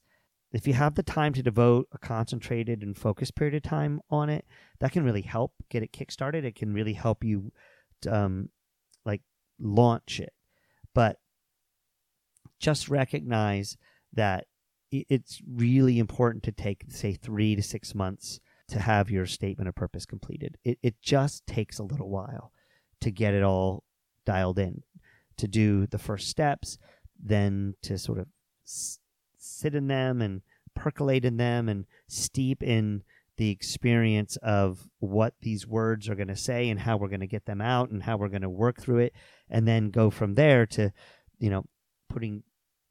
If 0.52 0.66
you 0.66 0.72
have 0.74 0.94
the 0.94 1.02
time 1.02 1.32
to 1.34 1.42
devote 1.42 1.88
a 1.92 1.98
concentrated 1.98 2.82
and 2.82 2.96
focused 2.96 3.36
period 3.36 3.54
of 3.54 3.62
time 3.62 4.00
on 4.10 4.28
it, 4.28 4.44
that 4.80 4.92
can 4.92 5.04
really 5.04 5.22
help 5.22 5.52
get 5.68 5.82
it 5.82 5.92
kickstarted. 5.92 6.44
It 6.44 6.56
can 6.56 6.72
really 6.72 6.94
help 6.94 7.22
you, 7.22 7.52
um, 8.08 8.48
like 9.04 9.22
launch 9.60 10.18
it. 10.18 10.32
But 10.94 11.18
just 12.58 12.88
recognize 12.88 13.76
that 14.12 14.46
it's 14.90 15.40
really 15.48 16.00
important 16.00 16.42
to 16.44 16.52
take, 16.52 16.84
say, 16.88 17.14
three 17.14 17.54
to 17.54 17.62
six 17.62 17.94
months 17.94 18.40
to 18.68 18.80
have 18.80 19.10
your 19.10 19.26
statement 19.26 19.68
of 19.68 19.74
purpose 19.74 20.04
completed. 20.04 20.58
It 20.64 20.78
it 20.82 21.00
just 21.00 21.46
takes 21.46 21.78
a 21.78 21.84
little 21.84 22.10
while 22.10 22.52
to 23.00 23.10
get 23.10 23.34
it 23.34 23.42
all 23.42 23.84
dialed 24.26 24.58
in 24.58 24.82
to 25.40 25.48
do 25.48 25.86
the 25.86 25.98
first 25.98 26.28
steps, 26.28 26.78
then 27.18 27.74
to 27.82 27.98
sort 27.98 28.18
of 28.18 28.26
s- 28.64 28.98
sit 29.38 29.74
in 29.74 29.88
them 29.88 30.20
and 30.20 30.42
percolate 30.74 31.24
in 31.24 31.36
them 31.36 31.68
and 31.68 31.86
steep 32.08 32.62
in 32.62 33.02
the 33.36 33.50
experience 33.50 34.36
of 34.42 34.90
what 34.98 35.34
these 35.40 35.66
words 35.66 36.08
are 36.08 36.14
going 36.14 36.28
to 36.28 36.36
say 36.36 36.68
and 36.68 36.80
how 36.80 36.96
we're 36.96 37.08
going 37.08 37.20
to 37.20 37.26
get 37.26 37.46
them 37.46 37.60
out 37.60 37.90
and 37.90 38.02
how 38.02 38.16
we're 38.16 38.28
going 38.28 38.42
to 38.42 38.50
work 38.50 38.80
through 38.80 38.98
it 38.98 39.14
and 39.48 39.66
then 39.66 39.90
go 39.90 40.10
from 40.10 40.34
there 40.34 40.66
to 40.66 40.92
you 41.38 41.48
know 41.48 41.64
putting 42.10 42.42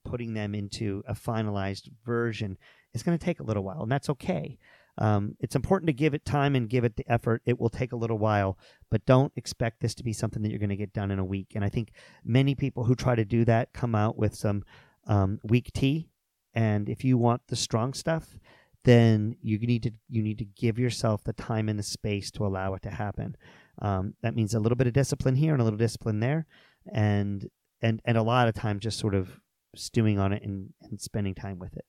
putting 0.03 0.33
them 0.33 0.55
into 0.55 1.03
a 1.07 1.13
finalized 1.13 1.89
version. 2.03 2.57
Is 2.95 3.03
going 3.03 3.17
to 3.17 3.23
take 3.23 3.39
a 3.39 3.43
little 3.43 3.63
while 3.63 3.83
and 3.83 3.91
that's 3.91 4.09
okay 4.09 4.57
um, 4.99 5.35
it's 5.39 5.55
important 5.55 5.87
to 5.87 5.93
give 5.93 6.13
it 6.13 6.25
time 6.25 6.55
and 6.55 6.69
give 6.69 6.83
it 6.83 6.97
the 6.97 7.09
effort. 7.11 7.41
It 7.45 7.59
will 7.59 7.69
take 7.69 7.93
a 7.93 7.97
little 7.97 8.17
while, 8.17 8.57
but 8.91 9.05
don't 9.05 9.31
expect 9.37 9.79
this 9.79 9.95
to 9.95 10.03
be 10.03 10.11
something 10.11 10.43
that 10.43 10.49
you're 10.49 10.59
going 10.59 10.69
to 10.69 10.75
get 10.75 10.93
done 10.93 11.09
in 11.09 11.19
a 11.19 11.25
week. 11.25 11.53
And 11.55 11.63
I 11.63 11.69
think 11.69 11.93
many 12.23 12.53
people 12.53 12.83
who 12.83 12.95
try 12.95 13.15
to 13.15 13.23
do 13.23 13.45
that 13.45 13.73
come 13.73 13.95
out 13.95 14.17
with 14.17 14.35
some 14.35 14.63
um, 15.07 15.39
weak 15.43 15.71
tea. 15.73 16.09
And 16.53 16.89
if 16.89 17.05
you 17.05 17.17
want 17.17 17.43
the 17.47 17.55
strong 17.55 17.93
stuff, 17.93 18.37
then 18.83 19.37
you 19.41 19.57
need 19.59 19.83
to 19.83 19.91
you 20.09 20.21
need 20.21 20.37
to 20.39 20.45
give 20.45 20.77
yourself 20.77 21.23
the 21.23 21.33
time 21.33 21.69
and 21.69 21.79
the 21.79 21.83
space 21.83 22.29
to 22.31 22.45
allow 22.45 22.73
it 22.73 22.81
to 22.81 22.89
happen. 22.89 23.37
Um, 23.81 24.15
that 24.21 24.35
means 24.35 24.53
a 24.53 24.59
little 24.59 24.75
bit 24.75 24.87
of 24.87 24.93
discipline 24.93 25.35
here 25.35 25.53
and 25.53 25.61
a 25.61 25.63
little 25.63 25.77
discipline 25.77 26.19
there, 26.19 26.45
and 26.91 27.47
and 27.81 28.01
and 28.03 28.17
a 28.17 28.23
lot 28.23 28.47
of 28.49 28.55
time 28.55 28.79
just 28.79 28.99
sort 28.99 29.15
of 29.15 29.39
stewing 29.75 30.19
on 30.19 30.33
it 30.33 30.43
and, 30.43 30.73
and 30.81 30.99
spending 30.99 31.35
time 31.35 31.59
with 31.59 31.77
it. 31.77 31.85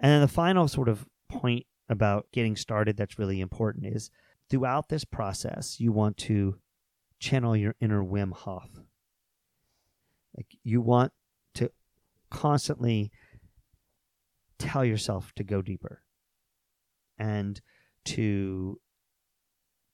And 0.00 0.10
then 0.10 0.20
the 0.20 0.28
final 0.28 0.68
sort 0.68 0.88
of 0.88 1.06
point 1.28 1.66
about 1.88 2.26
getting 2.32 2.56
started 2.56 2.96
that's 2.96 3.18
really 3.18 3.40
important 3.40 3.86
is 3.86 4.10
throughout 4.50 4.88
this 4.88 5.04
process, 5.04 5.80
you 5.80 5.92
want 5.92 6.16
to 6.16 6.56
channel 7.18 7.56
your 7.56 7.74
inner 7.80 8.02
Wim 8.02 8.32
Hof. 8.32 8.68
Like 10.36 10.56
you 10.62 10.80
want 10.80 11.12
to 11.54 11.70
constantly 12.30 13.10
tell 14.58 14.84
yourself 14.84 15.32
to 15.36 15.44
go 15.44 15.62
deeper 15.62 16.02
and 17.18 17.60
to 18.04 18.80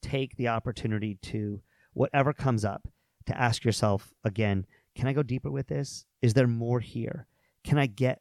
take 0.03 0.37
the 0.37 0.49
opportunity 0.49 1.19
to 1.23 1.61
whatever 1.95 2.33
comes 2.33 2.65
up 2.65 2.89
to 3.27 3.39
ask 3.39 3.65
yourself 3.65 4.13
again 4.23 4.67
can 4.95 5.09
i 5.09 5.13
go 5.13 5.23
deeper 5.23 5.51
with 5.51 5.67
this 5.69 6.05
is 6.21 6.35
there 6.35 6.47
more 6.47 6.81
here 6.81 7.27
can 7.63 7.79
i 7.79 7.87
get 7.87 8.21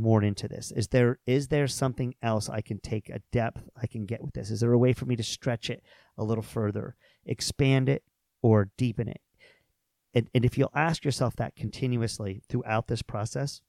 more 0.00 0.22
into 0.22 0.48
this? 0.48 0.72
Is 0.72 0.88
there 0.88 1.18
is 1.26 1.48
there 1.48 1.66
something 1.66 2.14
else 2.22 2.48
I 2.48 2.60
can 2.60 2.78
take 2.80 3.08
a 3.08 3.20
depth 3.32 3.68
I 3.80 3.86
can 3.86 4.06
get 4.06 4.22
with 4.22 4.34
this? 4.34 4.50
Is 4.50 4.60
there 4.60 4.72
a 4.72 4.78
way 4.78 4.92
for 4.92 5.06
me 5.06 5.16
to 5.16 5.22
stretch 5.22 5.70
it 5.70 5.82
a 6.18 6.24
little 6.24 6.42
further, 6.42 6.96
expand 7.24 7.88
it, 7.88 8.02
or 8.42 8.70
deepen 8.76 9.08
it? 9.08 9.20
And, 10.14 10.28
and 10.34 10.44
if 10.44 10.56
you'll 10.56 10.70
ask 10.74 11.04
yourself 11.04 11.36
that 11.36 11.56
continuously 11.56 12.42
throughout 12.48 12.88
this 12.88 13.02
process, 13.02 13.60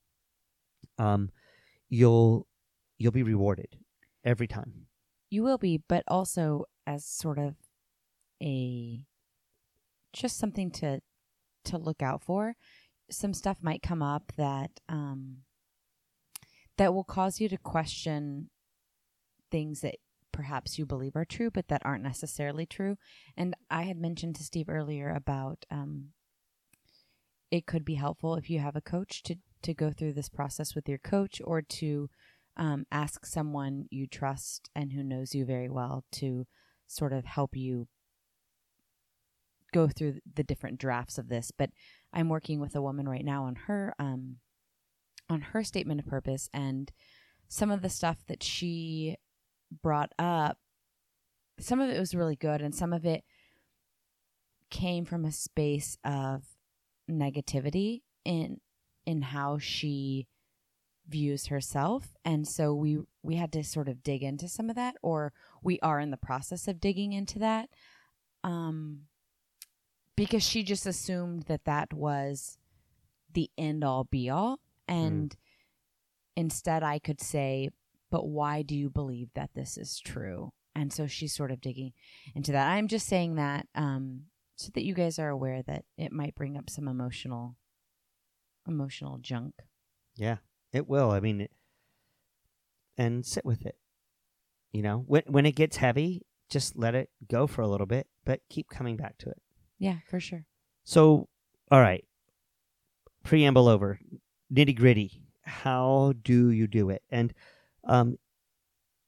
um, 0.97 1.31
you'll 1.89 2.47
you'll 2.97 3.11
be 3.11 3.23
rewarded 3.23 3.77
every 4.23 4.47
time. 4.47 4.87
You 5.29 5.43
will 5.43 5.57
be, 5.57 5.81
but 5.87 6.03
also 6.07 6.65
as 6.85 7.05
sort 7.05 7.37
of 7.37 7.55
a 8.41 9.05
just 10.13 10.37
something 10.37 10.71
to 10.71 11.01
to 11.65 11.77
look 11.77 12.01
out 12.01 12.23
for. 12.23 12.55
Some 13.09 13.33
stuff 13.33 13.57
might 13.61 13.81
come 13.81 14.01
up 14.01 14.31
that 14.37 14.71
um, 14.89 15.37
that 16.77 16.93
will 16.93 17.03
cause 17.03 17.39
you 17.39 17.49
to 17.49 17.57
question 17.57 18.49
things 19.51 19.81
that 19.81 19.95
perhaps 20.31 20.77
you 20.77 20.85
believe 20.85 21.15
are 21.15 21.25
true, 21.25 21.49
but 21.49 21.67
that 21.67 21.81
aren't 21.83 22.03
necessarily 22.03 22.65
true. 22.65 22.97
And 23.35 23.55
I 23.69 23.83
had 23.83 23.97
mentioned 23.97 24.35
to 24.35 24.43
Steve 24.43 24.69
earlier 24.69 25.09
about 25.09 25.65
um, 25.71 26.09
it 27.49 27.65
could 27.65 27.83
be 27.83 27.95
helpful 27.95 28.35
if 28.35 28.49
you 28.49 28.59
have 28.59 28.75
a 28.75 28.81
coach 28.81 29.23
to 29.23 29.35
to 29.63 29.73
go 29.73 29.91
through 29.91 30.13
this 30.13 30.29
process 30.29 30.75
with 30.75 30.87
your 30.87 30.99
coach, 30.99 31.41
or 31.43 31.63
to 31.63 32.09
um, 32.57 32.85
ask 32.91 33.25
someone 33.25 33.87
you 33.89 34.05
trust 34.05 34.69
and 34.75 34.93
who 34.93 35.03
knows 35.03 35.33
you 35.33 35.45
very 35.45 35.67
well 35.69 36.03
to 36.11 36.45
sort 36.85 37.11
of 37.11 37.25
help 37.25 37.55
you 37.55 37.87
go 39.73 39.87
through 39.87 40.19
the 40.35 40.43
different 40.43 40.79
drafts 40.79 41.17
of 41.17 41.27
this. 41.27 41.51
But 41.51 41.71
I'm 42.13 42.29
working 42.29 42.59
with 42.59 42.75
a 42.75 42.81
woman 42.81 43.09
right 43.09 43.25
now 43.25 43.45
on 43.45 43.55
her 43.65 43.95
um, 43.97 44.37
on 45.29 45.41
her 45.41 45.63
statement 45.63 45.99
of 45.99 46.07
purpose 46.07 46.49
and 46.53 46.91
some 47.47 47.71
of 47.71 47.81
the 47.81 47.89
stuff 47.89 48.17
that 48.27 48.43
she 48.43 49.17
brought 49.81 50.11
up. 50.19 50.57
Some 51.59 51.79
of 51.79 51.89
it 51.89 51.99
was 51.99 52.13
really 52.13 52.35
good, 52.35 52.61
and 52.61 52.73
some 52.75 52.93
of 52.93 53.05
it 53.05 53.23
came 54.69 55.05
from 55.05 55.25
a 55.25 55.31
space 55.31 55.97
of 56.03 56.43
negativity 57.09 58.01
in 58.25 58.59
in 59.05 59.21
how 59.21 59.57
she 59.57 60.27
views 61.07 61.47
herself 61.47 62.13
and 62.25 62.45
so 62.45 62.73
we 62.73 62.97
we 63.23 63.35
had 63.35 63.53
to 63.53 63.63
sort 63.63 63.87
of 63.87 64.03
dig 64.03 64.21
into 64.21 64.45
some 64.49 64.69
of 64.69 64.75
that 64.75 64.95
or 65.01 65.31
we 65.63 65.79
are 65.79 66.01
in 66.01 66.11
the 66.11 66.17
process 66.17 66.67
of 66.67 66.81
digging 66.81 67.13
into 67.13 67.39
that 67.39 67.69
um 68.43 69.03
because 70.17 70.43
she 70.43 70.63
just 70.63 70.85
assumed 70.85 71.43
that 71.43 71.63
that 71.63 71.93
was 71.93 72.57
the 73.33 73.49
end 73.57 73.85
all 73.85 74.03
be 74.03 74.29
all 74.29 74.59
and 74.87 75.31
mm. 75.31 75.35
instead 76.35 76.83
I 76.83 76.99
could 76.99 77.21
say 77.21 77.69
but 78.09 78.27
why 78.27 78.61
do 78.61 78.75
you 78.75 78.89
believe 78.89 79.29
that 79.35 79.49
this 79.53 79.77
is 79.77 79.99
true 79.99 80.51
and 80.75 80.93
so 80.93 81.07
she's 81.07 81.35
sort 81.35 81.51
of 81.51 81.59
digging 81.59 81.91
into 82.35 82.53
that 82.53 82.69
i'm 82.69 82.87
just 82.87 83.05
saying 83.05 83.35
that 83.35 83.67
um 83.75 84.21
so 84.57 84.71
that 84.73 84.83
you 84.83 84.93
guys 84.93 85.19
are 85.19 85.29
aware 85.29 85.61
that 85.63 85.85
it 85.97 86.11
might 86.11 86.35
bring 86.35 86.57
up 86.57 86.69
some 86.69 86.87
emotional 86.87 87.55
emotional 88.67 89.19
junk. 89.19 89.53
Yeah, 90.15 90.37
it 90.73 90.87
will. 90.87 91.11
I 91.11 91.19
mean, 91.19 91.47
and 92.97 93.25
sit 93.25 93.45
with 93.45 93.65
it. 93.65 93.77
You 94.71 94.81
know, 94.81 95.03
when 95.07 95.23
when 95.27 95.45
it 95.45 95.55
gets 95.55 95.77
heavy, 95.77 96.25
just 96.49 96.75
let 96.75 96.95
it 96.95 97.09
go 97.29 97.47
for 97.47 97.61
a 97.61 97.67
little 97.67 97.85
bit, 97.85 98.07
but 98.25 98.41
keep 98.49 98.67
coming 98.69 98.97
back 98.97 99.17
to 99.19 99.29
it. 99.29 99.41
Yeah, 99.79 99.97
for 100.09 100.19
sure. 100.19 100.45
So, 100.83 101.27
all 101.71 101.81
right. 101.81 102.03
Preamble 103.23 103.67
over. 103.67 103.99
Nitty 104.53 104.75
gritty. 104.75 105.21
How 105.43 106.13
do 106.23 106.51
you 106.51 106.67
do 106.67 106.89
it? 106.89 107.03
And, 107.09 107.33
um, 107.85 108.17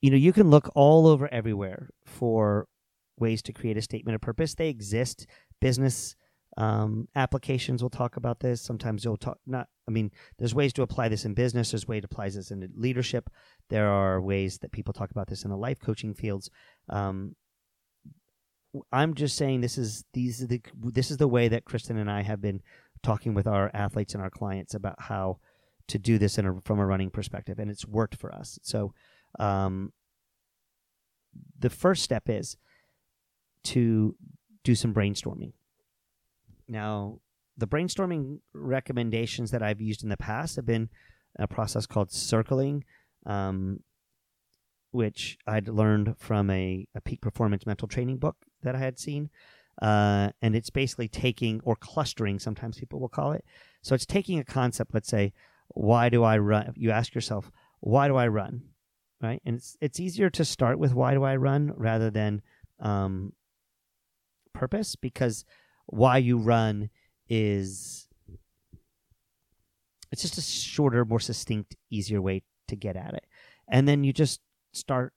you 0.02 0.10
know, 0.10 0.18
you 0.18 0.34
can 0.34 0.50
look 0.50 0.72
all 0.76 1.08
over 1.08 1.32
everywhere 1.34 1.90
for 2.06 2.68
ways 3.18 3.42
to 3.44 3.54
create 3.54 3.78
a 3.78 3.82
statement 3.82 4.16
of 4.16 4.22
purpose. 4.22 4.56
They 4.56 4.70
exist. 4.70 5.28
Business 5.60 6.16
um, 6.58 7.08
applications 7.16 7.82
will 7.82 7.90
talk 7.90 8.18
about 8.18 8.40
this. 8.40 8.62
Sometimes 8.62 9.04
you'll 9.04 9.18
talk 9.18 9.38
not. 9.46 9.68
I 9.88 9.92
mean, 9.92 10.12
there's 10.38 10.56
ways 10.56 10.74
to 10.74 10.82
apply 10.82 11.10
this 11.10 11.26
in 11.26 11.34
business. 11.34 11.72
There's 11.72 11.88
ways 11.88 12.02
to 12.02 12.08
apply 12.12 12.30
this 12.30 12.52
in 12.52 12.70
leadership. 12.76 13.30
There 13.70 13.90
are 13.90 14.22
ways 14.22 14.60
that 14.60 14.72
people 14.72 14.94
talk 14.94 15.12
about 15.12 15.28
this 15.28 15.44
in 15.44 15.50
the 15.50 15.58
life 15.58 15.80
coaching 15.80 16.14
fields. 16.14 16.50
Um, 16.90 17.36
I'm 18.92 19.16
just 19.16 19.36
saying 19.36 19.62
this 19.62 19.78
is 19.78 20.04
these 20.14 20.44
are 20.44 20.48
the 20.48 20.62
this 20.84 21.10
is 21.12 21.18
the 21.18 21.28
way 21.28 21.48
that 21.48 21.66
Kristen 21.66 21.98
and 21.98 22.10
I 22.10 22.22
have 22.22 22.42
been 22.42 22.62
talking 23.04 23.34
with 23.34 23.48
our 23.48 23.72
athletes 23.74 24.14
and 24.14 24.24
our 24.24 24.30
clients 24.30 24.74
about 24.74 25.02
how 25.04 25.40
to 25.88 25.98
do 25.98 26.18
this 26.18 26.38
a, 26.38 26.56
from 26.64 26.80
a 26.80 26.86
running 26.86 27.10
perspective, 27.10 27.60
and 27.60 27.70
it's 27.70 27.86
worked 27.86 28.16
for 28.16 28.34
us. 28.34 28.60
So, 28.62 28.94
um, 29.40 29.94
the 31.60 31.70
first 31.70 32.04
step 32.04 32.30
is 32.30 32.58
to 33.64 34.16
do 34.64 34.76
some 34.76 34.94
brainstorming. 34.94 35.54
Now, 36.68 37.20
the 37.58 37.68
brainstorming 37.68 38.40
recommendations 38.54 39.52
that 39.52 39.62
I've 39.62 39.82
used 39.82 40.04
in 40.04 40.10
the 40.10 40.18
past 40.18 40.56
have 40.56 40.66
been 40.66 40.90
a 41.38 41.48
process 41.48 41.86
called 41.86 42.12
circling, 42.12 42.86
um, 43.26 43.82
which 44.92 45.38
I'd 45.46 45.68
learned 45.68 46.16
from 46.18 46.50
a, 46.50 46.88
a, 46.96 47.02
peak 47.02 47.22
performance 47.22 47.66
mental 47.66 47.88
training 47.88 48.18
book 48.18 48.38
that 48.64 48.76
I 48.76 48.80
had 48.80 48.98
seen. 48.98 49.30
Uh, 49.82 50.30
and 50.42 50.56
it's 50.56 50.70
basically 50.70 51.08
taking 51.08 51.62
or 51.64 51.76
clustering, 51.76 52.40
sometimes 52.40 52.78
people 52.78 53.00
will 53.00 53.10
call 53.10 53.32
it. 53.32 53.46
So 53.82 53.96
it's 53.96 54.06
taking 54.06 54.40
a 54.40 54.44
concept, 54.44 54.94
let's 54.94 55.10
say, 55.10 55.34
why 55.70 56.10
do 56.10 56.24
I 56.24 56.38
run? 56.38 56.74
You 56.76 56.92
ask 56.92 57.16
yourself, 57.16 57.52
why 57.80 58.08
do 58.08 58.16
I 58.16 58.28
run? 58.28 58.64
Right? 59.22 59.42
And 59.46 59.56
it's, 59.58 59.78
it's 59.80 60.00
easier 60.00 60.30
to 60.32 60.46
start 60.46 60.80
with 60.80 60.94
why 60.94 61.14
do 61.14 61.24
I 61.24 61.36
run 61.36 61.74
rather 61.76 62.10
than 62.10 62.42
um, 62.80 63.34
purpose 64.54 64.96
because 64.96 65.46
why 65.86 66.18
you 66.18 66.38
run 66.38 66.90
is 67.28 68.08
it's 70.12 70.22
just 70.22 70.38
a 70.38 70.42
shorter, 70.42 71.06
more 71.06 71.20
succinct, 71.20 71.76
easier 71.90 72.22
way 72.22 72.44
to 72.68 72.76
get 72.76 72.96
at 72.96 73.14
it. 73.14 73.26
And 73.70 73.88
then 73.88 74.04
you 74.04 74.12
just 74.12 74.42
start 74.74 75.14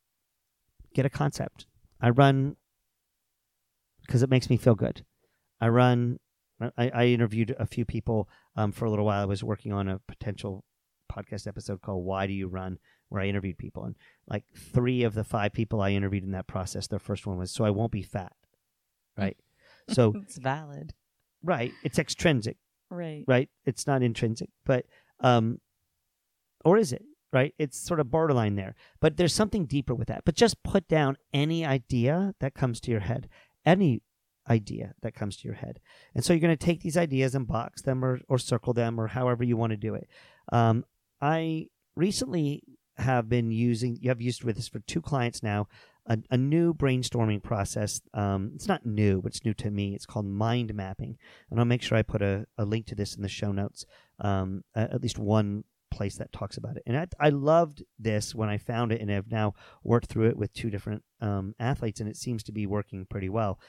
get 0.94 1.06
a 1.06 1.10
concept. 1.10 1.66
I 2.00 2.10
run 2.10 2.56
because 4.12 4.22
it 4.22 4.28
makes 4.28 4.50
me 4.50 4.58
feel 4.58 4.74
good. 4.74 5.06
I 5.58 5.68
run. 5.68 6.18
I, 6.76 6.90
I 6.90 7.04
interviewed 7.06 7.56
a 7.58 7.64
few 7.64 7.86
people 7.86 8.28
um, 8.56 8.70
for 8.70 8.84
a 8.84 8.90
little 8.90 9.06
while. 9.06 9.22
I 9.22 9.24
was 9.24 9.42
working 9.42 9.72
on 9.72 9.88
a 9.88 10.00
potential 10.06 10.64
podcast 11.10 11.46
episode 11.46 11.80
called 11.80 12.04
"Why 12.04 12.26
Do 12.26 12.34
You 12.34 12.46
Run," 12.46 12.78
where 13.08 13.22
I 13.22 13.26
interviewed 13.26 13.56
people, 13.56 13.84
and 13.84 13.96
like 14.28 14.44
three 14.54 15.02
of 15.04 15.14
the 15.14 15.24
five 15.24 15.54
people 15.54 15.80
I 15.80 15.92
interviewed 15.92 16.24
in 16.24 16.32
that 16.32 16.46
process, 16.46 16.86
their 16.88 16.98
first 16.98 17.26
one 17.26 17.38
was, 17.38 17.50
"So 17.50 17.64
I 17.64 17.70
won't 17.70 17.90
be 17.90 18.02
fat." 18.02 18.34
Right. 19.16 19.36
So 19.88 20.12
it's 20.14 20.38
valid. 20.38 20.94
Right. 21.42 21.72
It's 21.82 21.98
extrinsic. 21.98 22.56
Right. 22.88 23.24
Right. 23.26 23.48
It's 23.66 23.84
not 23.84 24.00
intrinsic. 24.00 24.48
But 24.64 24.86
um 25.18 25.58
or 26.64 26.78
is 26.78 26.92
it? 26.92 27.02
Right? 27.32 27.52
It's 27.58 27.76
sort 27.76 27.98
of 27.98 28.08
borderline 28.08 28.54
there. 28.54 28.76
But 29.00 29.16
there's 29.16 29.34
something 29.34 29.66
deeper 29.66 29.92
with 29.92 30.06
that. 30.06 30.22
But 30.24 30.36
just 30.36 30.62
put 30.62 30.86
down 30.86 31.16
any 31.34 31.66
idea 31.66 32.34
that 32.38 32.54
comes 32.54 32.80
to 32.82 32.92
your 32.92 33.00
head. 33.00 33.28
Any 33.64 34.02
idea 34.48 34.94
that 35.02 35.14
comes 35.14 35.36
to 35.36 35.48
your 35.48 35.54
head. 35.54 35.80
And 36.14 36.24
so 36.24 36.32
you're 36.32 36.40
going 36.40 36.56
to 36.56 36.66
take 36.66 36.82
these 36.82 36.96
ideas 36.96 37.34
and 37.34 37.46
box 37.46 37.82
them 37.82 38.04
or, 38.04 38.20
or 38.28 38.38
circle 38.38 38.72
them 38.72 39.00
or 39.00 39.06
however 39.08 39.44
you 39.44 39.56
want 39.56 39.70
to 39.70 39.76
do 39.76 39.94
it. 39.94 40.08
Um, 40.52 40.84
I 41.20 41.68
recently 41.94 42.64
have 42.96 43.28
been 43.28 43.50
using, 43.50 43.98
you 44.00 44.10
have 44.10 44.20
used 44.20 44.44
with 44.44 44.56
this 44.56 44.68
for 44.68 44.80
two 44.80 45.00
clients 45.00 45.42
now, 45.42 45.68
a, 46.06 46.18
a 46.30 46.36
new 46.36 46.74
brainstorming 46.74 47.42
process. 47.42 48.00
Um, 48.12 48.52
it's 48.54 48.66
not 48.66 48.84
new, 48.84 49.22
but 49.22 49.32
it's 49.32 49.44
new 49.44 49.54
to 49.54 49.70
me. 49.70 49.94
It's 49.94 50.06
called 50.06 50.26
mind 50.26 50.74
mapping, 50.74 51.16
and 51.50 51.60
I'll 51.60 51.64
make 51.64 51.82
sure 51.82 51.96
I 51.96 52.02
put 52.02 52.22
a, 52.22 52.46
a 52.58 52.64
link 52.64 52.86
to 52.86 52.94
this 52.94 53.14
in 53.14 53.22
the 53.22 53.28
show 53.28 53.52
notes. 53.52 53.86
Um, 54.18 54.64
at, 54.74 54.94
at 54.94 55.02
least 55.02 55.18
one 55.18 55.64
place 55.92 56.16
that 56.16 56.32
talks 56.32 56.56
about 56.56 56.76
it. 56.76 56.82
And 56.86 56.96
I, 56.96 57.06
I, 57.20 57.28
loved 57.28 57.84
this 57.98 58.34
when 58.34 58.48
I 58.48 58.58
found 58.58 58.92
it, 58.92 59.00
and 59.00 59.12
I've 59.12 59.30
now 59.30 59.54
worked 59.84 60.06
through 60.06 60.28
it 60.28 60.36
with 60.36 60.52
two 60.52 60.70
different 60.70 61.02
um, 61.20 61.54
athletes, 61.60 62.00
and 62.00 62.08
it 62.08 62.16
seems 62.16 62.42
to 62.44 62.52
be 62.52 62.66
working 62.66 63.06
pretty 63.08 63.28
well. 63.28 63.60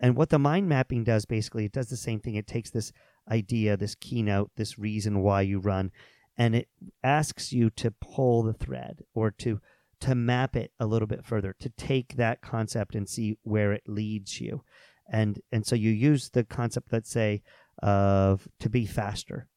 And 0.00 0.16
what 0.16 0.28
the 0.28 0.38
mind 0.38 0.68
mapping 0.68 1.04
does 1.04 1.24
basically, 1.24 1.64
it 1.64 1.72
does 1.72 1.88
the 1.88 1.96
same 1.96 2.20
thing. 2.20 2.34
It 2.34 2.46
takes 2.46 2.70
this 2.70 2.92
idea, 3.30 3.76
this 3.76 3.94
keynote, 3.94 4.50
this 4.56 4.78
reason 4.78 5.22
why 5.22 5.42
you 5.42 5.58
run, 5.58 5.90
and 6.36 6.54
it 6.54 6.68
asks 7.02 7.52
you 7.52 7.70
to 7.70 7.90
pull 7.90 8.42
the 8.42 8.52
thread 8.52 9.02
or 9.14 9.30
to 9.32 9.60
to 10.00 10.14
map 10.14 10.54
it 10.54 10.70
a 10.78 10.86
little 10.86 11.08
bit 11.08 11.24
further, 11.24 11.56
to 11.58 11.68
take 11.70 12.14
that 12.14 12.40
concept 12.40 12.94
and 12.94 13.08
see 13.08 13.36
where 13.42 13.72
it 13.72 13.82
leads 13.86 14.40
you. 14.40 14.62
And 15.10 15.40
and 15.50 15.66
so 15.66 15.74
you 15.74 15.90
use 15.90 16.30
the 16.30 16.44
concept, 16.44 16.92
let's 16.92 17.10
say, 17.10 17.42
of 17.82 18.46
to 18.60 18.68
be 18.68 18.86
faster, 18.86 19.48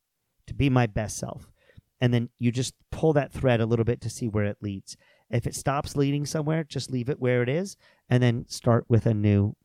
to 0.48 0.54
be 0.54 0.70
my 0.70 0.88
best 0.88 1.18
self. 1.18 1.51
And 2.02 2.14
then 2.14 2.30
you 2.40 2.52
just 2.52 2.74
pull 2.92 3.14
that 3.14 3.32
thread 3.32 3.62
a 3.62 3.66
little 3.66 3.86
bit 3.86 4.02
to 4.02 4.10
see 4.10 4.28
where 4.28 4.46
it 4.46 4.58
leads. 4.62 4.98
If 5.30 5.48
it 5.48 5.56
stops 5.56 5.96
leading 5.96 6.26
somewhere, 6.26 6.64
just 6.64 6.92
leave 6.92 7.10
it 7.10 7.22
where 7.22 7.44
it 7.44 7.50
is 7.50 7.78
and 8.10 8.22
then 8.22 8.46
start 8.50 8.86
with 8.90 9.06
a 9.06 9.14
new 9.14 9.56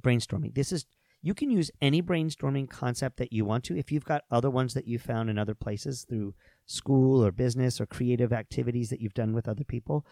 brainstorming. 0.00 0.54
This 0.54 0.72
is 0.72 0.84
you 1.22 1.34
can 1.34 1.50
use 1.50 1.70
any 1.80 2.02
brainstorming 2.02 2.68
concept 2.68 3.16
that 3.16 3.32
you 3.32 3.44
want 3.44 3.64
to. 3.64 3.76
If 3.76 3.90
you've 3.90 4.04
got 4.04 4.22
other 4.30 4.50
ones 4.50 4.74
that 4.74 4.86
you 4.86 4.98
found 4.98 5.30
in 5.30 5.38
other 5.38 5.54
places 5.54 6.06
through 6.08 6.34
school 6.66 7.24
or 7.24 7.32
business 7.32 7.80
or 7.80 7.86
creative 7.86 8.32
activities 8.32 8.90
that 8.90 9.00
you've 9.00 9.14
done 9.14 9.32
with 9.32 9.48
other 9.48 9.64
people, 9.64 10.06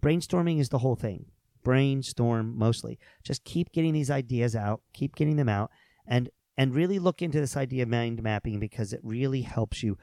brainstorming 0.00 0.58
is 0.58 0.70
the 0.70 0.78
whole 0.78 0.96
thing. 0.96 1.26
Brainstorm 1.62 2.56
mostly. 2.56 2.98
Just 3.22 3.44
keep 3.44 3.72
getting 3.72 3.92
these 3.92 4.10
ideas 4.10 4.56
out, 4.56 4.80
keep 4.92 5.14
getting 5.14 5.36
them 5.36 5.48
out, 5.48 5.70
and 6.06 6.30
and 6.56 6.74
really 6.74 6.98
look 6.98 7.20
into 7.20 7.38
this 7.38 7.56
idea 7.56 7.82
of 7.82 7.88
mind 7.88 8.22
mapping 8.22 8.58
because 8.58 8.92
it 8.92 9.00
really 9.02 9.42
helps 9.42 9.82
you 9.82 9.98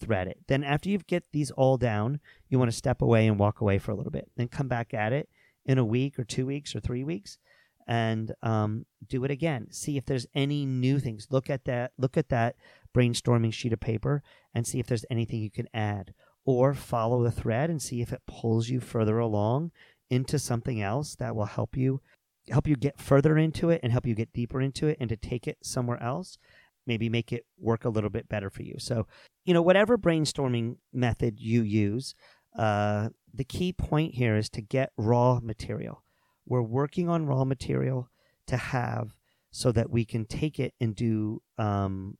thread 0.00 0.26
it. 0.26 0.38
Then 0.48 0.64
after 0.64 0.88
you 0.88 0.98
get 0.98 1.24
these 1.32 1.50
all 1.50 1.76
down, 1.76 2.20
you 2.48 2.58
want 2.58 2.70
to 2.70 2.76
step 2.76 3.02
away 3.02 3.26
and 3.26 3.38
walk 3.38 3.60
away 3.60 3.78
for 3.78 3.92
a 3.92 3.94
little 3.94 4.10
bit. 4.10 4.30
Then 4.36 4.48
come 4.48 4.68
back 4.68 4.94
at 4.94 5.12
it 5.12 5.28
in 5.64 5.78
a 5.78 5.84
week 5.84 6.18
or 6.18 6.24
two 6.24 6.46
weeks 6.46 6.74
or 6.74 6.80
three 6.80 7.04
weeks 7.04 7.38
and 7.86 8.32
um, 8.42 8.86
do 9.08 9.24
it 9.24 9.30
again. 9.30 9.66
See 9.70 9.96
if 9.96 10.06
there's 10.06 10.26
any 10.34 10.64
new 10.64 10.98
things. 11.00 11.26
Look 11.30 11.50
at 11.50 11.64
that. 11.64 11.92
Look 11.98 12.16
at 12.16 12.28
that 12.28 12.56
brainstorming 12.96 13.52
sheet 13.52 13.72
of 13.72 13.80
paper 13.80 14.22
and 14.54 14.66
see 14.66 14.78
if 14.78 14.86
there's 14.86 15.04
anything 15.10 15.40
you 15.40 15.50
can 15.50 15.68
add, 15.74 16.14
or 16.44 16.74
follow 16.74 17.22
the 17.22 17.30
thread 17.30 17.68
and 17.68 17.82
see 17.82 18.00
if 18.00 18.12
it 18.12 18.22
pulls 18.26 18.68
you 18.68 18.80
further 18.80 19.18
along 19.18 19.72
into 20.08 20.38
something 20.38 20.80
else 20.80 21.14
that 21.16 21.34
will 21.34 21.46
help 21.46 21.76
you 21.76 22.00
help 22.48 22.66
you 22.66 22.74
get 22.74 23.00
further 23.00 23.36
into 23.36 23.70
it 23.70 23.80
and 23.82 23.92
help 23.92 24.06
you 24.06 24.14
get 24.14 24.32
deeper 24.32 24.60
into 24.60 24.88
it 24.88 24.96
and 24.98 25.08
to 25.08 25.16
take 25.16 25.46
it 25.46 25.58
somewhere 25.62 26.02
else 26.02 26.38
maybe 26.86 27.08
make 27.08 27.32
it 27.32 27.44
work 27.58 27.84
a 27.84 27.90
little 27.90 28.10
bit 28.10 28.28
better 28.28 28.50
for 28.50 28.62
you 28.62 28.74
so 28.78 29.06
you 29.44 29.54
know 29.54 29.62
whatever 29.62 29.96
brainstorming 29.96 30.76
method 30.92 31.38
you 31.38 31.62
use 31.62 32.14
uh, 32.58 33.08
the 33.32 33.44
key 33.44 33.72
point 33.72 34.14
here 34.14 34.36
is 34.36 34.48
to 34.48 34.60
get 34.60 34.90
raw 34.96 35.38
material 35.42 36.02
we're 36.46 36.62
working 36.62 37.08
on 37.08 37.26
raw 37.26 37.44
material 37.44 38.08
to 38.46 38.56
have 38.56 39.14
so 39.50 39.72
that 39.72 39.90
we 39.90 40.04
can 40.04 40.24
take 40.24 40.58
it 40.58 40.74
and 40.80 40.94
do 40.94 41.42
um, 41.58 42.16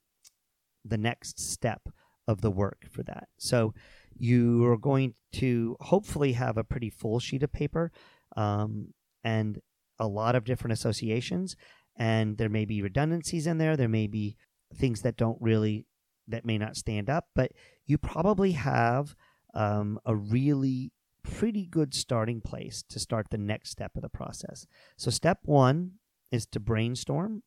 the 0.84 0.98
next 0.98 1.40
step 1.40 1.88
of 2.26 2.40
the 2.40 2.50
work 2.50 2.86
for 2.90 3.02
that. 3.04 3.28
So 3.38 3.74
you 4.16 4.64
are 4.66 4.76
going 4.76 5.14
to 5.34 5.76
hopefully 5.80 6.32
have 6.32 6.56
a 6.56 6.64
pretty 6.64 6.90
full 6.90 7.20
sheet 7.20 7.42
of 7.42 7.52
paper 7.52 7.92
um, 8.36 8.94
and 9.24 9.60
a 9.98 10.06
lot 10.06 10.34
of 10.34 10.44
different 10.44 10.72
associations. 10.72 11.56
And 11.96 12.38
there 12.38 12.48
may 12.48 12.64
be 12.64 12.82
redundancies 12.82 13.46
in 13.46 13.58
there. 13.58 13.76
There 13.76 13.88
may 13.88 14.06
be 14.06 14.36
things 14.74 15.02
that 15.02 15.16
don't 15.16 15.38
really, 15.40 15.86
that 16.28 16.44
may 16.44 16.58
not 16.58 16.76
stand 16.76 17.10
up, 17.10 17.28
but 17.34 17.52
you 17.86 17.98
probably 17.98 18.52
have 18.52 19.14
um, 19.54 19.98
a 20.04 20.14
really 20.14 20.92
pretty 21.22 21.66
good 21.66 21.94
starting 21.94 22.40
place 22.40 22.82
to 22.88 22.98
start 22.98 23.28
the 23.30 23.38
next 23.38 23.70
step 23.70 23.92
of 23.96 24.02
the 24.02 24.08
process. 24.08 24.66
So, 24.96 25.10
step 25.10 25.38
one 25.44 25.92
is 26.30 26.46
to 26.46 26.60
brainstorm. 26.60 27.42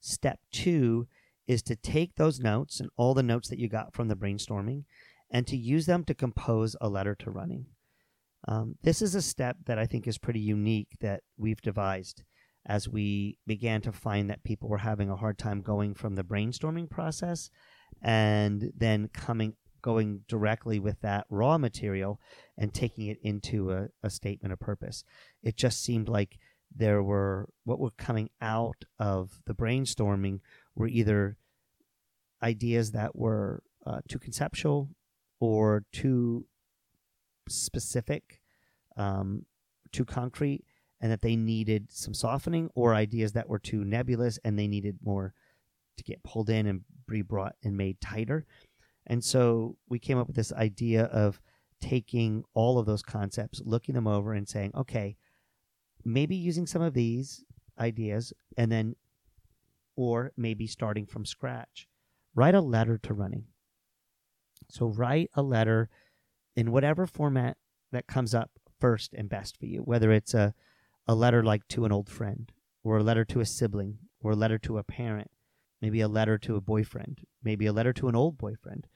Step 0.00 0.40
two 0.50 1.06
is 1.46 1.62
to 1.62 1.76
take 1.76 2.16
those 2.16 2.40
notes 2.40 2.80
and 2.80 2.90
all 2.96 3.14
the 3.14 3.22
notes 3.22 3.48
that 3.48 3.58
you 3.58 3.68
got 3.68 3.94
from 3.94 4.08
the 4.08 4.16
brainstorming 4.16 4.84
and 5.30 5.46
to 5.46 5.56
use 5.56 5.86
them 5.86 6.04
to 6.04 6.14
compose 6.14 6.76
a 6.80 6.88
letter 6.88 7.14
to 7.14 7.30
running. 7.30 7.66
Um, 8.46 8.76
this 8.82 9.00
is 9.00 9.14
a 9.14 9.22
step 9.22 9.56
that 9.66 9.78
I 9.78 9.86
think 9.86 10.06
is 10.06 10.18
pretty 10.18 10.40
unique 10.40 10.96
that 11.00 11.22
we've 11.36 11.60
devised 11.62 12.22
as 12.66 12.88
we 12.88 13.38
began 13.46 13.80
to 13.82 13.92
find 13.92 14.30
that 14.30 14.44
people 14.44 14.68
were 14.68 14.78
having 14.78 15.10
a 15.10 15.16
hard 15.16 15.38
time 15.38 15.60
going 15.60 15.94
from 15.94 16.14
the 16.14 16.24
brainstorming 16.24 16.88
process 16.88 17.50
and 18.02 18.72
then 18.76 19.08
coming 19.08 19.54
going 19.82 20.22
directly 20.28 20.80
with 20.80 20.98
that 21.02 21.26
raw 21.28 21.58
material 21.58 22.18
and 22.56 22.72
taking 22.72 23.08
it 23.08 23.18
into 23.22 23.70
a, 23.70 23.88
a 24.02 24.08
statement 24.08 24.50
of 24.50 24.58
purpose. 24.58 25.04
It 25.42 25.56
just 25.56 25.82
seemed 25.82 26.08
like 26.08 26.38
there 26.74 27.02
were 27.02 27.50
what 27.64 27.78
were 27.78 27.90
coming 27.90 28.30
out 28.40 28.86
of 28.98 29.42
the 29.46 29.54
brainstorming 29.54 30.40
were 30.74 30.88
either 30.88 31.36
ideas 32.42 32.92
that 32.92 33.14
were 33.14 33.62
uh, 33.86 34.00
too 34.08 34.18
conceptual 34.18 34.88
or 35.38 35.84
too 35.92 36.46
specific, 37.48 38.40
um, 38.96 39.44
too 39.92 40.06
concrete, 40.06 40.64
and 41.04 41.12
that 41.12 41.20
they 41.20 41.36
needed 41.36 41.88
some 41.90 42.14
softening, 42.14 42.70
or 42.74 42.94
ideas 42.94 43.34
that 43.34 43.46
were 43.46 43.58
too 43.58 43.84
nebulous 43.84 44.38
and 44.42 44.58
they 44.58 44.66
needed 44.66 44.96
more 45.04 45.34
to 45.98 46.02
get 46.02 46.24
pulled 46.24 46.48
in 46.48 46.66
and 46.66 46.80
be 47.06 47.20
brought 47.20 47.56
and 47.62 47.76
made 47.76 48.00
tighter. 48.00 48.46
And 49.06 49.22
so 49.22 49.76
we 49.86 49.98
came 49.98 50.16
up 50.16 50.28
with 50.28 50.36
this 50.36 50.50
idea 50.54 51.04
of 51.04 51.42
taking 51.78 52.42
all 52.54 52.78
of 52.78 52.86
those 52.86 53.02
concepts, 53.02 53.60
looking 53.66 53.94
them 53.94 54.06
over, 54.06 54.32
and 54.32 54.48
saying, 54.48 54.72
okay, 54.74 55.18
maybe 56.06 56.36
using 56.36 56.66
some 56.66 56.80
of 56.80 56.94
these 56.94 57.44
ideas, 57.78 58.32
and 58.56 58.72
then, 58.72 58.96
or 59.96 60.32
maybe 60.38 60.66
starting 60.66 61.04
from 61.04 61.26
scratch. 61.26 61.86
Write 62.34 62.54
a 62.54 62.62
letter 62.62 62.96
to 63.02 63.12
running. 63.12 63.44
So 64.70 64.86
write 64.86 65.28
a 65.34 65.42
letter 65.42 65.90
in 66.56 66.72
whatever 66.72 67.06
format 67.06 67.58
that 67.92 68.06
comes 68.06 68.34
up 68.34 68.52
first 68.80 69.12
and 69.12 69.28
best 69.28 69.58
for 69.58 69.66
you, 69.66 69.80
whether 69.80 70.10
it's 70.10 70.32
a, 70.32 70.54
a 71.06 71.14
letter 71.14 71.42
like 71.42 71.66
to 71.68 71.84
an 71.84 71.92
old 71.92 72.08
friend, 72.08 72.52
or 72.82 72.98
a 72.98 73.02
letter 73.02 73.24
to 73.26 73.40
a 73.40 73.46
sibling, 73.46 73.98
or 74.22 74.32
a 74.32 74.36
letter 74.36 74.58
to 74.58 74.78
a 74.78 74.84
parent, 74.84 75.30
maybe 75.80 76.00
a 76.00 76.08
letter 76.08 76.38
to 76.38 76.56
a 76.56 76.60
boyfriend, 76.60 77.20
maybe 77.42 77.66
a 77.66 77.72
letter 77.72 77.92
to 77.92 78.08
an 78.08 78.16
old 78.16 78.38
boyfriend. 78.38 78.86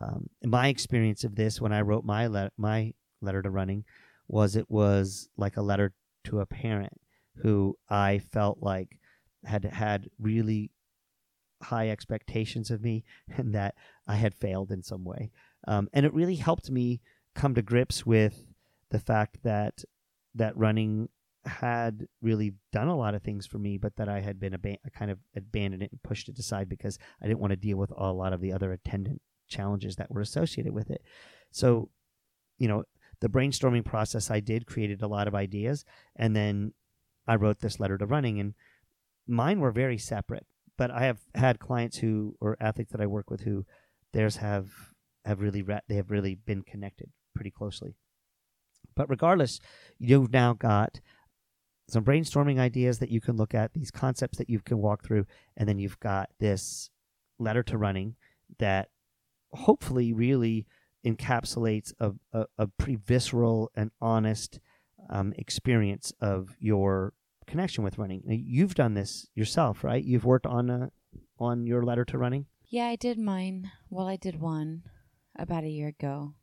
Um, 0.00 0.30
my 0.44 0.68
experience 0.68 1.24
of 1.24 1.34
this 1.34 1.60
when 1.60 1.72
I 1.72 1.80
wrote 1.80 2.04
my 2.04 2.26
le- 2.26 2.52
my 2.56 2.94
letter 3.20 3.42
to 3.42 3.50
running 3.50 3.84
was 4.28 4.56
it 4.56 4.70
was 4.70 5.28
like 5.36 5.56
a 5.56 5.62
letter 5.62 5.92
to 6.24 6.40
a 6.40 6.46
parent 6.46 7.00
who 7.36 7.76
I 7.88 8.18
felt 8.18 8.58
like 8.60 8.98
had 9.44 9.64
had 9.64 10.08
really 10.18 10.70
high 11.62 11.90
expectations 11.90 12.70
of 12.70 12.82
me 12.82 13.04
and 13.36 13.54
that 13.54 13.74
I 14.06 14.16
had 14.16 14.34
failed 14.34 14.70
in 14.70 14.82
some 14.82 15.04
way. 15.04 15.30
Um, 15.66 15.88
and 15.92 16.06
it 16.06 16.14
really 16.14 16.36
helped 16.36 16.70
me 16.70 17.00
come 17.34 17.54
to 17.54 17.62
grips 17.62 18.06
with 18.06 18.46
the 18.90 18.98
fact 18.98 19.42
that 19.42 19.84
that 20.34 20.56
running 20.56 21.08
had 21.44 22.06
really 22.20 22.54
done 22.72 22.88
a 22.88 22.96
lot 22.96 23.14
of 23.14 23.22
things 23.22 23.46
for 23.46 23.58
me, 23.58 23.78
but 23.78 23.96
that 23.96 24.08
I 24.08 24.20
had 24.20 24.38
been 24.38 24.54
a 24.54 24.90
kind 24.90 25.10
of 25.10 25.18
abandoned 25.34 25.82
it 25.82 25.90
and 25.90 26.02
pushed 26.02 26.28
it 26.28 26.38
aside 26.38 26.68
because 26.68 26.98
I 27.22 27.26
didn't 27.26 27.40
want 27.40 27.52
to 27.52 27.56
deal 27.56 27.78
with 27.78 27.92
a 27.96 28.12
lot 28.12 28.32
of 28.32 28.40
the 28.40 28.52
other 28.52 28.72
attendant 28.72 29.22
challenges 29.48 29.96
that 29.96 30.10
were 30.10 30.20
associated 30.20 30.72
with 30.72 30.90
it. 30.90 31.02
So, 31.50 31.88
you 32.58 32.68
know, 32.68 32.84
the 33.20 33.28
brainstorming 33.28 33.84
process 33.84 34.30
I 34.30 34.40
did 34.40 34.66
created 34.66 35.02
a 35.02 35.08
lot 35.08 35.28
of 35.28 35.34
ideas, 35.34 35.84
and 36.16 36.34
then 36.34 36.72
I 37.26 37.36
wrote 37.36 37.60
this 37.60 37.80
letter 37.80 37.98
to 37.98 38.06
running, 38.06 38.40
and 38.40 38.54
mine 39.26 39.60
were 39.60 39.72
very 39.72 39.98
separate. 39.98 40.46
But 40.76 40.90
I 40.90 41.04
have 41.04 41.18
had 41.34 41.58
clients 41.58 41.98
who 41.98 42.36
or 42.40 42.56
athletes 42.60 42.92
that 42.92 43.00
I 43.02 43.06
work 43.06 43.30
with 43.30 43.42
who 43.42 43.66
theirs 44.12 44.36
have 44.36 44.70
have 45.24 45.40
really 45.40 45.62
re- 45.62 45.80
they 45.88 45.96
have 45.96 46.10
really 46.10 46.34
been 46.34 46.62
connected 46.62 47.10
pretty 47.34 47.50
closely. 47.50 47.94
But 48.94 49.08
regardless, 49.10 49.60
you've 49.98 50.32
now 50.32 50.54
got 50.54 51.00
some 51.90 52.04
brainstorming 52.04 52.58
ideas 52.58 52.98
that 52.98 53.10
you 53.10 53.20
can 53.20 53.36
look 53.36 53.54
at, 53.54 53.72
these 53.72 53.90
concepts 53.90 54.38
that 54.38 54.50
you 54.50 54.60
can 54.60 54.78
walk 54.78 55.04
through, 55.04 55.26
and 55.56 55.68
then 55.68 55.78
you've 55.78 56.00
got 56.00 56.30
this 56.38 56.90
letter 57.38 57.62
to 57.64 57.78
running 57.78 58.16
that 58.58 58.88
hopefully 59.52 60.12
really 60.12 60.66
encapsulates 61.04 61.92
a, 61.98 62.12
a, 62.32 62.46
a 62.58 62.66
pretty 62.66 62.96
visceral 62.96 63.70
and 63.74 63.90
honest 64.00 64.60
um, 65.08 65.32
experience 65.36 66.12
of 66.20 66.56
your 66.58 67.14
connection 67.46 67.82
with 67.82 67.98
running. 67.98 68.22
Now, 68.24 68.36
you've 68.38 68.74
done 68.74 68.94
this 68.94 69.28
yourself, 69.34 69.82
right? 69.82 70.04
You've 70.04 70.24
worked 70.24 70.46
on 70.46 70.70
a, 70.70 70.90
on 71.38 71.66
your 71.66 71.82
letter 71.82 72.04
to 72.06 72.18
running. 72.18 72.46
Yeah, 72.68 72.86
I 72.86 72.96
did 72.96 73.18
mine. 73.18 73.72
Well, 73.88 74.06
I 74.06 74.16
did 74.16 74.40
one 74.40 74.82
about 75.36 75.64
a 75.64 75.68
year 75.68 75.88
ago. 75.88 76.34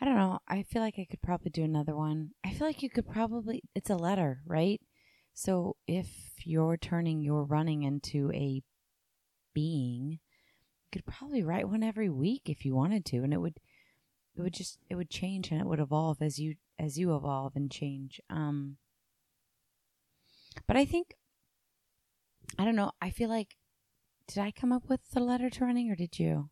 I 0.00 0.04
don't 0.04 0.16
know. 0.16 0.38
I 0.46 0.62
feel 0.62 0.80
like 0.80 0.94
I 0.98 1.06
could 1.10 1.22
probably 1.22 1.50
do 1.50 1.64
another 1.64 1.96
one. 1.96 2.30
I 2.44 2.52
feel 2.52 2.66
like 2.66 2.82
you 2.82 2.90
could 2.90 3.08
probably, 3.08 3.62
it's 3.74 3.90
a 3.90 3.96
letter, 3.96 4.40
right? 4.46 4.80
So 5.34 5.76
if 5.86 6.08
you're 6.44 6.76
turning 6.76 7.20
your 7.20 7.44
running 7.44 7.82
into 7.82 8.30
a 8.32 8.62
being, 9.54 10.20
you 10.82 10.88
could 10.92 11.04
probably 11.06 11.42
write 11.42 11.68
one 11.68 11.82
every 11.82 12.08
week 12.08 12.42
if 12.46 12.64
you 12.64 12.76
wanted 12.76 13.04
to, 13.06 13.18
and 13.18 13.32
it 13.32 13.40
would, 13.40 13.58
it 14.36 14.42
would 14.42 14.54
just, 14.54 14.78
it 14.88 14.94
would 14.94 15.10
change 15.10 15.50
and 15.50 15.60
it 15.60 15.66
would 15.66 15.80
evolve 15.80 16.22
as 16.22 16.38
you, 16.38 16.54
as 16.78 16.96
you 16.96 17.14
evolve 17.16 17.56
and 17.56 17.70
change. 17.70 18.20
Um, 18.30 18.76
but 20.68 20.76
I 20.76 20.84
think, 20.84 21.14
I 22.56 22.64
don't 22.64 22.76
know. 22.76 22.92
I 23.00 23.10
feel 23.10 23.28
like, 23.28 23.56
did 24.28 24.38
I 24.38 24.52
come 24.52 24.72
up 24.72 24.88
with 24.88 25.00
the 25.12 25.20
letter 25.20 25.50
to 25.50 25.64
running 25.64 25.90
or 25.90 25.96
did 25.96 26.18
you? 26.18 26.50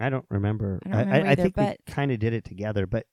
I 0.00 0.10
don't 0.10 0.26
remember. 0.30 0.80
I 0.84 0.88
don't 0.88 0.98
remember 0.98 1.28
I, 1.28 1.32
either, 1.32 1.42
think 1.42 1.54
but- 1.54 1.78
we 1.86 1.92
kind 1.92 2.12
of 2.12 2.18
did 2.18 2.32
it 2.32 2.44
together, 2.44 2.86
but 2.86 3.06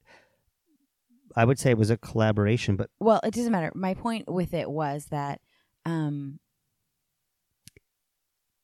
I 1.36 1.46
would 1.46 1.60
say 1.60 1.72
it 1.72 1.78
was 1.78 1.90
a 1.90 1.98
collaboration. 1.98 2.76
But 2.76 2.90
Well, 3.00 3.22
it 3.24 3.34
doesn't 3.34 3.52
matter. 3.52 3.72
My 3.76 3.94
point 3.94 4.32
with 4.32 4.54
it 4.54 4.70
was 4.70 5.06
that 5.12 5.40
um, 5.86 6.40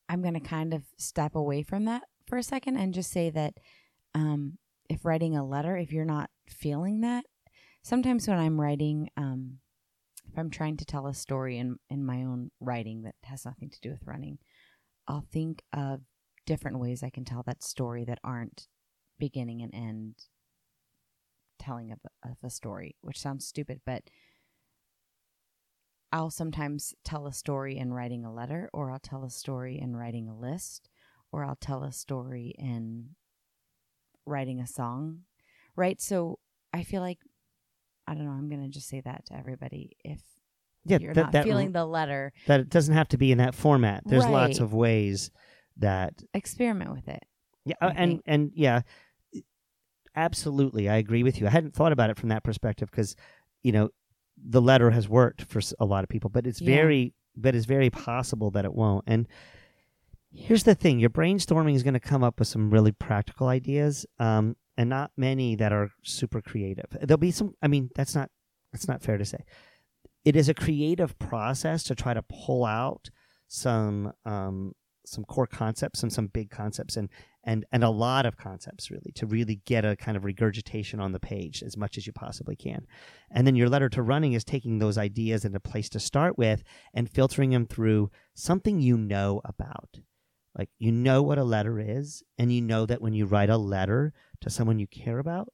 I'm 0.10 0.22
going 0.22 0.34
to 0.34 0.40
kind 0.40 0.74
of 0.74 0.84
step 0.98 1.36
away 1.36 1.64
from 1.64 1.86
that 1.86 2.04
for 2.28 2.38
a 2.38 2.44
second 2.44 2.78
and 2.78 2.94
just 2.94 3.12
say 3.12 3.30
that 3.30 3.56
um, 4.14 4.58
if 4.90 5.06
writing 5.06 5.36
a 5.36 5.46
letter, 5.46 5.78
if 5.78 5.92
you're 5.92 6.06
not 6.06 6.30
feeling 6.50 7.02
that, 7.02 7.26
sometimes 7.84 8.28
when 8.28 8.38
I'm 8.38 8.60
writing, 8.60 9.10
um, 9.16 9.60
if 10.30 10.38
I'm 10.38 10.50
trying 10.50 10.78
to 10.78 10.86
tell 10.86 11.08
a 11.08 11.14
story 11.14 11.58
in, 11.58 11.78
in 11.90 12.06
my 12.06 12.24
own 12.24 12.52
writing 12.60 13.04
that 13.04 13.16
has 13.24 13.46
nothing 13.46 13.70
to 13.70 13.80
do 13.82 13.92
with 13.92 14.06
running, 14.06 14.40
I'll 15.08 15.26
think 15.32 15.64
of 15.72 16.02
different 16.48 16.80
ways 16.80 17.04
I 17.04 17.12
can 17.12 17.26
tell 17.26 17.44
that 17.44 17.62
story 17.62 18.04
that 18.06 18.20
aren't 18.24 18.68
beginning 19.20 19.62
and 19.62 19.76
end 19.76 20.16
telling 21.60 21.92
of, 21.92 22.00
of 22.24 22.38
a 22.44 22.50
story, 22.50 22.96
which 23.02 23.20
sounds 23.20 23.46
stupid, 23.46 23.82
but 23.86 24.04
I'll 26.12 26.32
sometimes 26.32 26.96
tell 27.04 27.28
a 27.28 27.34
story 27.34 27.78
in 27.78 27.94
writing 27.94 28.24
a 28.24 28.34
letter, 28.34 28.70
or 28.74 28.90
I'll 28.92 29.00
tell 29.00 29.26
a 29.26 29.30
story 29.30 29.78
in 29.78 29.96
writing 29.96 30.30
a 30.30 30.36
list, 30.36 30.90
or 31.32 31.44
I'll 31.44 31.58
tell 31.58 31.84
a 31.84 31.92
story 31.92 32.56
in 32.58 33.10
writing 34.26 34.62
a 34.62 34.68
song, 34.68 35.24
right? 35.76 36.00
So 36.02 36.40
I 36.72 36.84
feel 36.84 37.02
like, 37.02 37.20
I 38.08 38.14
don't 38.14 38.26
know, 38.26 38.32
I'm 38.32 38.50
going 38.50 38.64
to 38.64 38.70
just 38.70 38.88
say 38.88 39.02
that 39.02 39.26
to 39.26 39.38
everybody. 39.38 39.98
If 40.06 40.22
yeah, 40.86 41.00
you're 41.02 41.14
that, 41.14 41.22
not 41.22 41.32
that, 41.34 41.44
feeling 41.44 41.74
the 41.74 41.86
letter, 41.86 42.32
that 42.46 42.62
it 42.62 42.70
doesn't 42.70 42.94
have 42.94 43.10
to 43.10 43.18
be 43.18 43.34
in 43.34 43.40
that 43.40 43.54
format. 43.54 44.04
There's 44.06 44.26
lots 44.26 44.60
of 44.60 44.74
ways 44.74 45.30
that 45.80 46.24
experiment 46.34 46.92
with 46.92 47.08
it. 47.08 47.24
Yeah, 47.66 47.76
uh, 47.82 47.92
and 47.96 48.22
and 48.26 48.52
yeah, 48.56 48.82
absolutely, 50.16 50.90
I 50.90 50.96
agree 50.98 51.24
with 51.24 51.40
you. 51.40 51.48
I 51.48 51.50
hadn't 51.50 51.74
thought 51.76 51.92
about 51.92 52.10
it 52.10 52.18
from 52.18 52.30
that 52.30 52.44
perspective 52.44 52.90
because, 52.92 53.16
you 53.64 53.72
know, 53.72 53.90
the 54.38 54.62
letter 54.62 54.92
has 54.92 55.08
worked 55.10 55.44
for 55.44 55.62
a 55.80 55.86
lot 55.86 56.04
of 56.04 56.10
people, 56.10 56.30
but 56.30 56.46
it's 56.48 56.62
Yeah. 56.62 56.76
very, 56.76 57.14
but 57.36 57.56
it's 57.56 57.66
very 57.66 57.90
possible 57.90 58.52
that 58.52 58.66
it 58.66 58.74
won't. 58.74 59.04
And 59.08 59.28
here's 60.32 60.64
the 60.64 60.76
thing: 60.76 61.00
your 61.00 61.10
brainstorming 61.10 61.76
is 61.76 61.84
going 61.84 61.94
to 61.94 62.00
come 62.00 62.24
up 62.24 62.40
with 62.40 62.48
some 62.48 62.70
really 62.72 62.92
practical 62.92 63.48
ideas, 63.48 64.06
um, 64.20 64.56
and 64.78 64.90
not 64.90 65.12
many 65.18 65.56
that 65.56 65.72
are 65.74 65.90
super 66.04 66.42
creative. 66.42 66.86
There'll 67.02 67.18
be 67.18 67.32
some. 67.32 67.54
I 67.62 67.68
mean, 67.68 67.90
that's 67.96 68.16
not 68.16 68.30
that's 68.72 68.88
not 68.88 69.02
fair 69.02 69.18
to 69.18 69.26
say. 69.26 69.44
it 70.26 70.36
is 70.36 70.50
a 70.50 70.54
creative 70.54 71.18
process 71.20 71.84
to 71.84 71.96
try 71.96 72.14
to 72.14 72.22
pull 72.24 72.66
out 72.66 73.10
some 73.48 74.12
um, 74.26 74.74
some 75.08 75.24
core 75.24 75.48
concepts 75.48 76.04
and 76.04 76.12
some 76.12 76.28
big 76.28 76.50
concepts 76.50 76.98
and 76.98 77.10
and 77.44 77.66
and 77.72 77.84
a 77.84 77.90
lot 77.90 78.26
of 78.26 78.38
concepts 78.38 78.92
really 78.92 79.12
to 79.16 79.26
really 79.26 79.62
get 79.66 79.86
a 79.86 79.96
kind 79.96 80.18
of 80.18 80.26
regurgitation 80.26 81.00
on 81.00 81.14
the 81.14 81.20
page 81.20 81.64
as 81.64 81.78
much 81.78 81.98
as 81.98 82.06
you 82.06 82.14
possibly 82.14 82.56
can. 82.56 82.86
And 83.32 83.48
then 83.48 83.56
your 83.56 83.70
letter 83.70 83.90
to 83.90 84.02
running 84.02 84.34
is 84.34 84.44
taking 84.44 84.80
those 84.80 84.98
ideas 84.98 85.46
and 85.46 85.56
a 85.56 85.60
place 85.60 85.90
to 85.90 86.00
start 86.00 86.38
with 86.38 86.64
and 86.94 87.10
filtering 87.10 87.52
them 87.52 87.66
through 87.66 88.12
something 88.34 88.80
you 88.80 88.98
know 88.98 89.42
about. 89.46 90.00
Like 90.58 90.70
you 90.78 90.92
know 90.92 91.24
what 91.24 91.38
a 91.38 91.44
letter 91.44 91.80
is 91.80 92.24
and 92.38 92.52
you 92.52 92.62
know 92.62 92.86
that 92.86 93.02
when 93.02 93.14
you 93.14 93.26
write 93.26 93.50
a 93.50 93.58
letter 93.58 94.14
to 94.42 94.50
someone 94.50 94.80
you 94.80 94.88
care 94.88 95.20
about 95.20 95.50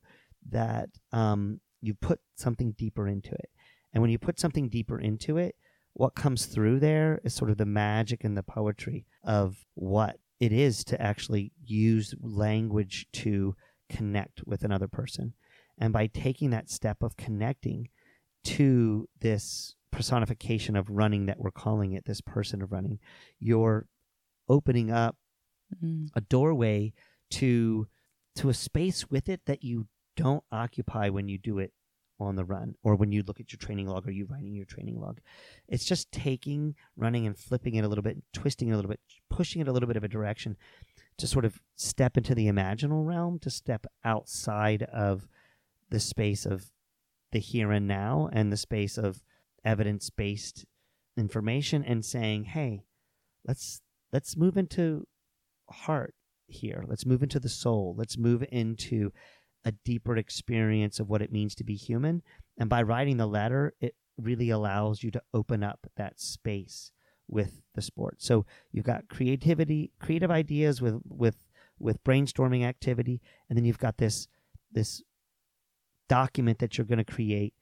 that 0.50 0.90
um, 1.12 1.60
you 1.82 1.94
put 1.94 2.20
something 2.36 2.74
deeper 2.78 3.08
into 3.08 3.34
it. 3.34 3.50
And 3.94 4.02
when 4.02 4.10
you 4.10 4.18
put 4.18 4.40
something 4.40 4.70
deeper 4.70 5.00
into 5.00 5.38
it 5.38 5.56
what 5.94 6.16
comes 6.16 6.46
through 6.48 6.80
there 6.80 7.20
is 7.24 7.34
sort 7.34 7.52
of 7.52 7.58
the 7.58 7.66
magic 7.66 8.24
and 8.24 8.36
the 8.38 8.44
poetry 8.44 9.06
of 9.24 9.66
what 9.76 10.18
it 10.40 10.52
is 10.52 10.84
to 10.86 11.02
actually 11.02 11.52
use 11.64 12.16
language 12.22 13.08
to 13.14 13.56
connect 13.90 14.42
with 14.46 14.64
another 14.64 14.88
person. 14.88 15.34
And 15.78 15.94
by 15.94 16.08
taking 16.08 16.50
that 16.52 16.70
step 16.70 17.02
of 17.04 17.16
connecting 17.18 17.90
to 18.46 19.08
this 19.20 19.76
personification 19.92 20.76
of 20.76 20.90
running 20.90 21.28
that 21.28 21.40
we're 21.40 21.52
calling 21.52 21.94
it, 21.94 22.06
this 22.06 22.22
person 22.22 22.62
of 22.62 22.72
running, 22.72 23.00
you're 23.40 23.88
opening 24.50 24.92
up 24.92 25.16
Mm. 25.82 26.10
a 26.14 26.22
doorway 26.22 26.94
to 27.32 27.88
to 28.36 28.50
a 28.50 28.54
space 28.54 29.10
with 29.10 29.28
it 29.28 29.42
that 29.46 29.64
you 29.64 29.88
don't 30.16 30.44
occupy 30.52 31.10
when 31.10 31.28
you 31.28 31.40
do 31.40 31.58
it 31.58 31.74
on 32.20 32.36
the 32.36 32.46
run 32.46 32.76
or 32.84 32.96
when 32.96 33.12
you 33.12 33.24
look 33.26 33.40
at 33.40 33.52
your 33.52 33.58
training 33.58 33.88
log 33.88 34.08
or 34.08 34.12
you 34.12 34.26
writing 34.26 34.54
your 34.54 34.66
training 34.66 35.00
log. 35.00 35.20
It's 35.68 35.86
just 35.86 36.12
taking 36.12 36.76
running 36.96 37.26
and 37.26 37.38
flipping 37.38 37.76
it 37.76 37.84
a 37.84 37.88
little 37.88 38.04
bit, 38.04 38.18
twisting 38.34 38.70
it 38.70 38.74
a 38.74 38.76
little 38.76 38.90
bit, 38.90 39.00
pushing 39.30 39.62
it 39.62 39.68
a 39.68 39.72
little 39.72 39.88
bit 39.88 39.98
of 39.98 40.04
a 40.04 40.08
direction 40.08 40.58
to 41.18 41.28
sort 41.28 41.46
of 41.46 41.60
step 41.76 42.18
into 42.18 42.34
the 42.34 42.48
imaginal 42.48 43.06
realm, 43.06 43.40
to 43.40 43.50
step 43.50 43.86
outside 44.04 44.84
of 44.84 45.28
the 45.90 46.00
space 46.00 46.46
of 46.46 46.72
the 47.32 47.40
here 47.40 47.72
and 47.72 47.88
now 47.88 48.30
and 48.32 48.52
the 48.52 48.58
space 48.58 48.98
of 48.98 49.24
evidence 49.66 50.10
based 50.10 50.66
information 51.18 51.84
and 51.84 52.04
saying, 52.04 52.46
hey, 52.46 52.84
let's 53.48 53.82
let's 54.12 54.38
move 54.38 54.58
into 54.58 55.08
heart 55.70 56.14
here. 56.48 56.84
Let's 56.88 57.06
move 57.06 57.24
into 57.24 57.40
the 57.40 57.50
soul. 57.50 57.96
Let's 57.98 58.18
move 58.18 58.44
into 58.52 59.12
a 59.66 59.72
deeper 59.72 60.18
experience 60.18 61.00
of 61.00 61.10
what 61.10 61.22
it 61.22 61.32
means 61.32 61.56
to 61.56 61.64
be 61.64 61.76
human. 61.76 62.22
And 62.58 62.70
by 62.70 62.82
writing 62.82 63.18
the 63.18 63.28
letter, 63.28 63.74
it 63.80 63.96
really 64.18 64.50
allows 64.50 65.04
you 65.04 65.12
to 65.12 65.22
open 65.34 65.64
up 65.64 65.88
that 65.96 66.20
space 66.20 66.92
with 67.28 67.62
the 67.74 67.82
sport. 67.82 68.22
So 68.22 68.46
you've 68.72 68.86
got 68.86 69.08
creativity, 69.08 69.92
creative 70.00 70.32
ideas 70.32 70.82
with 70.82 71.00
with 71.08 71.38
with 71.80 72.04
brainstorming 72.04 72.64
activity, 72.64 73.22
and 73.50 73.58
then 73.58 73.66
you've 73.66 73.80
got 73.80 73.98
this 73.98 74.28
this 74.72 75.02
document 76.10 76.60
that 76.60 76.78
you're 76.78 76.86
going 76.86 77.04
to 77.04 77.14
create, 77.14 77.54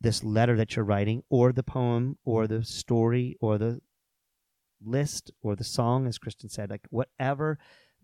this 0.00 0.22
letter 0.22 0.56
that 0.56 0.76
you're 0.76 0.84
writing, 0.84 1.22
or 1.28 1.52
the 1.52 1.62
poem, 1.62 2.16
or 2.24 2.46
the 2.46 2.64
story, 2.64 3.36
or 3.40 3.58
the 3.58 3.80
list, 4.82 5.30
or 5.42 5.56
the 5.56 5.64
song, 5.64 6.06
as 6.06 6.18
Kristen 6.18 6.48
said, 6.48 6.70
like 6.70 6.86
whatever 6.90 7.58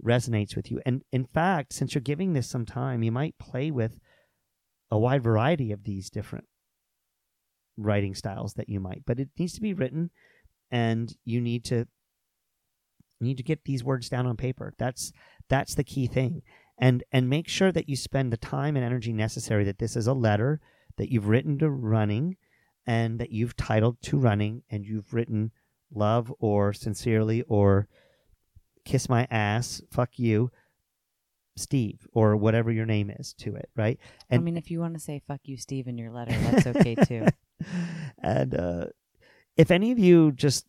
resonates 0.05 0.57
with 0.57 0.71
you. 0.71 0.81
And 0.85 1.03
in 1.13 1.25
fact, 1.25 1.73
since 1.73 1.95
you're 1.95 2.03
giving 2.03 2.33
this 2.33 2.49
some 2.49 2.67
time, 2.67 3.03
you 3.03 3.13
might 3.13 3.39
play 3.39 3.71
with 3.71 3.99
a 4.91 4.99
wide 4.99 5.23
variety 5.23 5.73
of 5.73 5.85
these 5.85 6.11
different 6.11 6.47
writing 7.77 8.15
styles 8.15 8.55
that 8.55 8.69
you 8.69 8.81
might, 8.81 9.03
but 9.07 9.21
it 9.21 9.29
needs 9.39 9.55
to 9.55 9.61
be 9.61 9.75
written 9.75 10.11
and 10.71 11.15
you 11.25 11.41
need 11.41 11.65
to 11.65 11.87
you 13.21 13.29
need 13.29 13.37
to 13.39 13.43
get 13.43 13.65
these 13.65 13.83
words 13.83 14.09
down 14.09 14.27
on 14.27 14.37
paper. 14.37 14.75
That's 14.79 15.13
that's 15.49 15.75
the 15.75 15.85
key 15.85 16.07
thing. 16.07 16.43
And 16.79 17.03
and 17.13 17.31
make 17.31 17.49
sure 17.49 17.73
that 17.73 17.89
you 17.89 17.97
spend 17.97 18.33
the 18.33 18.37
time 18.37 18.77
and 18.77 18.85
energy 18.85 19.13
necessary 19.13 19.65
that 19.65 19.79
this 19.79 19.97
is 19.97 20.07
a 20.07 20.13
letter 20.13 20.61
that 20.99 21.11
you've 21.11 21.29
written 21.29 21.59
to 21.59 21.71
running 21.71 22.37
and 22.87 23.19
that 23.19 23.33
you've 23.33 23.57
titled 23.57 24.01
to 24.03 24.19
running 24.19 24.63
and 24.71 24.85
you've 24.85 25.13
written 25.13 25.51
love 25.93 26.33
or 26.39 26.73
sincerely 26.73 27.43
or 27.43 27.89
kiss 28.87 29.09
my 29.09 29.27
ass, 29.31 29.83
fuck 29.91 30.19
you, 30.19 30.51
Steve, 31.57 32.07
or 32.13 32.37
whatever 32.37 32.71
your 32.71 32.87
name 32.87 33.11
is 33.11 33.35
to 33.35 33.55
it, 33.55 33.69
right? 33.77 33.99
I 34.31 34.39
mean, 34.39 34.57
if 34.57 34.71
you 34.71 34.81
want 34.81 34.95
to 34.95 35.01
say 35.01 35.21
"fuck 35.27 35.41
you, 35.45 35.57
Steve" 35.57 35.89
in 35.89 35.99
your 35.99 36.11
letter, 36.11 36.33
that's 36.51 36.67
okay 36.67 36.95
too. 36.95 37.27
and 38.23 38.55
uh, 38.55 38.87
if 39.57 39.71
any 39.71 39.93
of 39.93 39.99
you 39.99 40.33
just 40.33 40.67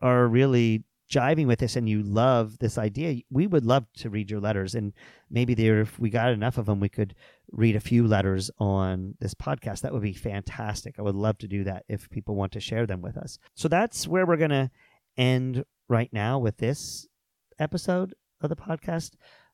are 0.00 0.26
really 0.26 0.84
jiving 1.10 1.46
with 1.46 1.58
this 1.58 1.74
and 1.76 1.88
you 1.88 2.02
love 2.02 2.58
this 2.58 2.78
idea, 2.78 3.22
we 3.30 3.46
would 3.46 3.64
love 3.64 3.86
to 3.94 4.10
read 4.10 4.30
your 4.30 4.40
letters. 4.40 4.74
And 4.74 4.92
maybe 5.30 5.54
there, 5.54 5.80
if 5.80 5.98
we 5.98 6.10
got 6.10 6.30
enough 6.30 6.58
of 6.58 6.66
them, 6.66 6.80
we 6.80 6.88
could 6.88 7.14
read 7.50 7.76
a 7.76 7.80
few 7.80 8.06
letters 8.06 8.50
on 8.58 9.14
this 9.18 9.34
podcast. 9.34 9.80
That 9.80 9.92
would 9.92 10.02
be 10.02 10.12
fantastic. 10.12 10.96
I 10.98 11.02
would 11.02 11.14
love 11.14 11.38
to 11.38 11.48
do 11.48 11.64
that 11.64 11.84
if 11.88 12.10
people 12.10 12.34
want 12.34 12.52
to 12.52 12.60
share 12.60 12.86
them 12.86 13.00
with 13.00 13.16
us. 13.16 13.38
So 13.54 13.68
that's 13.68 14.06
where 14.06 14.26
we're 14.26 14.36
going 14.36 14.50
to 14.50 14.70
end 15.16 15.64
right 15.88 16.12
now 16.12 16.38
with 16.38 16.58
this 16.58 17.08
episode 17.58 18.14
of 18.40 18.48
the 18.48 18.56
podcast. 18.56 19.12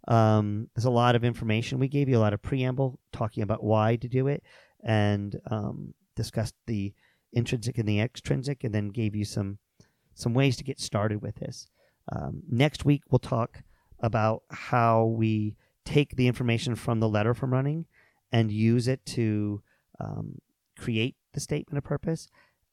Um, 0.09 0.69
there's 0.75 0.85
a 0.85 0.91
lot 0.91 1.17
of 1.17 1.25
information. 1.25 1.79
We 1.79 1.89
gave 1.89 2.09
you 2.09 2.19
a 2.19 2.21
lot 2.21 2.35
of 2.35 2.43
preamble 2.43 2.99
talking 3.13 3.43
about 3.43 3.65
why 3.65 3.97
to 3.97 4.09
do 4.09 4.27
it 4.27 4.43
and 4.83 5.39
um, 5.51 5.95
discussed 6.15 6.55
the 6.67 6.93
intrinsic 7.33 7.79
and 7.79 7.89
the 7.89 8.01
extrinsic, 8.01 8.65
and 8.65 8.75
then 8.75 8.89
gave 8.89 9.17
you 9.17 9.25
some 9.25 9.59
some 10.15 10.35
ways 10.35 10.57
to 10.57 10.65
get 10.65 10.81
started 10.81 11.23
with 11.23 11.37
this. 11.37 11.69
Um, 12.15 12.43
next 12.49 12.85
week, 12.85 13.03
we'll 13.11 13.19
talk 13.19 13.63
about 14.01 14.43
how 14.51 15.07
we 15.07 15.57
take 15.85 16.17
the 16.17 16.29
information 16.29 16.75
from 16.75 17.01
the 17.01 17.09
letter 17.09 17.35
from 17.35 17.53
running 17.53 17.87
and 18.31 18.53
use 18.53 18.89
it 18.89 19.05
to 19.07 19.63
um, 20.01 20.39
create 20.79 21.17
the 21.33 21.41
statement 21.41 21.79
of 21.79 21.85
purpose. 21.85 22.29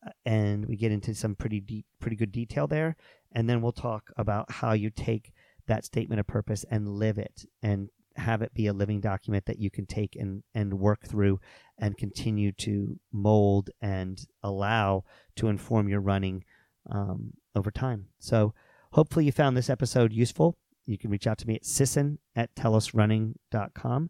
Uh, 0.06 0.12
and 0.26 0.66
we 0.66 0.76
get 0.76 0.92
into 0.92 1.14
some 1.14 1.36
pretty 1.36 1.60
deep, 1.60 1.86
pretty 2.00 2.16
good 2.16 2.32
detail 2.32 2.68
there. 2.68 2.96
And 3.34 3.50
then 3.50 3.62
we'll 3.62 3.72
talk 3.72 4.12
about 4.18 4.52
how 4.52 4.74
you 4.74 4.90
take 4.90 5.32
that 5.68 5.86
statement 5.86 6.20
of 6.20 6.28
purpose 6.28 6.66
and 6.70 6.88
live 6.88 7.18
it 7.18 7.46
and 7.62 7.90
have 8.18 8.42
it 8.42 8.54
be 8.54 8.68
a 8.68 8.74
living 8.74 9.00
document 9.00 9.46
that 9.46 9.60
you 9.60 9.72
can 9.72 9.86
take 9.86 10.16
and, 10.16 10.44
and 10.54 10.74
work 10.74 11.08
through 11.08 11.40
and 11.78 11.98
continue 11.98 12.52
to 12.52 13.00
mold 13.12 13.70
and 13.82 14.26
allow 14.44 15.04
to 15.36 15.48
inform 15.48 15.88
your 15.88 16.02
running 16.02 16.44
um, 16.90 17.32
over 17.56 17.72
time. 17.72 18.08
So 18.20 18.54
hopefully 18.92 19.26
you 19.26 19.32
found 19.32 19.56
this 19.56 19.70
episode 19.70 20.12
useful. 20.12 20.58
You 20.86 20.98
can 20.98 21.10
reach 21.10 21.28
out 21.28 21.38
to 21.40 21.48
me 21.48 21.56
at 21.56 21.66
sisson 21.66 22.20
at 22.36 22.54
tellusrunning.com 22.56 24.10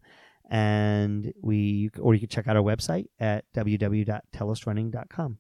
and 0.50 1.34
we 1.42 1.90
or 2.00 2.14
you 2.14 2.20
can 2.20 2.30
check 2.30 2.48
out 2.48 2.58
our 2.58 2.64
website 2.64 3.06
at 3.20 3.46
www.tellusrunning.com. 3.56 5.38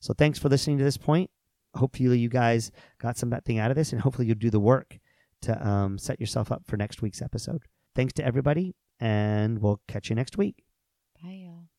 So 0.00 0.14
thanks 0.14 0.38
for 0.38 0.48
listening 0.48 0.78
to 0.78 0.84
this 0.84 0.96
point. 0.96 1.30
Hopefully 1.74 2.18
you 2.18 2.28
guys 2.28 2.70
got 2.98 3.16
something 3.16 3.58
out 3.58 3.70
of 3.70 3.76
this 3.76 3.92
and 3.92 4.00
hopefully 4.00 4.26
you'll 4.26 4.36
do 4.36 4.50
the 4.50 4.60
work 4.60 4.98
to 5.42 5.66
um, 5.66 5.98
set 5.98 6.20
yourself 6.20 6.52
up 6.52 6.62
for 6.66 6.76
next 6.76 7.02
week's 7.02 7.22
episode. 7.22 7.62
Thanks 7.94 8.12
to 8.14 8.24
everybody 8.24 8.74
and 9.00 9.58
we'll 9.60 9.80
catch 9.88 10.10
you 10.10 10.16
next 10.16 10.38
week. 10.38 10.62
Bye. 11.22 11.42
y'all. 11.44 11.61